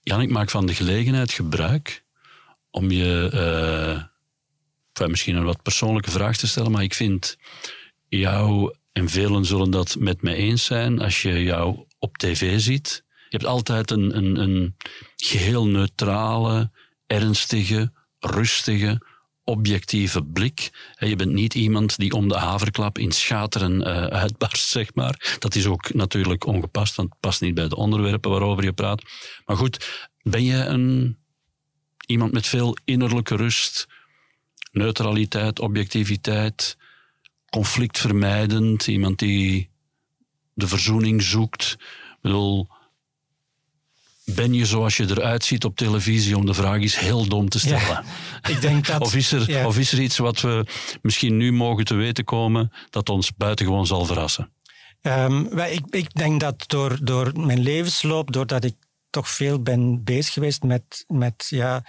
Jan, 0.00 0.20
ik 0.20 0.30
maak 0.30 0.50
van 0.50 0.66
de 0.66 0.74
gelegenheid 0.74 1.32
gebruik 1.32 2.04
om 2.70 2.90
je... 2.90 3.30
Uh 3.34 4.10
misschien 5.06 5.36
een 5.36 5.44
wat 5.44 5.62
persoonlijke 5.62 6.10
vraag 6.10 6.36
te 6.36 6.46
stellen, 6.46 6.70
maar 6.70 6.82
ik 6.82 6.94
vind 6.94 7.36
jou, 8.08 8.74
en 8.92 9.08
velen 9.08 9.44
zullen 9.44 9.70
dat 9.70 9.96
met 9.98 10.22
mij 10.22 10.34
eens 10.34 10.64
zijn, 10.64 11.00
als 11.00 11.22
je 11.22 11.42
jou 11.42 11.84
op 11.98 12.16
tv 12.16 12.60
ziet, 12.60 13.04
je 13.06 13.38
hebt 13.38 13.50
altijd 13.50 13.90
een, 13.90 14.16
een, 14.16 14.36
een 14.36 14.76
geheel 15.16 15.66
neutrale, 15.66 16.70
ernstige, 17.06 17.92
rustige, 18.18 19.00
objectieve 19.44 20.24
blik. 20.24 20.70
Je 20.98 21.16
bent 21.16 21.32
niet 21.32 21.54
iemand 21.54 21.96
die 21.96 22.12
om 22.12 22.28
de 22.28 22.36
haverklap 22.36 22.98
in 22.98 23.12
schateren 23.12 23.80
uh, 23.80 24.04
uitbarst, 24.06 24.68
zeg 24.68 24.94
maar. 24.94 25.36
Dat 25.38 25.54
is 25.54 25.66
ook 25.66 25.94
natuurlijk 25.94 26.46
ongepast, 26.46 26.94
want 26.94 27.10
het 27.10 27.20
past 27.20 27.40
niet 27.40 27.54
bij 27.54 27.68
de 27.68 27.76
onderwerpen 27.76 28.30
waarover 28.30 28.64
je 28.64 28.72
praat. 28.72 29.02
Maar 29.44 29.56
goed, 29.56 30.08
ben 30.22 30.44
je 30.44 30.56
een, 30.56 31.18
iemand 32.06 32.32
met 32.32 32.46
veel 32.46 32.76
innerlijke 32.84 33.36
rust, 33.36 33.86
neutraliteit, 34.72 35.60
objectiviteit, 35.60 36.76
conflictvermijdend, 37.50 38.86
iemand 38.86 39.18
die 39.18 39.70
de 40.54 40.68
verzoening 40.68 41.22
zoekt. 41.22 41.76
Ik 42.12 42.18
bedoel, 42.20 42.68
ben 44.24 44.54
je 44.54 44.66
zoals 44.66 44.96
je 44.96 45.10
eruit 45.10 45.44
ziet 45.44 45.64
op 45.64 45.76
televisie 45.76 46.36
om 46.36 46.46
de 46.46 46.54
vraag 46.54 46.80
eens 46.80 46.98
heel 46.98 47.26
dom 47.26 47.48
te 47.48 47.58
stellen? 47.58 48.04
ik 48.48 48.60
denk 48.60 48.86
dat, 48.86 49.00
of, 49.00 49.14
is 49.14 49.32
er, 49.32 49.66
of 49.66 49.78
is 49.78 49.92
er 49.92 50.00
iets 50.00 50.18
wat 50.18 50.40
we 50.40 50.66
misschien 51.02 51.36
nu 51.36 51.52
mogen 51.52 51.84
te 51.84 51.94
weten 51.94 52.24
komen 52.24 52.72
dat 52.90 53.08
ons 53.08 53.34
buitengewoon 53.36 53.86
zal 53.86 54.04
verrassen? 54.04 54.52
Um, 55.02 55.58
ik, 55.58 55.86
ik, 55.90 56.14
denk 56.14 56.40
dat 56.40 56.64
door, 56.66 56.98
door 57.02 57.32
mijn 57.40 57.60
levensloop, 57.60 58.32
doordat 58.32 58.64
ik 58.64 58.74
toch 59.10 59.28
veel 59.28 59.62
ben 59.62 60.04
bezig 60.04 60.32
geweest 60.32 60.62
met, 60.62 61.04
met 61.08 61.46
ja, 61.48 61.84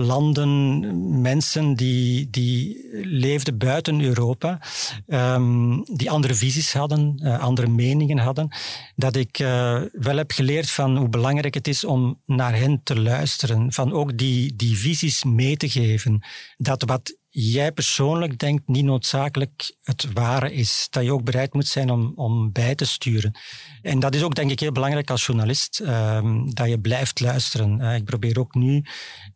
landen, 0.00 1.20
mensen 1.20 1.74
die, 1.74 2.30
die 2.30 2.88
leefden 3.02 3.58
buiten 3.58 4.00
Europa, 4.00 4.60
um, 5.06 5.84
die 5.84 6.10
andere 6.10 6.34
visies 6.34 6.72
hadden, 6.72 7.20
uh, 7.22 7.38
andere 7.38 7.68
meningen 7.68 8.18
hadden, 8.18 8.48
dat 8.96 9.16
ik 9.16 9.38
uh, 9.38 9.80
wel 9.92 10.16
heb 10.16 10.30
geleerd 10.30 10.70
van 10.70 10.96
hoe 10.96 11.08
belangrijk 11.08 11.54
het 11.54 11.68
is 11.68 11.84
om 11.84 12.20
naar 12.26 12.56
hen 12.56 12.80
te 12.82 13.00
luisteren, 13.00 13.72
van 13.72 13.92
ook 13.92 14.18
die, 14.18 14.56
die 14.56 14.76
visies 14.76 15.24
mee 15.24 15.56
te 15.56 15.68
geven. 15.68 16.22
Dat 16.56 16.82
wat 16.82 17.16
jij 17.30 17.72
persoonlijk 17.72 18.38
denkt 18.38 18.68
niet 18.68 18.84
noodzakelijk 18.84 19.76
het 19.82 20.12
ware 20.12 20.52
is. 20.52 20.86
Dat 20.90 21.04
je 21.04 21.12
ook 21.12 21.24
bereid 21.24 21.52
moet 21.52 21.66
zijn 21.66 21.90
om, 21.90 22.12
om 22.14 22.52
bij 22.52 22.74
te 22.74 22.84
sturen. 22.84 23.38
En 23.82 23.98
dat 23.98 24.14
is 24.14 24.22
ook 24.22 24.34
denk 24.34 24.50
ik 24.50 24.60
heel 24.60 24.72
belangrijk 24.72 25.10
als 25.10 25.26
journalist, 25.26 25.80
um, 25.80 26.54
dat 26.54 26.68
je 26.68 26.80
blijft 26.80 27.20
luisteren. 27.20 27.80
Uh, 27.80 27.94
ik 27.94 28.04
probeer 28.04 28.38
ook 28.38 28.54
nu 28.54 28.84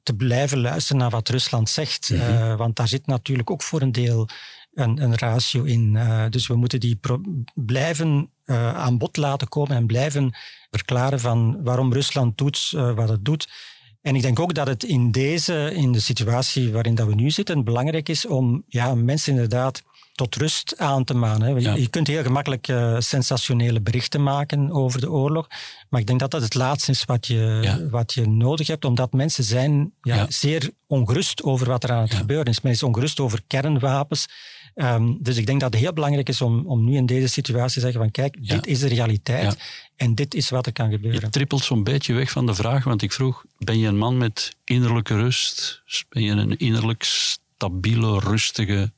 te 0.03 0.15
blijven 0.15 0.61
luisteren 0.61 1.01
naar 1.01 1.11
wat 1.11 1.29
Rusland 1.29 1.69
zegt, 1.71 2.11
mm 2.11 2.19
-hmm. 2.19 2.29
uh, 2.29 2.57
want 2.57 2.77
daar 2.77 2.89
zit 2.89 3.07
natuurlijk 3.07 3.51
ook 3.51 3.63
voor 3.63 3.81
een 3.81 3.93
deel 3.93 4.29
een, 4.75 5.03
een 5.03 5.17
ratio 5.17 5.63
in. 5.63 5.95
Uh, 5.95 6.25
dus 6.29 6.47
we 6.47 6.57
moeten 6.57 6.81
die 6.81 7.01
blijven 7.55 8.31
aan 8.47 8.99
bod 8.99 9.17
laten 9.17 9.49
komen 9.49 9.77
en 9.77 9.87
blijven 9.87 10.37
verklaren 10.71 11.21
van 11.21 11.63
waarom 11.63 11.93
Rusland 11.93 12.39
doet 12.39 12.71
wat 12.71 13.09
het 13.09 13.25
doet. 13.25 13.49
En 14.03 14.17
ik 14.17 14.23
denk 14.23 14.41
ook 14.41 14.55
dat 14.55 14.67
het 14.67 14.85
in 14.85 15.11
deze, 15.11 15.73
in 15.75 15.93
de 15.93 16.01
situatie 16.01 16.73
waarin 16.73 16.95
dat 16.95 17.07
we 17.07 17.15
nu 17.15 17.31
zitten, 17.31 17.65
belangrijk 17.65 18.09
is 18.09 18.27
om 18.27 18.65
ja, 18.69 18.95
mensen 18.95 19.33
inderdaad 19.33 19.83
tot 20.13 20.37
rust 20.37 20.79
aan 20.79 21.05
te 21.05 21.15
manen. 21.15 21.61
Je, 21.61 21.81
je 21.81 21.89
kunt 21.89 22.07
heel 22.07 22.23
gemakkelijk 22.23 22.69
uh, 22.69 22.97
sensationele 22.99 23.81
berichten 23.81 24.23
maken 24.23 24.71
over 24.71 25.01
de 25.01 25.11
oorlog, 25.11 25.47
maar 25.89 26.01
ik 26.01 26.07
denk 26.07 26.21
dat 26.21 26.31
dat 26.31 26.43
het 26.43 26.55
laatste 26.55 26.91
is 26.91 27.05
wat 27.05 27.27
je, 27.27 27.89
wat 27.91 28.13
je 28.13 28.29
nodig 28.29 28.67
hebt, 28.67 28.85
omdat 28.85 29.13
mensen 29.13 29.45
zijn 29.45 29.93
ja, 30.03 30.27
zeer 30.29 30.71
ongerust 30.87 31.43
over 31.43 31.67
wat 31.67 31.85
er 31.85 31.93
aan 31.93 32.03
het 32.03 32.15
gebeuren 32.15 32.47
is. 32.47 32.61
Men 32.61 32.73
is 32.73 32.83
ongerust 32.83 33.21
over 33.21 33.43
kernwapens. 33.47 34.27
Um, 34.75 35.19
dus 35.21 35.37
ik 35.37 35.47
denk 35.47 35.61
dat 35.61 35.73
het 35.73 35.83
heel 35.83 35.93
belangrijk 35.93 36.29
is 36.29 36.41
om, 36.41 36.67
om 36.67 36.85
nu 36.85 36.97
in 36.97 37.07
deze 37.07 37.27
situatie 37.27 37.75
te 37.75 37.81
zeggen 37.81 38.01
van 38.01 38.11
kijk, 38.11 38.49
dit 38.49 38.67
is 38.67 38.79
de 38.79 38.89
realiteit 38.89 39.57
en 39.97 40.15
dit 40.15 40.35
is 40.35 40.51
wat 40.51 40.67
er 40.67 40.73
kan 40.73 40.91
gebeuren. 40.91 41.21
Je 41.21 41.29
trippelt 41.29 41.65
zo'n 41.65 41.85
beetje 41.85 42.13
weg 42.13 42.31
van 42.31 42.47
de 42.47 42.55
vraag, 42.55 42.85
want 42.85 43.03
ik 43.03 43.13
vroeg, 43.13 43.45
ben 43.59 43.79
je 43.79 43.87
een 43.87 43.99
man 43.99 44.17
met 44.17 44.57
innerlijke 44.65 45.15
rust? 45.15 45.83
Ben 46.09 46.23
je 46.23 46.31
een 46.31 46.57
innerlijk 46.57 47.03
stabiele, 47.03 48.19
rustige 48.19 48.93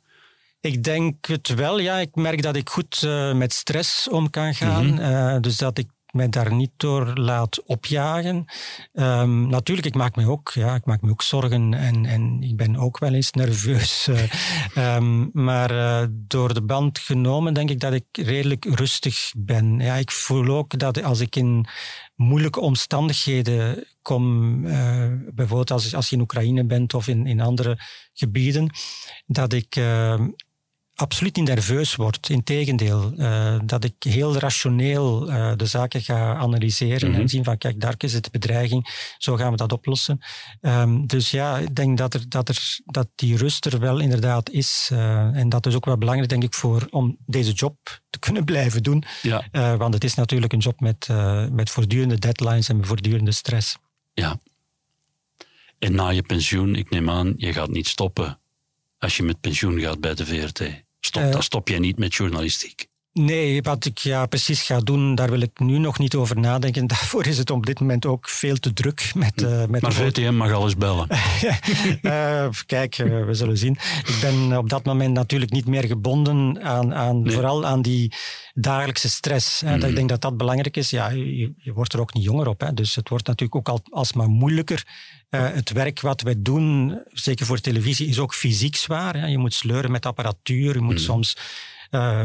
ik 0.65 0.83
denk 0.83 1.27
het 1.27 1.49
wel, 1.49 1.79
ja. 1.79 1.99
Ik 1.99 2.15
merk 2.15 2.43
dat 2.43 2.57
ik 2.57 2.69
goed 2.69 3.03
uh, 3.05 3.35
met 3.35 3.53
stress 3.53 4.09
om 4.09 4.31
kan 4.31 4.55
gaan. 4.55 4.87
Mm 4.87 4.99
-hmm. 4.99 5.35
uh, 5.35 5.41
dus 5.41 5.57
dat 5.57 5.79
ik 5.79 5.89
mij 6.15 6.29
daar 6.29 6.55
niet 6.55 6.71
door 6.77 7.19
laat 7.19 7.63
opjagen. 7.65 8.45
Um, 8.93 9.49
natuurlijk, 9.49 9.87
ik 9.87 9.95
maak 9.95 10.17
me 10.17 10.29
ook, 10.29 10.51
ja, 10.55 10.75
ik 10.75 10.85
maak 10.85 11.03
me 11.03 11.11
ook 11.11 11.23
zorgen 11.23 11.75
en, 11.75 12.07
en 12.07 12.43
ik 12.43 12.57
ben 12.57 12.77
ook 12.77 12.99
wel 12.99 13.15
eens 13.15 13.31
nerveus. 13.31 14.09
Uh, 14.09 14.97
um, 14.97 15.31
maar 15.47 15.71
uh, 15.73 16.05
door 16.11 16.55
de 16.55 16.63
band 16.63 16.99
genomen 16.99 17.55
denk 17.55 17.71
ik 17.71 17.81
dat 17.81 17.93
ik 17.93 18.05
redelijk 18.13 18.65
rustig 18.65 19.33
ben. 19.37 19.79
Ja, 19.79 19.95
ik 19.95 20.11
voel 20.11 20.49
ook 20.49 20.79
dat 20.79 21.03
als 21.03 21.21
ik 21.21 21.37
in 21.37 21.67
moeilijke 22.15 22.61
omstandigheden 22.61 23.85
kom, 24.03 24.55
uh, 24.67 25.13
bijvoorbeeld 25.35 25.71
als, 25.71 25.95
als 25.95 26.09
je 26.09 26.17
in 26.17 26.23
Oekraïne 26.23 26.65
bent 26.65 26.95
of 26.95 27.09
in, 27.09 27.27
in 27.27 27.41
andere 27.41 27.79
gebieden, 28.13 28.71
dat 29.27 29.53
ik 29.53 29.77
ehm, 29.77 30.29
absoluut 30.95 31.37
niet 31.37 31.49
nerveus 31.49 31.97
word. 31.97 32.29
Integendeel, 32.29 33.13
uh, 33.17 33.59
dat 33.65 33.85
ik 33.85 33.95
heel 33.99 34.37
rationeel 34.37 35.31
uh, 35.31 35.53
de 35.57 35.67
zaken 35.67 36.01
ga 36.01 36.35
analyseren 36.35 37.13
en 37.13 37.19
mhm. 37.19 37.27
zien 37.27 37.45
van 37.45 37.59
kijk, 37.59 37.81
daar 37.81 37.95
is 37.99 38.13
het 38.13 38.31
bedreiging, 38.31 39.13
zo 39.19 39.37
gaan 39.37 39.51
we 39.51 39.57
dat 39.57 39.73
oplossen. 39.73 40.19
Um, 40.61 41.07
dus 41.07 41.31
ja, 41.31 41.59
ik 41.59 41.75
denk 41.75 41.99
dat, 41.99 42.15
er, 42.15 42.29
dat, 42.29 42.49
er, 42.49 42.79
dat 42.85 43.09
die 43.15 43.37
rust 43.37 43.67
er 43.67 43.79
wel 43.81 43.99
inderdaad 43.99 44.51
is. 44.51 44.91
Uh, 44.93 45.37
en 45.37 45.49
dat 45.49 45.67
is 45.67 45.75
ook 45.75 45.85
wel 45.85 45.99
belangrijk, 45.99 46.31
denk 46.31 46.43
ik, 46.43 46.55
voor, 46.55 46.87
om 46.91 47.17
deze 47.27 47.53
job 47.53 47.77
te 48.11 48.19
kunnen 48.19 48.45
blijven 48.55 48.83
doen. 48.83 49.05
Ja. 49.23 49.77
want 49.77 49.95
het 49.95 50.05
is 50.05 50.15
natuurlijk 50.15 50.53
een 50.53 50.59
job 50.59 50.81
met, 50.81 51.09
met 51.51 51.71
voortdurende 51.71 52.19
deadlines 52.19 52.69
en 52.69 52.87
voortdurende 52.87 53.33
stress. 53.33 53.77
Ja. 54.13 54.41
En 55.79 55.95
na 55.95 56.09
je 56.09 56.23
pensioen, 56.23 56.75
ik 56.75 56.91
neem 56.91 57.11
aan, 57.11 57.35
je 57.37 57.53
gaat 57.53 57.71
niet 57.71 57.89
stoppen 57.89 58.39
als 59.05 59.17
je 59.17 59.23
met 59.23 59.41
pensioen 59.41 59.81
gaat 59.81 60.01
bij 60.01 60.15
de 60.15 60.27
VRT. 60.27 60.61
Stop, 61.01 61.33
dan 61.33 61.43
stop 61.43 61.69
je 61.69 61.79
niet 61.79 61.99
met 61.99 62.15
journalistiek. 62.15 62.87
Nee, 63.15 63.63
wat 63.63 63.85
ik 63.85 63.99
ja, 63.99 64.27
precies 64.27 64.63
ga 64.63 64.81
doen, 64.81 65.15
daar 65.15 65.31
wil 65.31 65.41
ik 65.41 65.59
nu 65.59 65.79
nog 65.79 65.99
niet 65.99 66.15
over 66.15 66.41
nadenken. 66.41 66.87
Daarvoor 66.97 67.27
is 67.27 67.39
het 67.39 67.51
op 67.51 67.67
dit 67.67 67.81
moment 67.81 68.07
ook 68.07 68.29
veel 68.29 68.57
te 68.57 68.73
druk. 68.73 69.11
Met, 69.15 69.43
uh, 69.43 69.65
met 69.67 69.83
maar 69.83 69.93
VTM 69.93 70.35
mag 70.35 70.53
alles 70.53 70.77
bellen. 70.77 71.09
uh, 72.03 72.49
kijk, 72.67 72.99
uh, 72.99 73.25
we 73.25 73.35
zullen 73.35 73.59
zien. 73.59 73.73
Ik 74.07 74.19
ben 74.21 74.59
op 74.59 74.69
dat 74.69 74.85
moment 74.85 75.15
natuurlijk 75.15 75.51
niet 75.51 75.67
meer 75.67 75.85
gebonden 75.85 76.63
aan, 76.63 76.95
aan 76.95 77.23
nee. 77.23 77.33
vooral 77.33 77.67
aan 77.67 77.83
die 77.83 78.13
dagelijkse 78.55 79.09
stress. 79.09 79.61
Hè. 79.61 79.77
Mm. 79.77 79.83
Ik 79.83 79.95
denk 79.95 80.09
dat 80.09 80.21
dat 80.21 80.37
belangrijk 80.37 80.77
is. 80.77 80.91
Ja, 80.91 81.09
je, 81.09 81.53
je 81.57 81.73
wordt 81.73 81.93
er 81.93 82.01
ook 82.01 82.15
niet 82.15 82.25
jonger 82.25 82.49
op. 82.49 82.61
Hè. 82.61 82.75
Dus 82.75 82.95
het 82.95 83.09
wordt 83.09 83.27
natuurlijk 83.27 83.59
ook 83.59 83.69
al, 83.69 83.81
alsmaar 83.91 84.29
moeilijker. 84.29 84.85
het 85.31 85.73
werk 85.73 86.01
wat 86.01 86.21
wij 86.21 86.35
doen, 86.39 87.03
zeker 87.13 87.47
voor 87.47 87.61
televisie, 87.61 88.09
is 88.09 88.19
ook 88.19 88.35
fysiek 88.35 88.77
zwaar. 88.77 89.17
Hè. 89.17 89.27
Je 89.27 89.39
moet 89.39 89.55
sleuren 89.55 89.91
met 89.91 90.07
apparatuur, 90.07 90.75
je 90.75 90.81
moet 90.81 90.99
mm. 90.99 90.99
soms 90.99 91.37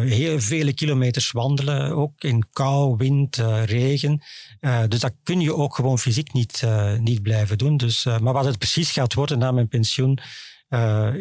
heel 0.02 0.40
vele 0.40 0.74
kilometers 0.74 1.32
wandelen, 1.32 1.96
ook 1.96 2.24
in 2.24 2.46
kou, 2.52 2.96
wind, 2.98 3.38
uh, 3.38 3.64
regen. 3.64 4.22
Uh, 4.62 4.84
dus 4.88 5.00
dat 5.00 5.14
kun 5.24 5.42
je 5.42 5.56
ook 5.56 5.76
gewoon 5.76 6.00
fysiek 6.00 6.34
niet, 6.34 6.64
niet 7.00 7.22
blijven 7.22 7.58
doen. 7.58 7.78
Dus, 7.78 8.04
maar 8.04 8.34
wat 8.34 8.46
het 8.46 8.58
precies 8.58 8.92
gaat 8.92 9.14
worden 9.14 9.40
na 9.40 9.52
mijn 9.52 9.68
pensioen, 9.68 10.20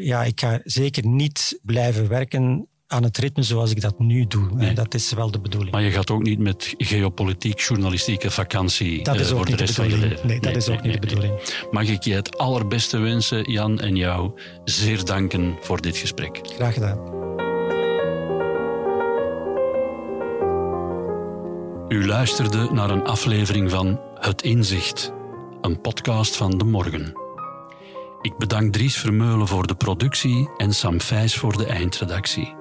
ja, 0.01 0.24
ik 0.24 0.40
ga 0.40 0.61
zeker 0.64 1.07
niet 1.07 1.59
blijven 1.62 2.09
werken 2.09 2.68
aan 2.88 3.03
het 3.03 3.18
ritme 3.18 3.42
zoals 3.42 3.70
ik 3.70 3.80
dat 3.80 3.99
nu 3.99 4.26
doe. 4.26 4.49
Nee. 4.55 4.74
Dat 4.74 4.94
is 4.94 5.12
wel 5.12 5.30
de 5.30 5.40
bedoeling. 5.40 5.72
Maar 5.72 5.82
je 5.82 5.90
gaat 5.90 6.11
ook 6.11 6.22
niet 6.22 6.38
met 6.38 6.74
geopolitiek, 6.78 7.61
journalistieke 7.61 8.30
vakantie 8.30 9.03
dat 9.03 9.20
is 9.20 9.32
ook 9.32 9.49
niet 9.49 9.59
de, 9.59 9.64
de 9.64 9.82
bedoeling. 9.82 10.14
Nee, 10.14 10.24
nee, 10.24 10.40
dat 10.40 10.57
is 10.57 10.68
ook 10.68 10.82
niet 10.82 10.92
de 10.92 10.99
bedoeling. 10.99 11.32
Mag 11.70 11.88
ik 11.88 12.03
je 12.05 12.14
het 12.14 12.38
allerbeste 12.38 12.99
wensen, 12.99 13.53
Jan, 13.53 13.80
en 13.80 13.96
jou 13.96 14.40
zeer 14.64 15.05
danken 15.05 15.57
voor 15.61 15.80
dit 15.80 15.96
gesprek. 15.96 16.40
Graag 16.42 16.74
gedaan. 16.74 17.28
U 21.89 22.07
luisterde 22.07 22.68
naar 22.72 22.91
een 22.91 23.05
aflevering 23.05 23.70
van 23.70 24.01
Het 24.14 24.43
Inzicht, 24.43 25.12
een 25.61 25.80
podcast 25.80 26.36
van 26.36 26.59
De 26.59 26.64
Morgen. 26.64 27.12
Ik 28.20 28.39
bedank 28.39 28.72
Dries 28.72 28.99
Vermeulen 28.99 29.47
voor 29.47 29.66
de 29.66 29.74
productie 29.74 30.51
en 30.57 30.72
Sam 30.72 31.01
Vijs 31.01 31.36
voor 31.36 31.57
de 31.57 31.66
eindredactie. 31.66 32.55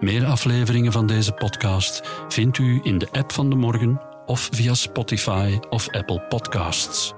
Meer 0.00 0.26
afleveringen 0.26 0.92
van 0.92 1.06
deze 1.06 1.32
podcast 1.32 2.02
vindt 2.28 2.58
u 2.58 2.80
in 2.82 2.98
de 2.98 3.08
app 3.12 3.32
van 3.32 3.50
De 3.50 3.56
Morgen 3.56 4.00
of 4.26 4.48
via 4.52 4.74
Spotify 4.74 5.58
of 5.70 5.90
Apple 5.90 6.20
Podcasts. 6.20 7.12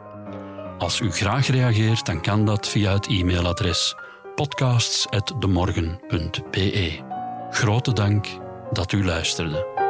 Als 0.78 1.00
u 1.00 1.10
graag 1.10 1.46
reageert, 1.46 2.06
dan 2.06 2.20
kan 2.20 2.44
dat 2.44 2.68
via 2.68 2.92
het 2.92 3.06
e-mailadres 3.06 3.94
podcasts.demorgen.be. 4.34 6.98
Grote 7.50 7.92
dank 7.92 8.26
dat 8.72 8.92
u 8.92 9.04
luisterde. 9.04 9.83